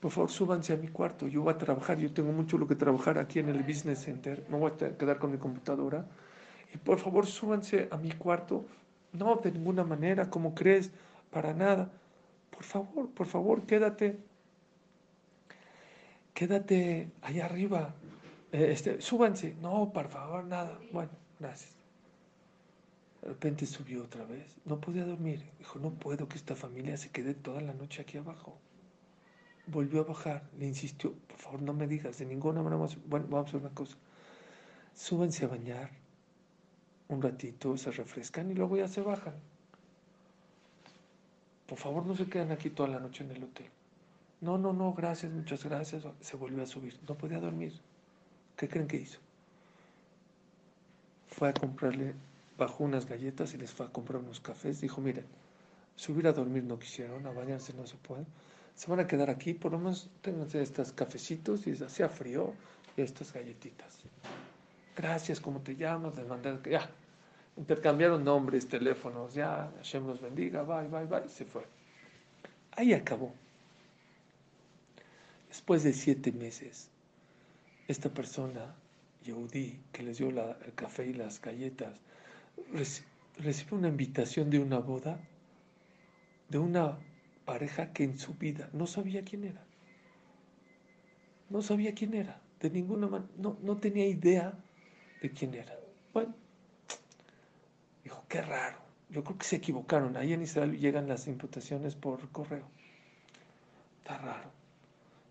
Por 0.00 0.10
favor, 0.10 0.30
súbanse 0.30 0.72
a 0.72 0.76
mi 0.76 0.88
cuarto. 0.88 1.26
Yo 1.28 1.42
voy 1.42 1.54
a 1.54 1.58
trabajar. 1.58 1.98
Yo 1.98 2.12
tengo 2.12 2.32
mucho 2.32 2.58
lo 2.58 2.66
que 2.68 2.74
trabajar 2.74 3.18
aquí 3.18 3.38
en 3.38 3.48
el 3.48 3.62
Business 3.62 4.00
Center. 4.00 4.44
No 4.50 4.58
voy 4.58 4.72
a 4.72 4.98
quedar 4.98 5.18
con 5.18 5.32
mi 5.32 5.38
computadora. 5.38 6.04
Y 6.74 6.76
por 6.76 6.98
favor, 6.98 7.26
súbanse 7.26 7.88
a 7.90 7.96
mi 7.96 8.12
cuarto. 8.12 8.66
No, 9.12 9.36
de 9.36 9.52
ninguna 9.52 9.84
manera, 9.84 10.28
como 10.28 10.54
crees, 10.54 10.90
para 11.30 11.54
nada. 11.54 11.90
Por 12.50 12.64
favor, 12.64 13.08
por 13.10 13.26
favor, 13.26 13.62
quédate. 13.62 14.18
Quédate 16.34 17.10
allá 17.22 17.46
arriba. 17.46 17.94
Eh, 18.52 18.72
este, 18.72 19.00
súbanse. 19.00 19.54
No, 19.62 19.90
por 19.92 20.08
favor, 20.08 20.44
nada. 20.44 20.78
Bueno, 20.92 21.12
gracias. 21.38 21.83
De 23.24 23.30
repente 23.30 23.64
subió 23.64 24.04
otra 24.04 24.26
vez. 24.26 24.54
No 24.66 24.78
podía 24.78 25.06
dormir. 25.06 25.42
Dijo, 25.58 25.78
no 25.78 25.94
puedo 25.94 26.28
que 26.28 26.36
esta 26.36 26.54
familia 26.54 26.98
se 26.98 27.08
quede 27.08 27.32
toda 27.32 27.62
la 27.62 27.72
noche 27.72 28.02
aquí 28.02 28.18
abajo. 28.18 28.58
Volvió 29.66 30.02
a 30.02 30.04
bajar. 30.04 30.42
Le 30.58 30.66
insistió, 30.66 31.14
por 31.14 31.38
favor, 31.38 31.62
no 31.62 31.72
me 31.72 31.86
digas 31.86 32.18
de 32.18 32.26
ninguna 32.26 32.60
manera. 32.60 32.76
Vamos, 32.76 32.98
bueno, 33.06 33.26
vamos 33.30 33.46
a 33.46 33.48
hacer 33.48 33.60
una 33.62 33.74
cosa. 33.74 33.96
Súbanse 34.94 35.46
a 35.46 35.48
bañar 35.48 35.90
un 37.08 37.22
ratito, 37.22 37.74
se 37.78 37.90
refrescan 37.92 38.50
y 38.50 38.54
luego 38.54 38.76
ya 38.76 38.88
se 38.88 39.00
bajan. 39.00 39.34
Por 41.66 41.78
favor, 41.78 42.04
no 42.04 42.14
se 42.14 42.26
queden 42.26 42.52
aquí 42.52 42.68
toda 42.68 42.90
la 42.90 43.00
noche 43.00 43.24
en 43.24 43.30
el 43.30 43.42
hotel. 43.42 43.70
No, 44.42 44.58
no, 44.58 44.74
no, 44.74 44.92
gracias, 44.92 45.32
muchas 45.32 45.64
gracias. 45.64 46.04
Se 46.20 46.36
volvió 46.36 46.62
a 46.62 46.66
subir. 46.66 47.00
No 47.08 47.14
podía 47.14 47.40
dormir. 47.40 47.72
¿Qué 48.54 48.68
creen 48.68 48.86
que 48.86 48.98
hizo? 48.98 49.18
Fue 51.28 51.48
a 51.48 51.54
comprarle 51.54 52.14
bajó 52.58 52.84
unas 52.84 53.06
galletas 53.06 53.54
y 53.54 53.58
les 53.58 53.72
fue 53.72 53.86
a 53.86 53.88
comprar 53.90 54.20
unos 54.20 54.40
cafés. 54.40 54.80
Dijo, 54.80 55.00
miren, 55.00 55.26
subir 55.96 56.26
a 56.26 56.32
dormir 56.32 56.64
no 56.64 56.78
quisieron, 56.78 57.26
a 57.26 57.30
bañarse 57.30 57.72
no 57.74 57.86
se 57.86 57.96
puede. 57.96 58.24
Se 58.74 58.90
van 58.90 59.00
a 59.00 59.06
quedar 59.06 59.30
aquí, 59.30 59.54
por 59.54 59.72
lo 59.72 59.78
menos 59.78 60.10
ténganse 60.20 60.60
estos 60.62 60.92
cafecitos 60.92 61.66
y 61.66 61.72
hacía 61.72 62.08
frío 62.08 62.52
y 62.96 63.02
estas 63.02 63.32
galletitas. 63.32 64.00
Gracias, 64.96 65.40
¿cómo 65.40 65.60
te 65.60 65.76
llamas? 65.76 66.14
Les 66.16 66.26
mandé, 66.26 66.58
ya, 66.70 66.90
intercambiaron 67.56 68.24
nombres, 68.24 68.68
teléfonos, 68.68 69.34
ya, 69.34 69.72
Hashem 69.76 70.06
los 70.06 70.20
bendiga, 70.20 70.62
bye, 70.62 70.88
bye, 70.88 71.06
bye, 71.06 71.26
y 71.26 71.28
se 71.28 71.44
fue. 71.44 71.66
Ahí 72.72 72.92
acabó. 72.92 73.32
Después 75.48 75.84
de 75.84 75.92
siete 75.92 76.32
meses, 76.32 76.90
esta 77.86 78.08
persona, 78.08 78.74
Yehudi, 79.22 79.78
que 79.92 80.02
les 80.02 80.18
dio 80.18 80.28
el 80.28 80.74
café 80.74 81.06
y 81.06 81.14
las 81.14 81.40
galletas, 81.40 82.00
recibe 83.38 83.76
una 83.76 83.88
invitación 83.88 84.50
de 84.50 84.58
una 84.58 84.78
boda 84.78 85.20
de 86.48 86.58
una 86.58 86.98
pareja 87.44 87.92
que 87.92 88.04
en 88.04 88.18
su 88.18 88.34
vida 88.34 88.68
no 88.72 88.86
sabía 88.86 89.24
quién 89.24 89.44
era. 89.44 89.64
No 91.50 91.62
sabía 91.62 91.94
quién 91.94 92.14
era, 92.14 92.40
de 92.60 92.70
ninguna 92.70 93.06
manera, 93.06 93.30
no, 93.36 93.58
no 93.62 93.76
tenía 93.76 94.06
idea 94.06 94.54
de 95.20 95.30
quién 95.30 95.54
era. 95.54 95.78
Bueno, 96.12 96.34
dijo, 98.02 98.24
qué 98.28 98.40
raro. 98.40 98.78
Yo 99.10 99.22
creo 99.22 99.38
que 99.38 99.44
se 99.44 99.56
equivocaron. 99.56 100.16
Ahí 100.16 100.32
en 100.32 100.42
Israel 100.42 100.78
llegan 100.78 101.06
las 101.08 101.26
imputaciones 101.26 101.94
por 101.94 102.28
correo. 102.30 102.66
Está 103.98 104.18
raro. 104.18 104.50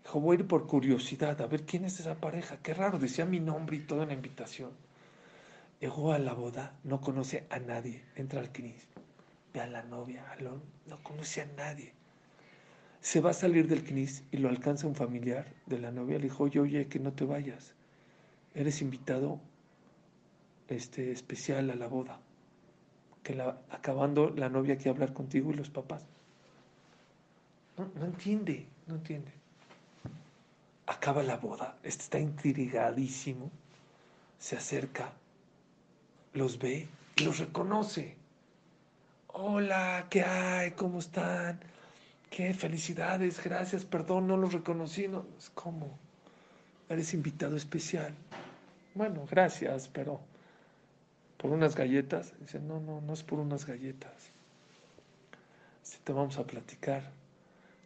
Dijo, 0.04 0.20
voy 0.20 0.36
a 0.36 0.40
ir 0.40 0.46
por 0.46 0.66
curiosidad 0.66 1.40
a 1.40 1.46
ver 1.46 1.64
quién 1.64 1.84
es 1.84 1.98
esa 2.00 2.14
pareja. 2.14 2.58
Qué 2.62 2.74
raro, 2.74 2.98
decía 2.98 3.24
mi 3.24 3.40
nombre 3.40 3.76
y 3.76 3.80
todo 3.80 4.02
en 4.02 4.08
la 4.08 4.14
invitación. 4.14 4.70
Llegó 5.84 6.14
a 6.14 6.18
la 6.18 6.32
boda, 6.32 6.72
no 6.82 7.02
conoce 7.02 7.46
a 7.50 7.58
nadie. 7.58 8.02
Entra 8.16 8.40
al 8.40 8.50
CNIS, 8.50 8.88
ve 9.52 9.60
a 9.60 9.66
la 9.66 9.82
novia, 9.82 10.24
no 10.86 11.02
conoce 11.02 11.42
a 11.42 11.46
nadie. 11.58 11.92
Se 13.02 13.20
va 13.20 13.32
a 13.32 13.34
salir 13.34 13.68
del 13.68 13.84
CNIS 13.84 14.24
y 14.30 14.38
lo 14.38 14.48
alcanza 14.48 14.86
un 14.86 14.94
familiar 14.94 15.44
de 15.66 15.78
la 15.78 15.90
novia. 15.90 16.16
Le 16.16 16.24
dijo, 16.24 16.44
oye, 16.44 16.58
oye, 16.58 16.88
que 16.88 17.00
no 17.00 17.12
te 17.12 17.26
vayas. 17.26 17.74
Eres 18.54 18.80
invitado 18.80 19.42
este, 20.68 21.12
especial 21.12 21.68
a 21.68 21.74
la 21.74 21.86
boda. 21.86 22.18
Que 23.22 23.34
la, 23.34 23.60
acabando 23.68 24.30
la 24.30 24.48
novia 24.48 24.76
quiere 24.76 24.92
hablar 24.92 25.12
contigo 25.12 25.50
y 25.50 25.54
los 25.56 25.68
papás. 25.68 26.06
No, 27.76 27.90
no 27.94 28.06
entiende, 28.06 28.66
no 28.86 28.94
entiende. 28.94 29.32
Acaba 30.86 31.22
la 31.22 31.36
boda, 31.36 31.76
este 31.82 32.04
está 32.04 32.18
intrigadísimo, 32.18 33.50
se 34.38 34.56
acerca 34.56 35.12
los 36.34 36.58
ve 36.58 36.88
y 37.16 37.24
los 37.24 37.38
reconoce. 37.38 38.16
Hola, 39.28 40.06
¿qué 40.10 40.22
hay? 40.22 40.72
¿Cómo 40.72 40.98
están? 40.98 41.60
Qué 42.28 42.52
felicidades, 42.52 43.42
gracias, 43.42 43.84
perdón, 43.84 44.26
no 44.26 44.36
los 44.36 44.52
reconocí. 44.52 45.08
No, 45.08 45.24
¿Cómo? 45.54 45.96
Eres 46.88 47.14
invitado 47.14 47.56
especial. 47.56 48.14
Bueno, 48.94 49.26
gracias, 49.30 49.88
pero 49.88 50.20
por 51.36 51.50
unas 51.50 51.76
galletas. 51.76 52.32
Dice, 52.40 52.58
no, 52.58 52.80
no, 52.80 53.00
no 53.00 53.12
es 53.12 53.22
por 53.22 53.38
unas 53.38 53.64
galletas. 53.64 54.30
Si 55.82 55.98
te 55.98 56.12
vamos 56.12 56.38
a 56.38 56.44
platicar. 56.44 57.12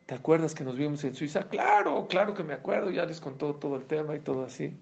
¿Te 0.07 0.15
acuerdas 0.15 0.55
que 0.55 0.65
nos 0.65 0.77
vimos 0.77 1.05
en 1.05 1.15
Suiza? 1.15 1.49
Claro, 1.49 2.07
claro 2.09 2.33
que 2.33 2.43
me 2.43 2.55
acuerdo, 2.55 2.91
ya 2.91 3.05
les 3.05 3.21
contó 3.21 3.57
todo 3.57 3.77
el 3.77 3.85
tema 3.85 4.17
y 4.17 4.21
todo 4.21 4.45
así. 4.45 4.75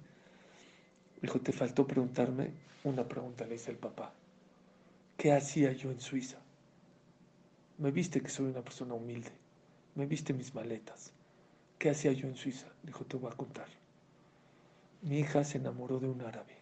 Dijo, 1.20 1.40
te 1.40 1.52
faltó 1.52 1.86
preguntarme 1.86 2.50
una 2.84 3.06
pregunta, 3.06 3.44
le 3.44 3.54
dice 3.54 3.70
el 3.70 3.78
papá. 3.78 4.12
¿Qué 5.16 5.32
hacía 5.32 5.72
yo 5.72 5.90
en 5.90 6.00
Suiza? 6.00 6.38
Me 7.78 7.90
viste 7.90 8.20
que 8.20 8.28
soy 8.28 8.46
una 8.46 8.62
persona 8.62 8.94
humilde. 8.94 9.32
Me 9.94 10.06
viste 10.06 10.32
mis 10.32 10.54
maletas. 10.54 11.12
¿Qué 11.78 11.90
hacía 11.90 12.12
yo 12.12 12.28
en 12.28 12.36
Suiza? 12.36 12.68
Dijo, 12.82 13.04
te 13.04 13.16
voy 13.16 13.32
a 13.32 13.36
contar. 13.36 13.68
Mi 15.02 15.20
hija 15.20 15.44
se 15.44 15.58
enamoró 15.58 15.98
de 15.98 16.08
un 16.08 16.20
árabe. 16.20 16.56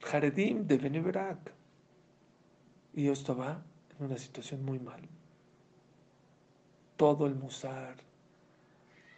Jaredim 0.00 0.66
de 0.66 0.78
Beneverak. 0.78 1.52
Y 2.94 3.04
yo 3.04 3.12
estaba 3.12 3.62
en 3.98 4.06
una 4.06 4.18
situación 4.18 4.64
muy 4.64 4.78
mal. 4.78 5.00
Todo 6.96 7.26
el 7.26 7.34
musar, 7.34 7.96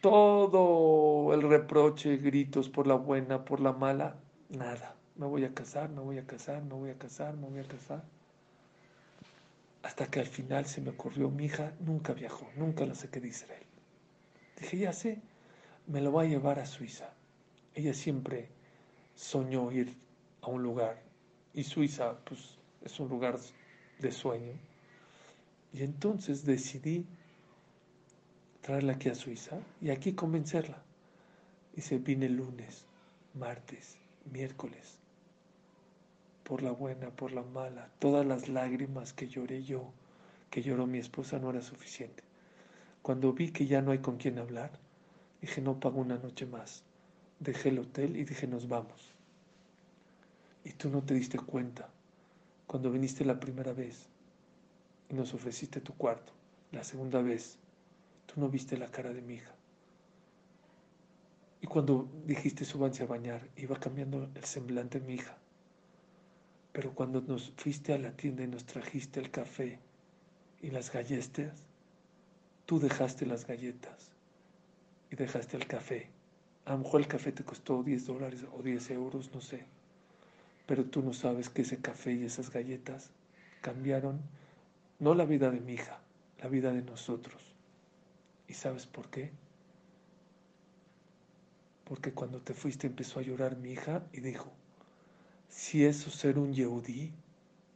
todo 0.00 1.34
el 1.34 1.42
reproche, 1.42 2.16
gritos 2.16 2.68
por 2.68 2.86
la 2.86 2.94
buena, 2.94 3.44
por 3.44 3.60
la 3.60 3.72
mala, 3.72 4.16
nada. 4.48 4.96
Me 5.16 5.26
voy 5.26 5.44
a 5.44 5.52
casar, 5.52 5.90
me 5.90 6.00
voy 6.00 6.18
a 6.18 6.26
casar, 6.26 6.62
me 6.62 6.74
voy 6.74 6.90
a 6.90 6.98
casar, 6.98 7.36
me 7.36 7.48
voy 7.48 7.60
a 7.60 7.64
casar. 7.68 8.02
Hasta 9.82 10.06
que 10.06 10.20
al 10.20 10.26
final 10.26 10.64
se 10.66 10.80
me 10.80 10.90
ocurrió, 10.90 11.30
mi 11.30 11.44
hija 11.46 11.72
nunca 11.80 12.14
viajó, 12.14 12.48
nunca 12.56 12.86
la 12.86 12.94
saqué 12.94 13.20
de 13.20 13.28
Israel. 13.28 13.62
Dije, 14.58 14.78
ya 14.78 14.92
sé, 14.92 15.20
me 15.86 16.00
lo 16.00 16.10
voy 16.10 16.26
a 16.26 16.30
llevar 16.30 16.58
a 16.58 16.66
Suiza. 16.66 17.12
Ella 17.74 17.94
siempre 17.94 18.48
soñó 19.14 19.70
ir 19.72 19.96
a 20.40 20.48
un 20.48 20.62
lugar 20.62 21.02
y 21.52 21.64
Suiza, 21.64 22.18
pues, 22.24 22.58
es 22.82 22.98
un 23.00 23.08
lugar 23.08 23.38
de 23.98 24.12
sueño. 24.12 24.54
Y 25.72 25.82
entonces 25.82 26.44
decidí 26.44 27.06
traerla 28.60 28.94
aquí 28.94 29.08
a 29.08 29.14
Suiza 29.14 29.58
y 29.80 29.90
aquí 29.90 30.12
convencerla. 30.12 30.82
Se 31.78 31.96
vine 31.96 32.28
lunes, 32.28 32.84
martes, 33.32 33.96
miércoles, 34.30 34.98
por 36.44 36.62
la 36.62 36.72
buena, 36.72 37.10
por 37.10 37.32
la 37.32 37.42
mala, 37.42 37.88
todas 37.98 38.26
las 38.26 38.48
lágrimas 38.48 39.14
que 39.14 39.28
lloré 39.28 39.62
yo, 39.62 39.92
que 40.50 40.62
lloró 40.62 40.86
mi 40.86 40.98
esposa, 40.98 41.38
no 41.38 41.48
era 41.48 41.62
suficiente. 41.62 42.22
Cuando 43.02 43.32
vi 43.32 43.50
que 43.50 43.66
ya 43.66 43.80
no 43.80 43.92
hay 43.92 44.00
con 44.00 44.18
quién 44.18 44.38
hablar, 44.38 44.72
dije, 45.40 45.62
no 45.62 45.80
pago 45.80 46.00
una 46.00 46.18
noche 46.18 46.44
más. 46.44 46.82
Dejé 47.38 47.70
el 47.70 47.78
hotel 47.78 48.16
y 48.16 48.24
dije, 48.24 48.46
nos 48.46 48.68
vamos. 48.68 49.14
Y 50.64 50.72
tú 50.72 50.90
no 50.90 51.02
te 51.02 51.14
diste 51.14 51.38
cuenta 51.38 51.88
cuando 52.66 52.90
viniste 52.90 53.24
la 53.24 53.40
primera 53.40 53.72
vez 53.72 54.06
y 55.08 55.14
nos 55.14 55.32
ofreciste 55.32 55.80
tu 55.80 55.94
cuarto. 55.94 56.32
La 56.72 56.84
segunda 56.84 57.22
vez, 57.22 57.59
tú 58.32 58.40
no 58.40 58.48
viste 58.48 58.76
la 58.76 58.90
cara 58.90 59.12
de 59.12 59.22
mi 59.22 59.34
hija. 59.34 59.54
Y 61.60 61.66
cuando 61.66 62.08
dijiste 62.24 62.64
súbanse 62.64 63.02
a 63.02 63.06
bañar, 63.06 63.48
iba 63.56 63.78
cambiando 63.78 64.30
el 64.34 64.44
semblante 64.44 65.00
de 65.00 65.06
mi 65.06 65.14
hija. 65.14 65.36
Pero 66.72 66.94
cuando 66.94 67.20
nos 67.20 67.52
fuiste 67.56 67.92
a 67.92 67.98
la 67.98 68.12
tienda 68.12 68.44
y 68.44 68.46
nos 68.46 68.64
trajiste 68.64 69.18
el 69.18 69.30
café 69.30 69.80
y 70.62 70.70
las 70.70 70.92
galletas, 70.92 71.64
tú 72.66 72.78
dejaste 72.78 73.26
las 73.26 73.46
galletas 73.46 74.12
y 75.10 75.16
dejaste 75.16 75.56
el 75.56 75.66
café. 75.66 76.08
A 76.66 76.72
lo 76.72 76.78
mejor 76.78 77.00
el 77.00 77.08
café 77.08 77.32
te 77.32 77.44
costó 77.44 77.82
10 77.82 78.06
dólares 78.06 78.46
o 78.56 78.62
10 78.62 78.90
euros, 78.92 79.34
no 79.34 79.40
sé. 79.40 79.64
Pero 80.66 80.84
tú 80.84 81.02
no 81.02 81.12
sabes 81.12 81.48
que 81.50 81.62
ese 81.62 81.78
café 81.78 82.12
y 82.12 82.24
esas 82.24 82.50
galletas 82.50 83.10
cambiaron 83.60 84.20
no 85.00 85.14
la 85.14 85.24
vida 85.24 85.50
de 85.50 85.60
mi 85.60 85.72
hija, 85.72 85.98
la 86.38 86.48
vida 86.48 86.72
de 86.72 86.82
nosotros. 86.82 87.49
¿Y 88.50 88.54
sabes 88.54 88.84
por 88.84 89.08
qué? 89.10 89.30
Porque 91.84 92.12
cuando 92.12 92.40
te 92.40 92.52
fuiste 92.52 92.88
empezó 92.88 93.20
a 93.20 93.22
llorar 93.22 93.56
mi 93.56 93.70
hija 93.70 94.02
y 94.12 94.18
dijo, 94.18 94.50
si 95.48 95.84
eso 95.84 96.08
es 96.08 96.16
ser 96.16 96.36
un 96.36 96.52
yehudí, 96.52 97.12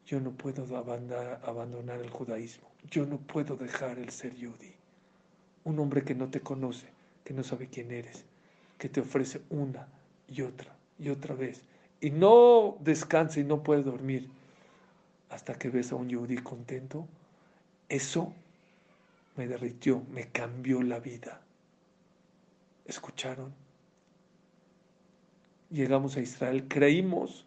yo 0.05 0.20
no 0.20 0.33
puedo 0.33 0.64
abandonar 0.77 2.01
el 2.01 2.11
judaísmo, 2.11 2.68
yo 2.91 3.07
no 3.07 3.18
puedo 3.18 3.55
dejar 3.55 4.01
el 4.01 4.11
ser 4.11 4.35
yehudí. 4.35 4.75
Un 5.62 5.79
hombre 5.79 6.03
que 6.03 6.16
no 6.16 6.29
te 6.29 6.41
conoce, 6.41 6.89
que 7.22 7.35
no 7.35 7.45
sabe 7.45 7.68
quién 7.68 7.93
eres, 7.93 8.25
que 8.77 8.89
te 8.89 9.01
ofrece 9.01 9.43
una 9.51 9.87
y 10.29 10.43
otra 10.43 10.75
y 10.99 11.09
otra 11.09 11.37
vez, 11.37 11.62
y 12.01 12.11
no 12.11 12.79
descansa 12.81 13.39
y 13.39 13.45
no 13.45 13.62
puede 13.62 13.85
dormir 13.85 14.29
hasta 15.31 15.55
que 15.55 15.70
ves 15.70 15.93
a 15.93 15.97
un 15.97 16.09
yudí 16.09 16.39
contento, 16.39 17.07
eso 17.89 18.35
me 19.37 19.47
derritió, 19.47 20.03
me 20.11 20.28
cambió 20.28 20.82
la 20.82 21.01
vida. 21.01 21.41
¿Escucharon? 22.85 23.53
Llegamos 25.70 26.16
a 26.16 26.20
Israel, 26.20 26.68
creímos, 26.68 27.47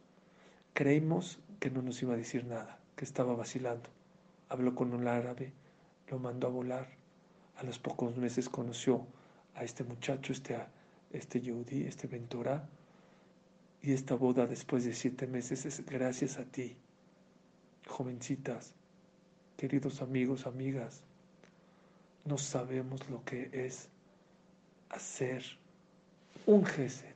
creímos 0.74 1.40
que 1.60 1.70
no 1.70 1.82
nos 1.82 2.02
iba 2.02 2.14
a 2.14 2.18
decir 2.18 2.46
nada, 2.46 2.80
que 2.96 3.06
estaba 3.06 3.36
vacilando. 3.36 3.90
Habló 4.50 4.76
con 4.76 4.94
un 4.94 5.08
árabe, 5.08 5.54
lo 6.10 6.20
mandó 6.20 6.48
a 6.48 6.52
volar. 6.52 6.90
A 7.56 7.64
los 7.64 7.80
pocos 7.80 8.18
meses 8.18 8.50
conoció 8.50 9.06
a 9.56 9.64
este 9.64 9.84
muchacho, 9.84 10.34
este, 10.34 10.58
este 11.12 11.42
Yehudi, 11.42 11.84
este 11.84 12.08
Ventura. 12.08 12.68
Y 13.82 13.94
esta 13.94 14.16
boda 14.16 14.46
después 14.46 14.84
de 14.84 14.94
siete 14.94 15.28
meses 15.28 15.66
es 15.66 15.86
gracias 15.86 16.38
a 16.38 16.46
ti 16.46 16.76
jovencitas, 17.88 18.74
queridos 19.56 20.02
amigos, 20.02 20.46
amigas, 20.46 21.04
no 22.28 22.38
sabemos 22.38 23.10
lo 23.10 23.24
que 23.24 23.50
es 23.54 23.90
hacer 24.90 25.44
un 26.46 26.66
geset, 26.66 27.16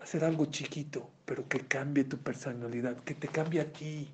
hacer 0.00 0.24
algo 0.24 0.46
chiquito, 0.46 1.10
pero 1.24 1.48
que 1.48 1.60
cambie 1.60 2.04
tu 2.04 2.18
personalidad, 2.18 2.96
que 3.04 3.14
te 3.14 3.28
cambie 3.28 3.60
a 3.60 3.72
ti. 3.72 4.08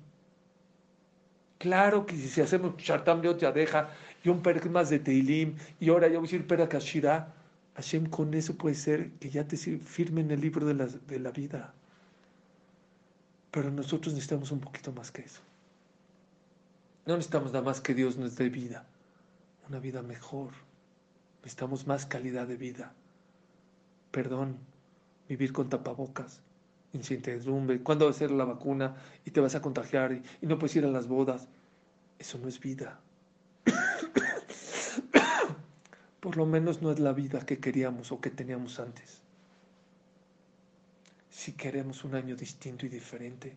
Claro 1.57 2.05
que 2.05 2.15
si 2.15 2.41
hacemos 2.41 2.75
Shartam 2.77 3.21
ya 3.37 3.51
deja 3.51 3.89
y 4.23 4.29
un 4.29 4.41
perk 4.41 4.65
más 4.67 4.89
de 4.89 4.99
Teilim 4.99 5.55
y 5.79 5.89
ahora 5.89 6.07
yo 6.07 6.19
voy 6.19 6.27
a 6.27 6.31
decir 6.31 6.47
Pera 6.47 6.67
Kashira, 6.67 7.33
Hashem 7.75 8.09
con 8.09 8.33
eso 8.33 8.55
puede 8.55 8.75
ser 8.75 9.11
que 9.13 9.29
ya 9.29 9.47
te 9.47 9.57
firme 9.57 10.21
en 10.21 10.31
el 10.31 10.41
libro 10.41 10.65
de 10.65 10.73
la, 10.73 10.87
de 10.87 11.19
la 11.19 11.31
vida. 11.31 11.73
Pero 13.51 13.71
nosotros 13.71 14.13
necesitamos 14.13 14.51
un 14.51 14.59
poquito 14.59 14.91
más 14.91 15.11
que 15.11 15.21
eso. 15.21 15.41
No 17.05 17.15
necesitamos 17.15 17.51
nada 17.51 17.65
más 17.65 17.81
que 17.81 17.93
Dios 17.93 18.17
nos 18.17 18.35
dé 18.35 18.49
vida, 18.49 18.85
una 19.67 19.79
vida 19.79 20.01
mejor. 20.01 20.51
Necesitamos 21.39 21.87
más 21.87 22.05
calidad 22.05 22.47
de 22.47 22.55
vida. 22.55 22.93
Perdón, 24.11 24.57
vivir 25.27 25.51
con 25.51 25.69
tapabocas, 25.69 26.39
incertidumbre, 26.93 27.81
cuándo 27.81 28.05
va 28.05 28.11
a 28.11 28.13
ser 28.13 28.31
la 28.31 28.45
vacuna 28.45 28.95
y 29.25 29.31
te 29.31 29.41
vas 29.41 29.55
a 29.55 29.61
contagiar 29.61 30.13
y, 30.13 30.23
y 30.41 30.47
no 30.47 30.57
puedes 30.57 30.75
ir 30.75 30.85
a 30.85 30.89
las 30.89 31.07
bodas. 31.07 31.47
Eso 32.19 32.37
no 32.37 32.47
es 32.47 32.59
vida. 32.59 32.99
Por 36.19 36.37
lo 36.37 36.45
menos 36.45 36.81
no 36.81 36.91
es 36.91 36.99
la 36.99 37.11
vida 37.11 37.45
que 37.45 37.59
queríamos 37.59 38.11
o 38.11 38.21
que 38.21 38.29
teníamos 38.29 38.79
antes 38.79 39.23
si 41.43 41.51
queremos 41.51 42.05
un 42.05 42.15
año 42.15 42.37
distinto 42.37 42.85
y 42.85 42.89
diferente, 42.89 43.53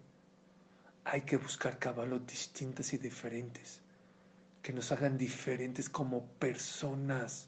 hay 1.09 1.21
que 1.21 1.37
buscar 1.37 1.79
caballos 1.79 2.27
distintas 2.27 2.93
y 2.93 2.99
diferentes, 2.99 3.81
que 4.61 4.73
nos 4.73 4.91
hagan 4.91 5.17
diferentes 5.17 5.89
como 5.89 6.27
personas, 6.41 7.47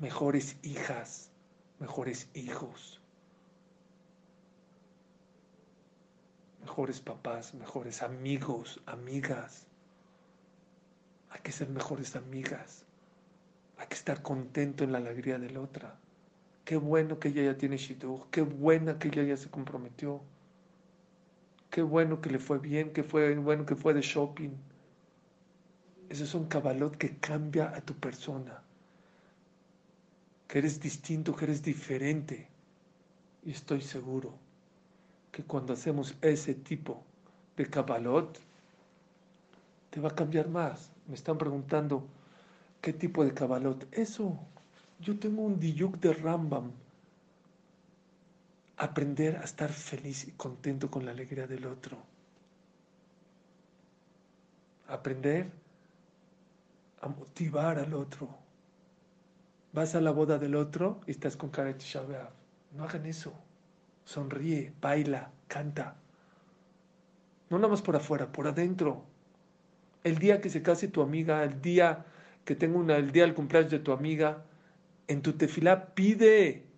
mejores 0.00 0.56
hijas, 0.64 1.30
mejores 1.78 2.28
hijos, 2.34 3.00
mejores 6.62 7.00
papás, 7.00 7.54
mejores 7.54 8.02
amigos, 8.02 8.80
amigas. 8.86 9.68
Hay 11.30 11.40
que 11.42 11.52
ser 11.52 11.68
mejores 11.68 12.16
amigas. 12.16 12.84
Hay 13.78 13.86
que 13.86 13.94
estar 13.94 14.20
contento 14.20 14.82
en 14.82 14.90
la 14.90 14.98
alegría 14.98 15.38
de 15.38 15.50
la 15.50 15.60
otra. 15.60 15.96
Qué 16.64 16.76
bueno 16.76 17.20
que 17.20 17.28
ella 17.28 17.44
ya 17.44 17.56
tiene 17.56 17.76
shidduch, 17.76 18.28
qué 18.32 18.42
buena 18.42 18.98
que 18.98 19.08
ella 19.08 19.22
ya 19.22 19.36
se 19.36 19.48
comprometió. 19.48 20.20
Qué 21.70 21.82
bueno 21.82 22.20
que 22.20 22.30
le 22.30 22.38
fue 22.40 22.58
bien, 22.58 22.92
qué 22.92 23.04
fue 23.04 23.34
bueno 23.36 23.64
que 23.64 23.76
fue 23.76 23.94
de 23.94 24.02
shopping. 24.02 24.50
Eso 26.08 26.24
es 26.24 26.34
un 26.34 26.46
cabalot 26.46 26.96
que 26.96 27.16
cambia 27.18 27.70
a 27.70 27.80
tu 27.80 27.94
persona. 27.94 28.60
Que 30.48 30.58
eres 30.58 30.80
distinto, 30.80 31.36
que 31.36 31.44
eres 31.44 31.62
diferente. 31.62 32.48
Y 33.44 33.52
estoy 33.52 33.80
seguro 33.80 34.34
que 35.30 35.44
cuando 35.44 35.72
hacemos 35.72 36.16
ese 36.20 36.54
tipo 36.54 37.04
de 37.56 37.66
cabalot, 37.66 38.36
te 39.90 40.00
va 40.00 40.08
a 40.08 40.14
cambiar 40.14 40.48
más. 40.48 40.90
Me 41.06 41.14
están 41.14 41.38
preguntando, 41.38 42.04
¿qué 42.80 42.92
tipo 42.92 43.24
de 43.24 43.32
cabalot? 43.32 43.86
Eso, 43.92 44.36
yo 44.98 45.16
tengo 45.20 45.42
un 45.42 45.60
diyuk 45.60 45.98
de 46.00 46.14
Rambam. 46.14 46.72
Aprender 48.80 49.36
a 49.36 49.44
estar 49.44 49.70
feliz 49.70 50.26
y 50.26 50.30
contento 50.32 50.90
con 50.90 51.04
la 51.04 51.10
alegría 51.10 51.46
del 51.46 51.66
otro. 51.66 51.98
Aprender 54.88 55.50
a 57.02 57.08
motivar 57.08 57.78
al 57.78 57.92
otro. 57.92 58.30
Vas 59.74 59.94
a 59.94 60.00
la 60.00 60.12
boda 60.12 60.38
del 60.38 60.54
otro 60.54 61.02
y 61.06 61.10
estás 61.10 61.36
con 61.36 61.50
cara 61.50 61.74
de 61.74 61.78
No 62.74 62.84
hagan 62.84 63.04
eso. 63.04 63.34
Sonríe, 64.06 64.72
baila, 64.80 65.30
canta. 65.46 65.96
No 67.50 67.58
nada 67.58 67.68
más 67.68 67.82
por 67.82 67.96
afuera, 67.96 68.32
por 68.32 68.48
adentro. 68.48 69.04
El 70.04 70.16
día 70.16 70.40
que 70.40 70.48
se 70.48 70.62
case 70.62 70.88
tu 70.88 71.02
amiga, 71.02 71.44
el 71.44 71.60
día 71.60 72.06
que 72.46 72.56
tenga 72.56 72.78
una, 72.78 72.96
el 72.96 73.12
día 73.12 73.24
del 73.24 73.34
cumpleaños 73.34 73.72
de 73.72 73.80
tu 73.80 73.92
amiga, 73.92 74.42
en 75.06 75.20
tu 75.20 75.34
tefilá 75.34 75.94
pide. 75.94 76.69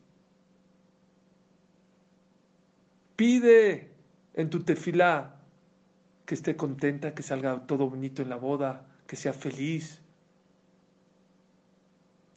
Pide 3.17 3.91
en 4.35 4.51
tu 4.51 4.63
tefilá 4.63 5.37
que 6.25 6.35
esté 6.35 6.57
contenta, 6.57 7.15
que 7.15 7.23
salga 7.23 7.67
todo 7.67 7.91
bonito 7.91 8.23
en 8.23 8.29
la 8.29 8.37
boda, 8.37 8.87
que 9.07 9.17
sea 9.17 9.33
feliz. 9.33 10.01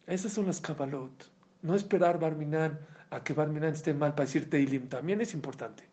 Esas 0.08 0.34
son 0.34 0.48
las 0.48 0.62
Kabbalot. 0.62 1.32
No 1.62 1.76
esperar 1.76 2.20
Barminan 2.20 2.80
a 3.10 3.24
que 3.24 3.34
Barminan 3.34 3.74
esté 3.74 3.94
mal 3.94 4.14
para 4.14 4.26
decirte 4.26 4.60
Ilim 4.60 4.88
también 4.90 5.22
es 5.22 5.34
importante. 5.34 5.84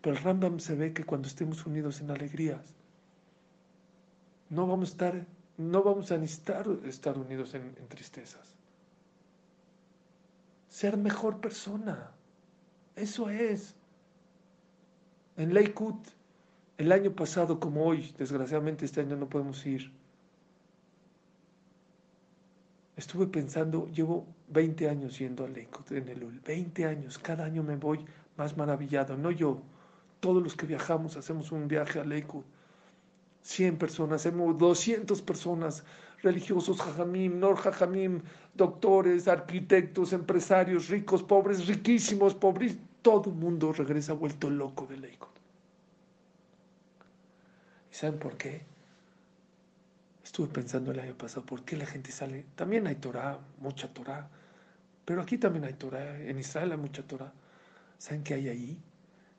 Pero 0.00 0.16
el 0.16 0.22
Rambam 0.22 0.58
se 0.58 0.74
ve 0.74 0.92
que 0.92 1.04
cuando 1.04 1.28
estemos 1.28 1.64
unidos 1.66 2.00
en 2.00 2.10
alegrías, 2.10 2.74
no 4.50 4.66
vamos 4.66 4.88
a 4.88 4.92
estar, 4.92 5.26
no 5.56 5.82
vamos 5.82 6.10
a 6.10 6.18
necesitar 6.18 6.66
estar 6.84 7.16
unidos 7.16 7.54
en 7.54 7.88
tristezas. 7.88 8.56
Ser 10.68 10.96
mejor 10.96 11.40
persona. 11.40 12.10
Eso 12.96 13.30
es. 13.30 13.76
En 15.36 15.54
Leikut, 15.54 15.96
el 16.76 16.92
año 16.92 17.12
pasado 17.12 17.58
como 17.58 17.86
hoy, 17.86 18.14
desgraciadamente 18.18 18.84
este 18.84 19.00
año 19.00 19.16
no 19.16 19.28
podemos 19.28 19.64
ir. 19.64 19.90
Estuve 22.96 23.26
pensando, 23.26 23.88
llevo 23.88 24.26
20 24.48 24.90
años 24.90 25.18
yendo 25.18 25.44
a 25.44 25.48
Leikut 25.48 25.90
en 25.92 26.08
el 26.08 26.22
UL, 26.22 26.40
20 26.40 26.84
años, 26.84 27.18
cada 27.18 27.44
año 27.44 27.62
me 27.62 27.76
voy 27.76 28.04
más 28.36 28.56
maravillado, 28.56 29.16
no 29.16 29.30
yo, 29.30 29.62
todos 30.20 30.42
los 30.42 30.54
que 30.54 30.66
viajamos 30.66 31.16
hacemos 31.16 31.50
un 31.50 31.66
viaje 31.66 31.98
a 31.98 32.04
Leikut, 32.04 32.44
100 33.42 33.78
personas, 33.78 34.20
hacemos 34.20 34.58
200 34.58 35.22
personas, 35.22 35.82
religiosos, 36.22 36.80
jajamim, 36.80 37.40
nor 37.40 37.56
jajamim, 37.56 38.20
doctores, 38.54 39.26
arquitectos, 39.26 40.12
empresarios, 40.12 40.88
ricos, 40.88 41.22
pobres, 41.22 41.66
riquísimos, 41.66 42.34
pobres, 42.34 42.76
todo 43.02 43.30
el 43.30 43.36
mundo 43.36 43.72
regresa 43.72 44.12
vuelto 44.12 44.48
loco 44.48 44.86
de 44.86 44.96
Leikut. 44.96 45.28
¿Y 47.90 47.94
saben 47.94 48.18
por 48.18 48.36
qué? 48.36 48.62
Estuve 50.24 50.48
pensando 50.48 50.92
el 50.92 51.00
año 51.00 51.18
pasado, 51.18 51.44
¿por 51.44 51.64
qué 51.64 51.76
la 51.76 51.84
gente 51.84 52.10
sale? 52.10 52.46
También 52.54 52.86
hay 52.86 52.94
Torah, 52.94 53.38
mucha 53.58 53.92
Torah, 53.92 54.30
pero 55.04 55.20
aquí 55.20 55.36
también 55.36 55.64
hay 55.64 55.74
Torah, 55.74 56.18
en 56.20 56.38
Israel 56.38 56.72
hay 56.72 56.78
mucha 56.78 57.02
Torah. 57.02 57.32
¿Saben 57.98 58.22
qué 58.22 58.34
hay 58.34 58.48
ahí? 58.48 58.78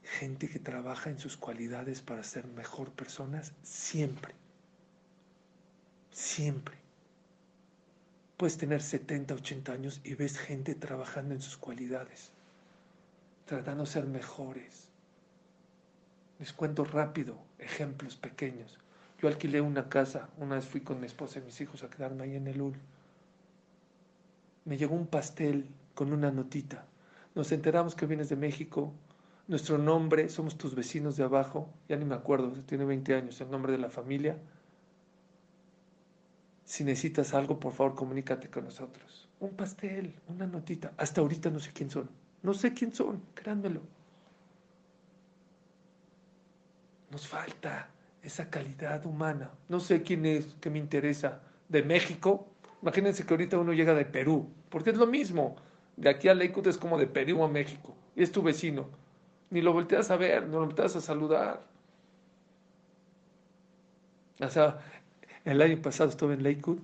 Gente 0.03 0.49
que 0.49 0.59
trabaja 0.59 1.09
en 1.09 1.17
sus 1.17 1.37
cualidades 1.37 2.01
para 2.01 2.23
ser 2.23 2.45
mejor 2.47 2.91
personas 2.91 3.53
siempre. 3.63 4.35
Siempre. 6.11 6.75
Puedes 8.37 8.57
tener 8.57 8.81
70, 8.81 9.33
80 9.35 9.71
años 9.71 10.01
y 10.03 10.15
ves 10.15 10.37
gente 10.37 10.75
trabajando 10.75 11.33
en 11.33 11.41
sus 11.41 11.57
cualidades, 11.57 12.31
tratando 13.45 13.83
de 13.83 13.89
ser 13.89 14.05
mejores. 14.05 14.89
Les 16.39 16.53
cuento 16.53 16.83
rápido 16.83 17.37
ejemplos 17.59 18.15
pequeños. 18.15 18.77
Yo 19.21 19.27
alquilé 19.27 19.61
una 19.61 19.87
casa, 19.87 20.29
una 20.37 20.55
vez 20.55 20.65
fui 20.65 20.81
con 20.81 20.99
mi 20.99 21.05
esposa 21.05 21.39
y 21.39 21.43
mis 21.43 21.59
hijos 21.61 21.83
a 21.83 21.89
quedarme 21.89 22.23
ahí 22.23 22.35
en 22.35 22.47
el 22.47 22.61
UL. 22.61 22.75
Me 24.65 24.77
llegó 24.77 24.95
un 24.95 25.07
pastel 25.07 25.67
con 25.93 26.11
una 26.11 26.31
notita. 26.31 26.85
Nos 27.35 27.51
enteramos 27.51 27.95
que 27.95 28.05
vienes 28.05 28.29
de 28.29 28.35
México. 28.35 28.93
Nuestro 29.47 29.77
nombre, 29.77 30.29
somos 30.29 30.57
tus 30.57 30.75
vecinos 30.75 31.15
de 31.15 31.23
abajo. 31.23 31.69
Ya 31.87 31.95
ni 31.97 32.05
me 32.05 32.15
acuerdo, 32.15 32.51
tiene 32.65 32.85
20 32.85 33.15
años, 33.15 33.39
el 33.41 33.49
nombre 33.49 33.71
de 33.71 33.77
la 33.77 33.89
familia. 33.89 34.37
Si 36.65 36.83
necesitas 36.83 37.33
algo, 37.33 37.59
por 37.59 37.73
favor, 37.73 37.95
comunícate 37.95 38.49
con 38.49 38.65
nosotros. 38.65 39.29
Un 39.39 39.51
pastel, 39.51 40.15
una 40.27 40.47
notita. 40.47 40.93
Hasta 40.97 41.21
ahorita 41.21 41.49
no 41.49 41.59
sé 41.59 41.71
quién 41.73 41.89
son. 41.89 42.09
No 42.43 42.53
sé 42.53 42.73
quién 42.73 42.93
son, 42.93 43.21
créanmelo. 43.33 43.81
Nos 47.09 47.27
falta 47.27 47.89
esa 48.21 48.49
calidad 48.49 49.05
humana. 49.05 49.49
No 49.69 49.79
sé 49.79 50.03
quién 50.03 50.25
es 50.25 50.53
que 50.59 50.69
me 50.69 50.79
interesa. 50.79 51.41
De 51.69 51.81
México. 51.81 52.47
Imagínense 52.81 53.25
que 53.25 53.33
ahorita 53.33 53.57
uno 53.57 53.73
llega 53.73 53.93
de 53.93 54.05
Perú, 54.05 54.49
porque 54.69 54.89
es 54.91 54.97
lo 54.97 55.07
mismo. 55.07 55.55
De 55.95 56.09
aquí 56.09 56.27
a 56.27 56.35
Lakewood 56.35 56.67
es 56.67 56.77
como 56.77 56.97
de 56.97 57.07
Perú 57.07 57.43
a 57.43 57.47
México. 57.47 57.95
Y 58.15 58.23
es 58.23 58.31
tu 58.31 58.41
vecino. 58.41 58.89
Ni 59.49 59.61
lo 59.61 59.71
volteas 59.71 60.11
a 60.11 60.17
ver, 60.17 60.43
no 60.47 60.59
lo 60.59 60.65
volteas 60.65 60.95
a 60.95 61.01
saludar. 61.01 61.63
O 64.41 64.49
sea, 64.49 64.79
el 65.45 65.61
año 65.61 65.81
pasado 65.81 66.09
estuve 66.09 66.33
en 66.33 66.43
Lakewood 66.43 66.79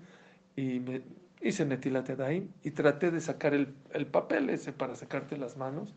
y 0.56 0.80
me 0.80 1.02
hice 1.42 1.66
Netilatedaim 1.66 2.50
y 2.64 2.72
traté 2.72 3.12
de 3.12 3.22
sacar 3.22 3.54
el, 3.54 3.74
el, 3.92 4.08
papel 4.08 4.50
ese 4.50 4.74
para 4.74 4.96
sacarte 4.96 5.38
las 5.38 5.58
manos. 5.58 5.94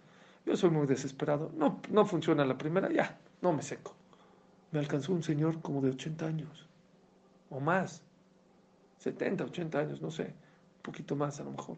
Yo 0.47 0.57
soy 0.57 0.71
muy 0.71 0.87
desesperado. 0.87 1.51
No, 1.55 1.81
no 1.91 2.05
funciona 2.07 2.45
la 2.45 2.59
primera, 2.59 2.91
ya, 2.91 3.19
no 3.41 3.53
me 3.53 3.63
seco 3.63 3.95
me 4.73 4.79
alcanzó 4.79 5.13
un 5.13 5.23
señor 5.23 5.61
como 5.61 5.81
de 5.83 5.91
80 5.91 6.27
años 6.27 6.67
o 7.51 7.61
más, 7.61 8.03
70, 8.99 9.45
80 9.45 9.79
años, 9.79 10.01
no 10.01 10.11
sé, 10.11 10.25
un 10.25 10.83
poquito 10.83 11.15
más 11.15 11.39
a 11.39 11.45
lo 11.45 11.51
mejor. 11.51 11.77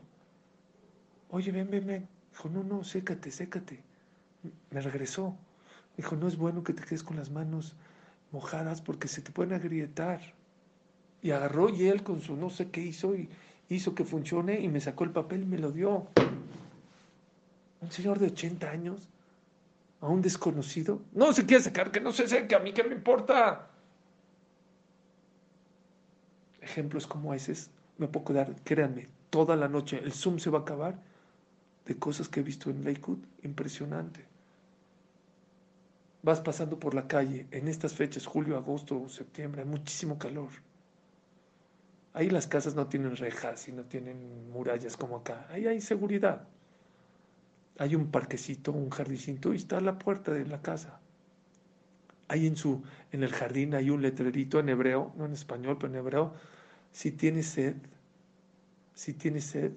Oye, 1.31 1.51
ven, 1.51 1.69
ven, 1.69 1.85
ven. 1.85 2.09
Dijo, 2.31 2.49
no, 2.49 2.62
no, 2.62 2.85
sécate, 2.85 3.33
sécate. 3.33 3.83
Me 4.71 4.81
regresó. 4.81 5.37
Dijo, 5.97 6.15
no 6.15 6.29
es 6.29 6.37
bueno 6.37 6.62
que 6.62 6.73
te 6.73 6.85
quedes 6.85 7.03
con 7.03 7.17
las 7.17 7.31
manos 7.31 7.75
mojadas 8.31 8.81
porque 8.81 9.09
se 9.09 9.21
te 9.21 9.33
pueden 9.33 9.53
agrietar. 9.53 10.21
Y 11.23 11.33
agarró 11.33 11.71
y 11.71 11.89
él 11.89 12.05
con 12.05 12.21
su 12.21 12.37
no 12.37 12.51
sé 12.51 12.71
qué 12.71 12.83
hizo 12.83 13.17
y 13.17 13.29
hizo 13.69 13.95
que 13.95 14.05
funcione 14.05 14.61
y 14.61 14.69
me 14.69 14.81
sacó 14.81 15.05
el 15.05 15.11
papel 15.11 15.43
y 15.43 15.47
me 15.47 15.59
lo 15.59 15.71
dio. 15.71 16.07
Un 17.81 17.91
señor 17.91 18.19
de 18.19 18.27
80 18.27 18.71
años 18.71 19.09
a 20.01 20.09
un 20.09 20.23
desconocido. 20.23 21.01
No 21.12 21.33
se 21.33 21.47
quiere 21.47 21.62
sacar, 21.62 21.91
que 21.91 22.01
no 22.01 22.12
se 22.12 22.29
seque, 22.29 22.55
a 22.55 22.59
mí 22.59 22.73
qué 22.73 22.85
me 22.85 22.95
importa. 22.95 23.69
Ejemplos 26.61 27.07
como 27.07 27.35
ese 27.35 27.55
me 27.99 28.09
puedo 28.09 28.35
dar, 28.35 28.55
créanme, 28.65 29.09
toda 29.31 29.57
la 29.57 29.69
noche. 29.69 30.01
El 30.03 30.12
Zoom 30.12 30.39
se 30.39 30.51
va 30.51 30.61
a 30.61 30.62
acabar 30.62 30.99
de 31.87 31.97
cosas 31.97 32.29
que 32.29 32.41
he 32.41 32.43
visto 32.43 32.71
en 32.71 32.85
Lakewood. 32.85 33.19
Impresionante. 33.43 34.25
Vas 36.23 36.41
pasando 36.41 36.79
por 36.79 36.95
la 36.95 37.07
calle 37.07 37.47
en 37.51 37.69
estas 37.69 37.93
fechas, 37.93 38.25
julio, 38.25 38.57
agosto, 38.57 39.09
septiembre, 39.11 39.61
hay 39.61 39.69
muchísimo 39.69 40.19
calor. 40.19 40.49
Ahí 42.15 42.31
las 42.31 42.47
casas 42.47 42.75
no 42.75 42.87
tienen 42.87 43.17
rejas 43.17 43.69
y 43.69 43.73
no 43.73 43.85
tienen 43.85 44.51
murallas 44.51 44.97
como 44.97 45.17
acá. 45.17 45.47
Ahí 45.51 45.67
hay 45.67 45.81
seguridad 45.81 46.47
hay 47.79 47.95
un 47.95 48.11
parquecito, 48.11 48.73
un 48.73 48.91
jardincito 48.91 49.53
y 49.53 49.57
está 49.57 49.81
la 49.81 49.99
puerta 49.99 50.33
de 50.33 50.47
la 50.47 50.62
casa. 50.62 51.01
Ahí 52.29 52.47
en, 52.47 52.57
su, 52.57 52.83
en 53.12 53.23
el 53.23 53.33
jardín 53.33 53.75
hay 53.75 53.91
un 53.91 54.01
letrerito 54.01 54.59
en 54.59 54.69
hebreo, 54.69 55.12
no 55.17 55.27
en 55.27 55.33
español, 55.33 55.77
pero 55.79 55.93
en 55.93 55.99
hebreo. 55.99 56.33
Si 56.93 57.12
tienes 57.12 57.47
sed, 57.47 57.75
si 58.95 59.12
tienes 59.12 59.45
sed, 59.45 59.73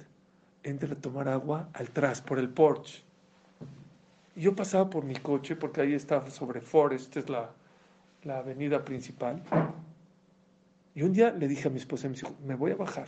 entra 0.63 0.93
a 0.93 0.95
tomar 0.95 1.27
agua 1.27 1.69
al 1.73 1.89
tras, 1.89 2.21
por 2.21 2.39
el 2.39 2.49
porche. 2.49 3.03
Yo 4.35 4.55
pasaba 4.55 4.89
por 4.89 5.03
mi 5.03 5.15
coche, 5.15 5.55
porque 5.55 5.81
ahí 5.81 5.93
está 5.93 6.29
sobre 6.29 6.61
Forest, 6.61 7.17
es 7.17 7.29
la, 7.29 7.49
la 8.23 8.37
avenida 8.37 8.85
principal. 8.85 9.41
Y 10.97 11.03
un 11.03 11.13
día 11.13 11.29
le 11.29 11.47
dije 11.47 11.67
a 11.67 11.69
mi 11.69 11.77
esposa, 11.77 12.09
me 12.43 12.55
voy 12.55 12.71
a 12.71 12.75
bajar. 12.75 13.07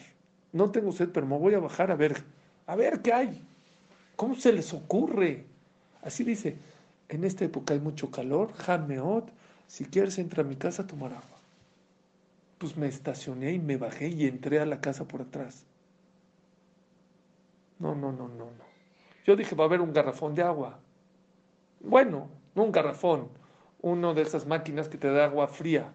No 0.53 0.69
tengo 0.69 0.91
sed, 0.91 1.09
pero 1.11 1.25
me 1.25 1.35
voy 1.35 1.55
a 1.55 1.59
bajar 1.59 1.89
a 1.89 1.95
ver, 1.95 2.23
a 2.67 2.75
ver 2.75 3.01
qué 3.01 3.11
hay. 3.11 3.43
¿Cómo 4.15 4.35
se 4.35 4.53
les 4.53 4.75
ocurre? 4.75 5.47
Así 6.03 6.23
dice, 6.23 6.59
en 7.07 7.23
esta 7.23 7.45
época 7.45 7.73
hay 7.73 7.79
mucho 7.79 8.11
calor, 8.11 8.53
jameot, 8.53 9.31
si 9.65 9.85
quieres 9.85 10.19
entra 10.19 10.43
a 10.43 10.45
mi 10.45 10.55
casa 10.55 10.83
a 10.83 10.87
tomar 10.87 11.13
agua. 11.13 11.39
Pues 12.59 12.77
me 12.77 12.85
estacioné 12.85 13.53
y 13.53 13.59
me 13.59 13.77
bajé 13.77 14.09
y 14.09 14.27
entré 14.27 14.59
a 14.59 14.67
la 14.67 14.81
casa 14.81 15.07
por 15.07 15.23
atrás. 15.23 15.65
No, 17.79 17.95
no, 17.95 18.11
no, 18.11 18.27
no, 18.27 18.45
no. 18.51 18.65
Yo 19.25 19.35
dije, 19.35 19.55
va 19.55 19.63
a 19.63 19.67
haber 19.67 19.81
un 19.81 19.93
garrafón 19.93 20.35
de 20.35 20.43
agua. 20.43 20.79
Bueno, 21.79 22.29
no 22.53 22.65
un 22.65 22.71
garrafón, 22.71 23.29
uno 23.81 24.13
de 24.13 24.21
esas 24.21 24.45
máquinas 24.45 24.89
que 24.89 24.99
te 24.99 25.11
da 25.11 25.25
agua 25.25 25.47
fría. 25.47 25.91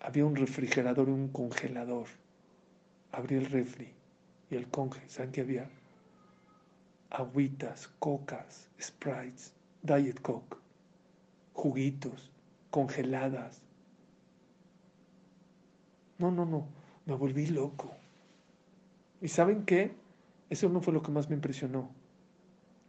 Había 0.00 0.24
un 0.26 0.36
refrigerador 0.36 1.08
y 1.08 1.12
un 1.12 1.28
congelador. 1.28 2.06
Abrí 3.12 3.36
el 3.36 3.46
refri 3.46 3.92
y 4.50 4.56
el 4.56 4.68
conge, 4.68 5.08
¿saben 5.08 5.32
qué 5.32 5.40
había? 5.40 5.68
agüitas, 7.10 7.88
cocas, 7.98 8.68
sprites, 8.80 9.54
diet 9.82 10.20
coke, 10.20 10.56
juguitos, 11.52 12.30
congeladas. 12.70 13.62
No, 16.18 16.30
no, 16.30 16.44
no, 16.44 16.66
me 17.06 17.14
volví 17.14 17.46
loco. 17.46 17.94
¿Y 19.20 19.28
saben 19.28 19.64
qué? 19.64 19.92
Eso 20.50 20.68
no 20.68 20.80
fue 20.80 20.92
lo 20.92 21.02
que 21.02 21.10
más 21.10 21.28
me 21.28 21.36
impresionó. 21.36 21.90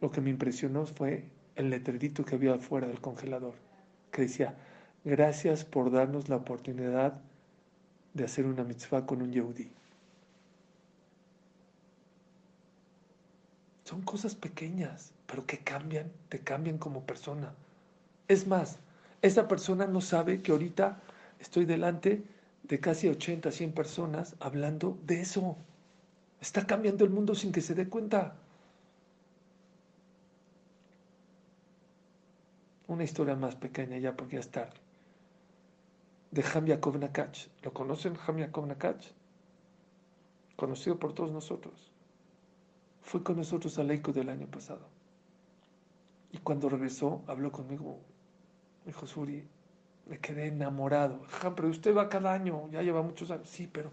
Lo 0.02 0.12
que 0.12 0.22
me 0.22 0.30
impresionó 0.30 0.86
fue 0.86 1.30
el 1.56 1.70
letrerito 1.70 2.24
que 2.24 2.36
había 2.36 2.56
afuera 2.56 2.88
del 2.88 3.02
congelador, 3.02 3.56
que 4.12 4.24
decía, 4.24 4.56
gracias 5.04 5.66
por 5.66 5.92
darnos 5.92 6.30
la 6.30 6.38
oportunidad 6.38 7.20
de 8.14 8.24
hacer 8.26 8.46
una 8.46 8.64
mitzvah 8.64 9.06
con 9.06 9.22
un 9.22 9.32
yehudi. 9.32 9.70
Son 13.84 14.02
cosas 14.02 14.36
pequeñas. 14.36 15.14
pero 15.26 15.46
que 15.46 15.60
cambian, 15.60 16.12
te 16.30 16.40
cambian 16.40 16.80
como 16.80 17.06
persona. 17.06 17.54
Es 18.28 18.48
más, 18.48 18.80
esa 19.22 19.48
persona 19.48 19.86
no 19.86 20.02
sabe 20.02 20.42
que 20.42 20.52
ahorita 20.52 21.00
estoy 21.40 21.66
delante 21.66 22.24
de 22.64 22.80
casi 22.80 23.08
80, 23.08 23.52
100 23.52 23.74
personas 23.74 24.36
hablando 24.40 24.98
de 25.06 25.22
eso. 25.22 25.56
Está 26.42 26.66
cambiando 26.66 27.06
el 27.06 27.12
mundo 27.12 27.36
sin 27.36 27.52
que 27.52 27.62
se 27.62 27.76
dé 27.76 27.88
cuenta. 27.90 28.36
Una 32.88 33.04
historia 33.04 33.36
más 33.36 33.56
pequeña 33.56 33.98
ya 34.00 34.16
porque 34.16 34.36
ya 34.36 34.40
es 34.40 34.50
tarde. 34.50 34.89
De 36.32 36.44
Ham 36.54 36.66
Yaakov. 36.66 37.00
¿Lo 37.64 37.74
conocen, 37.74 38.18
Ham 38.26 38.38
Yaakov? 38.38 38.68
Conocido 40.56 41.00
por 41.00 41.14
todos 41.14 41.32
nosotros. 41.32 41.92
Fue 43.02 43.24
con 43.24 43.38
nosotros 43.38 43.80
al 43.80 43.88
Leico 43.88 44.12
del 44.12 44.30
año 44.30 44.46
pasado. 44.48 44.88
Y 46.32 46.38
cuando 46.40 46.70
regresó, 46.70 47.24
habló 47.28 47.52
conmigo. 47.52 48.00
Me 48.86 48.92
dijo, 48.92 49.08
Suri, 49.08 49.48
me 50.06 50.20
quedé 50.20 50.48
enamorado. 50.48 51.22
Ham, 51.42 51.56
pero 51.56 51.70
usted 51.70 51.96
va 51.96 52.10
cada 52.10 52.34
año, 52.34 52.70
ya 52.70 52.84
lleva 52.84 53.02
muchos 53.02 53.32
años. 53.32 53.50
Sí, 53.50 53.68
pero 53.72 53.92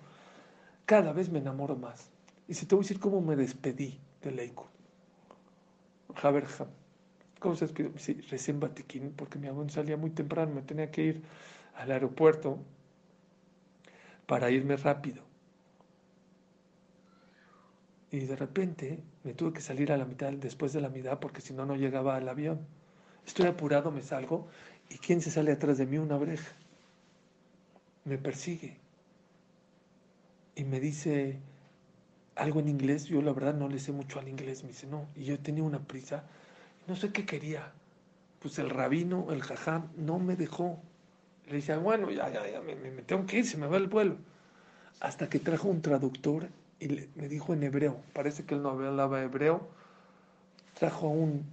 cada 0.85 1.13
vez 1.13 1.31
me 1.31 1.39
enamoro 1.39 1.77
más. 1.77 2.11
Y 2.49 2.55
si 2.55 2.67
te 2.67 2.75
voy 2.75 2.83
a 2.83 2.85
decir 2.85 3.01
cómo 3.01 3.21
me 3.21 3.37
despedí 3.37 3.99
de 4.23 4.31
Leico. 4.33 4.69
Javer 6.15 6.47
Ham. 6.59 6.69
¿Cómo 7.39 7.55
se 7.55 7.67
despidió? 7.67 7.93
Sí, 7.99 8.21
recién 8.31 8.61
Batiquín, 8.61 9.13
porque 9.17 9.39
mi 9.39 9.47
abuelo 9.47 9.71
salía 9.71 9.97
muy 9.97 10.11
temprano, 10.11 10.55
me 10.55 10.63
tenía 10.63 10.91
que 10.91 11.03
ir 11.03 11.23
al 11.77 11.93
aeropuerto 11.93 12.59
para 14.27 14.51
irme 14.51 14.77
rápido. 14.77 15.23
Y 18.11 18.21
de 18.21 18.37
repente 18.37 19.03
me 19.25 19.35
tuve 19.35 19.53
que 19.53 19.61
salir 19.61 19.93
a 19.93 19.97
la 19.97 20.05
mitad, 20.05 20.33
después 20.33 20.73
de 20.73 20.81
la 20.81 20.89
mitad, 20.89 21.19
porque 21.19 21.41
si 21.41 21.53
no, 21.53 21.67
no 21.67 21.77
llegaba 21.77 22.17
al 22.17 22.29
avión. 22.29 22.67
Estoy 23.27 23.47
apurado, 23.47 23.91
me 23.91 24.03
salgo, 24.03 24.49
y 24.89 24.99
¿quién 24.99 25.21
se 25.21 25.31
sale 25.31 25.53
atrás 25.53 25.79
de 25.79 25.87
mí? 25.87 25.99
Una 25.99 26.17
breja. 26.17 26.55
Me 28.05 28.19
persigue. 28.19 28.79
Y 30.55 30.65
me 30.65 30.81
dice 30.81 31.39
algo 32.37 32.61
en 32.61 32.69
inglés. 32.69 33.07
Yo 33.07 33.21
la 33.21 33.33
verdad 33.33 33.55
no 33.55 33.69
le 33.69 33.81
sé 33.81 33.93
mucho 33.93 34.21
al 34.21 34.29
inglés. 34.29 34.63
Me 34.63 34.69
dice, 34.69 34.87
no. 34.87 35.09
Y 35.17 35.25
yo 35.25 35.39
tenía 35.41 35.65
una 35.65 35.81
prisa. 35.81 36.25
No 36.87 36.95
sé 36.95 37.13
qué 37.13 37.27
quería. 37.27 37.73
Pues 38.39 38.59
el 38.59 38.71
rabino, 38.71 39.33
el 39.33 39.43
jajam, 39.43 39.91
no 39.97 40.19
me 40.19 40.37
dejó. 40.37 40.81
Le 41.47 41.55
decía, 41.55 41.79
bueno, 41.79 42.11
ya, 42.11 42.29
ya, 42.31 42.49
ya, 42.51 42.61
me, 42.61 42.75
me 42.75 43.03
tengo 43.03 43.25
que 43.27 43.39
ir, 43.39 43.47
se 43.47 43.57
me 43.57 43.67
va 43.67 43.77
el 43.77 43.87
vuelo. 43.87 44.17
Hasta 45.01 45.29
que 45.29 45.39
trajo 45.39 45.69
un 45.69 45.83
traductor 45.83 46.49
y 46.81 46.89
me 47.15 47.29
dijo 47.29 47.55
en 47.55 47.63
hebreo, 47.63 48.03
parece 48.13 48.45
que 48.45 48.55
él 48.55 48.63
no 48.63 48.71
hablaba 48.71 49.23
hebreo, 49.23 49.69
trajo 50.75 51.07
a, 51.09 51.11
un, 51.11 51.45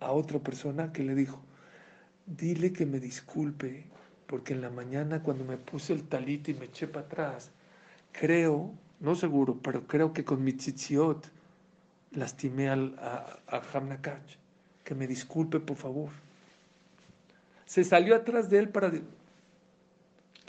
a 0.00 0.12
otra 0.12 0.38
persona 0.38 0.92
que 0.92 1.02
le 1.02 1.14
dijo, 1.14 1.40
dile 2.26 2.72
que 2.72 2.86
me 2.86 3.00
disculpe, 3.00 3.84
porque 4.26 4.54
en 4.54 4.62
la 4.62 4.70
mañana 4.70 5.22
cuando 5.22 5.44
me 5.44 5.56
puse 5.56 5.92
el 5.92 6.04
talit 6.04 6.48
y 6.48 6.54
me 6.54 6.66
eché 6.66 6.86
para 6.86 7.06
atrás, 7.06 7.50
creo, 8.12 8.72
no 9.00 9.14
seguro, 9.14 9.58
pero 9.62 9.86
creo 9.86 10.12
que 10.12 10.24
con 10.24 10.42
mi 10.44 10.52
tzitziot 10.52 11.30
lastimé 12.12 12.68
al, 12.70 12.96
a, 12.98 13.38
a 13.48 13.62
Hamnakach, 13.72 14.36
que 14.84 14.94
me 14.94 15.06
disculpe 15.06 15.60
por 15.60 15.76
favor. 15.76 16.10
Se 17.66 17.84
salió 17.84 18.16
atrás 18.16 18.50
de 18.50 18.58
él 18.58 18.68
para... 18.68 18.92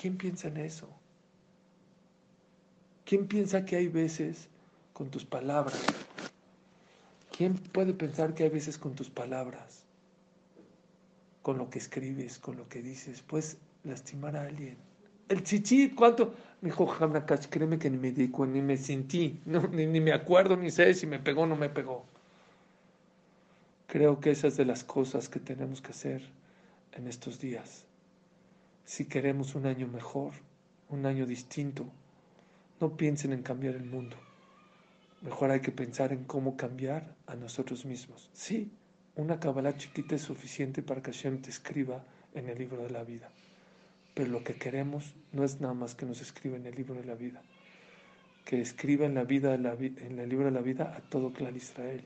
¿Quién 0.01 0.17
piensa 0.17 0.47
en 0.47 0.57
eso? 0.57 0.89
¿Quién 3.05 3.27
piensa 3.27 3.63
que 3.63 3.75
hay 3.75 3.87
veces 3.87 4.49
con 4.93 5.11
tus 5.11 5.23
palabras? 5.23 5.79
¿Quién 7.37 7.53
puede 7.53 7.93
pensar 7.93 8.33
que 8.33 8.41
hay 8.45 8.49
veces 8.49 8.79
con 8.79 8.95
tus 8.95 9.11
palabras, 9.11 9.83
con 11.43 11.59
lo 11.59 11.69
que 11.69 11.77
escribes, 11.77 12.39
con 12.39 12.57
lo 12.57 12.67
que 12.67 12.81
dices, 12.81 13.21
puedes 13.21 13.59
lastimar 13.83 14.35
a 14.35 14.47
alguien? 14.47 14.75
El 15.29 15.43
chichi, 15.43 15.91
¿cuánto? 15.91 16.33
Me 16.61 16.69
dijo 16.69 16.91
Hamnakash, 16.91 17.45
créeme 17.45 17.77
que 17.77 17.91
ni 17.91 17.97
me 17.97 18.11
di 18.11 18.27
ni 18.27 18.61
me 18.63 18.77
sentí, 18.77 19.39
ni, 19.45 19.85
ni 19.85 19.99
me 19.99 20.13
acuerdo, 20.13 20.57
ni 20.57 20.71
sé 20.71 20.95
si 20.95 21.05
me 21.05 21.19
pegó 21.19 21.43
o 21.43 21.45
no 21.45 21.55
me 21.55 21.69
pegó. 21.69 22.05
Creo 23.85 24.19
que 24.19 24.31
esa 24.31 24.47
es 24.47 24.57
de 24.57 24.65
las 24.65 24.83
cosas 24.83 25.29
que 25.29 25.39
tenemos 25.39 25.79
que 25.79 25.91
hacer 25.91 26.23
en 26.93 27.07
estos 27.07 27.39
días. 27.39 27.85
Si 28.91 29.05
queremos 29.05 29.55
un 29.55 29.67
año 29.67 29.87
mejor, 29.87 30.33
un 30.89 31.05
año 31.05 31.25
distinto, 31.25 31.85
no 32.81 32.97
piensen 32.97 33.31
en 33.31 33.41
cambiar 33.41 33.75
el 33.75 33.85
mundo. 33.85 34.17
Mejor 35.21 35.49
hay 35.51 35.61
que 35.61 35.71
pensar 35.71 36.11
en 36.11 36.25
cómo 36.25 36.57
cambiar 36.57 37.15
a 37.25 37.35
nosotros 37.35 37.85
mismos. 37.85 38.29
Sí, 38.33 38.69
una 39.15 39.39
Kabbalah 39.39 39.77
chiquita 39.77 40.15
es 40.15 40.23
suficiente 40.23 40.81
para 40.81 41.01
que 41.01 41.13
Hashem 41.13 41.41
te 41.41 41.51
escriba 41.51 42.03
en 42.33 42.49
el 42.49 42.57
libro 42.57 42.83
de 42.83 42.89
la 42.89 43.05
vida. 43.05 43.29
Pero 44.13 44.29
lo 44.29 44.43
que 44.43 44.55
queremos 44.55 45.15
no 45.31 45.45
es 45.45 45.61
nada 45.61 45.73
más 45.73 45.95
que 45.95 46.05
nos 46.05 46.19
escriba 46.19 46.57
en 46.57 46.65
el 46.65 46.75
libro 46.75 46.95
de 46.95 47.05
la 47.05 47.15
vida. 47.15 47.41
Que 48.43 48.59
escriba 48.59 49.05
en, 49.05 49.15
la 49.15 49.23
vida, 49.23 49.55
en 49.55 50.19
el 50.19 50.27
libro 50.27 50.47
de 50.47 50.51
la 50.51 50.61
vida 50.61 50.93
a 50.97 50.99
todo 50.99 51.31
clan 51.31 51.55
Israel. 51.55 52.03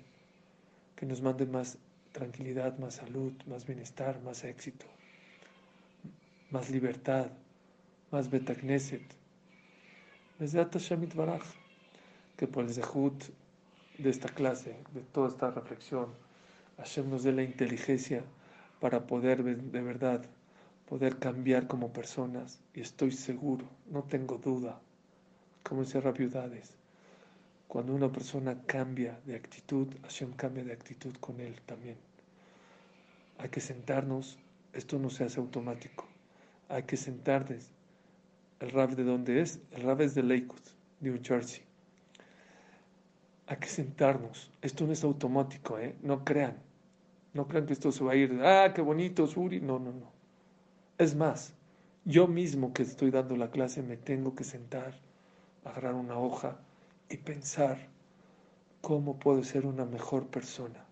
Que 0.95 1.07
nos 1.07 1.19
mande 1.23 1.47
más 1.47 1.79
tranquilidad, 2.11 2.77
más 2.77 2.93
salud, 2.93 3.33
más 3.47 3.65
bienestar, 3.65 4.21
más 4.21 4.43
éxito, 4.43 4.85
más 6.51 6.69
libertad, 6.69 7.27
más 8.11 8.29
betagneset 8.29 9.15
que 12.37 12.47
por 12.47 12.65
el 12.65 12.73
zehut 12.73 13.23
de 13.97 14.09
esta 14.09 14.27
clase, 14.27 14.75
de 14.93 15.01
toda 15.01 15.29
esta 15.29 15.51
reflexión, 15.51 16.07
Hashem 16.77 17.09
nos 17.09 17.23
la 17.23 17.43
inteligencia 17.43 18.23
para 18.81 19.07
poder 19.07 19.43
de 19.43 19.81
verdad, 19.81 20.25
poder 20.89 21.17
cambiar 21.17 21.67
como 21.67 21.93
personas. 21.93 22.59
Y 22.73 22.81
estoy 22.81 23.11
seguro, 23.11 23.65
no 23.89 24.03
tengo 24.03 24.37
duda, 24.37 24.81
como 25.63 25.83
dice 25.83 26.01
Rabiudades, 26.01 26.75
cuando 27.67 27.95
una 27.95 28.11
persona 28.11 28.61
cambia 28.65 29.19
de 29.25 29.35
actitud, 29.35 29.87
Hashem 30.03 30.33
cambia 30.33 30.63
de 30.63 30.73
actitud 30.73 31.15
con 31.19 31.39
él 31.39 31.59
también. 31.65 31.97
Hay 33.37 33.49
que 33.49 33.61
sentarnos, 33.61 34.37
esto 34.73 34.99
no 34.99 35.09
se 35.09 35.23
hace 35.23 35.39
automático, 35.39 36.04
hay 36.69 36.83
que 36.83 36.97
sentarnos 36.97 37.71
el 38.59 38.71
rab 38.71 38.95
de 38.95 39.03
dónde 39.03 39.41
es, 39.41 39.59
el 39.71 39.83
rab 39.83 40.01
es 40.01 40.15
de 40.15 40.23
Lakewood, 40.23 40.61
New 41.01 41.19
Jersey. 41.21 41.61
Hay 43.47 43.57
que 43.57 43.67
sentarnos. 43.67 44.51
Esto 44.61 44.87
no 44.87 44.93
es 44.93 45.03
automático, 45.03 45.77
¿eh? 45.77 45.95
No 46.01 46.23
crean. 46.23 46.57
No 47.33 47.47
crean 47.47 47.65
que 47.65 47.73
esto 47.73 47.91
se 47.91 48.03
va 48.03 48.13
a 48.13 48.15
ir. 48.15 48.39
Ah, 48.43 48.71
qué 48.73 48.81
bonito, 48.81 49.27
Suri. 49.27 49.59
No, 49.59 49.77
no, 49.77 49.91
no. 49.91 50.11
Es 50.97 51.15
más, 51.15 51.53
yo 52.05 52.27
mismo 52.27 52.73
que 52.73 52.83
estoy 52.83 53.11
dando 53.11 53.35
la 53.35 53.51
clase 53.51 53.83
me 53.83 53.97
tengo 53.97 54.35
que 54.35 54.43
sentar, 54.43 54.95
agarrar 55.63 55.93
una 55.93 56.17
hoja 56.17 56.57
y 57.09 57.17
pensar 57.17 57.77
cómo 58.81 59.19
puedo 59.19 59.43
ser 59.43 59.65
una 59.65 59.85
mejor 59.85 60.27
persona. 60.27 60.84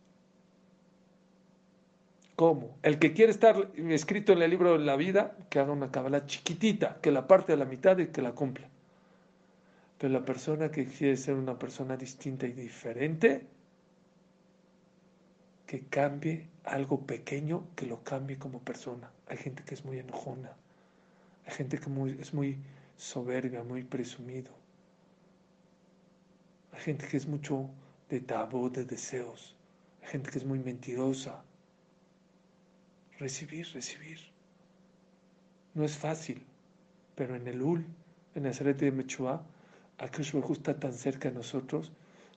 El 2.82 3.00
que 3.00 3.14
quiere 3.14 3.32
estar 3.32 3.70
escrito 3.78 4.34
en 4.34 4.42
el 4.42 4.50
libro 4.50 4.78
de 4.78 4.84
la 4.84 4.98
vida, 4.98 5.38
que 5.50 5.60
haga 5.60 5.72
una 5.72 5.92
cabala 5.92 6.26
chiquitita, 6.26 7.00
que 7.02 7.12
la 7.12 7.26
parte 7.26 7.54
a 7.54 7.56
la 7.56 7.64
mitad 7.64 7.98
y 8.00 8.08
que 8.08 8.22
la 8.22 8.34
cumpla. 8.34 8.68
Pero 9.98 10.12
la 10.12 10.26
persona 10.26 10.70
que 10.70 10.86
quiere 10.86 11.16
ser 11.16 11.36
una 11.36 11.58
persona 11.58 11.96
distinta 11.96 12.46
y 12.46 12.52
diferente, 12.52 13.48
que 15.66 15.86
cambie 15.88 16.50
algo 16.66 17.06
pequeño, 17.06 17.64
que 17.78 17.86
lo 17.86 18.04
cambie 18.04 18.38
como 18.38 18.60
persona. 18.60 19.10
Hay 19.28 19.38
gente 19.38 19.64
que 19.64 19.76
es 19.76 19.86
muy 19.86 20.00
enojona, 20.00 20.52
hay 21.46 21.54
gente 21.54 21.78
que 21.78 21.90
es 22.20 22.34
muy 22.34 22.58
soberbia, 22.98 23.64
muy 23.64 23.84
presumido. 23.84 24.52
Hay 26.74 26.82
gente 26.82 27.08
que 27.08 27.16
es 27.16 27.26
mucho 27.26 27.70
de 28.10 28.20
tabú, 28.20 28.70
de 28.70 28.84
deseos. 28.84 29.56
Hay 30.02 30.10
gente 30.10 30.30
que 30.30 30.40
es 30.40 30.46
muy 30.46 30.60
mentirosa 30.60 31.42
recibir, 33.24 33.66
recibir. 33.74 34.20
No 35.74 35.86
es 35.86 35.98
fácil, 35.98 36.46
pero 37.16 37.38
en 37.38 37.48
el 37.48 37.62
Ul, 37.62 37.86
en 38.36 38.46
el 38.46 38.54
Seret 38.54 38.78
de 38.78 38.92
Mechua, 38.92 39.42
Akash 39.98 40.36
está 40.52 40.78
tan 40.78 40.92
cerca 40.92 41.30
de 41.30 41.36
nosotros 41.36 41.94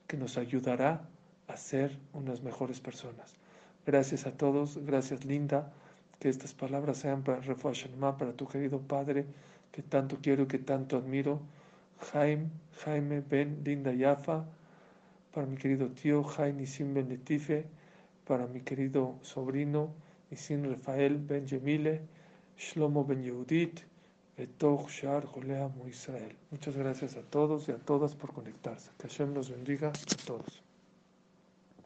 que 0.07 0.17
nos 0.17 0.39
ayudará 0.39 1.09
a 1.49 1.57
ser 1.57 1.99
unas 2.13 2.41
mejores 2.41 2.79
personas. 2.81 3.35
Gracias 3.85 4.27
a 4.27 4.33
todos, 4.37 4.79
gracias 4.79 5.25
Linda, 5.25 5.73
que 6.21 6.29
estas 6.29 6.55
palabras 6.55 6.99
sean 6.99 7.25
para 7.25 7.41
Refuah 7.41 8.17
para 8.17 8.33
tu 8.33 8.47
querido 8.47 8.79
padre, 8.81 9.27
que 9.73 9.83
tanto 9.83 10.19
quiero 10.23 10.45
y 10.45 10.47
que 10.47 10.61
tanto 10.61 10.97
admiro, 10.97 11.41
Jaime, 12.13 12.49
Jaime 12.85 13.23
Ben 13.23 13.63
Linda 13.65 13.93
Yafa, 13.93 14.45
para 15.33 15.49
mi 15.49 15.57
querido 15.57 15.89
tío 15.89 16.23
Jaime 16.23 16.65
Sim 16.65 16.95
Ben 16.95 17.09
Letife, 17.09 17.67
para 18.25 18.47
mi 18.47 18.61
querido 18.61 19.19
sobrino, 19.23 20.06
Nisin 20.31 20.65
Rafael 20.65 21.19
ben 21.19 21.47
Yemile, 21.47 22.01
Shlomo 22.59 23.05
ben 23.05 23.23
Yehudit, 23.23 23.85
Betoch 24.37 24.89
Shar 24.91 25.25
Israel. 25.89 26.37
Muchas 26.51 26.77
gracias 26.77 27.17
a 27.17 27.23
todos 27.23 27.69
y 27.69 27.73
a 27.73 27.79
todas 27.79 28.15
por 28.15 28.33
conectarse. 28.33 28.91
Que 28.99 29.09
Hashem 29.09 29.35
los 29.35 29.51
bendiga 29.51 29.89
a 29.89 30.27
todos. 30.27 30.66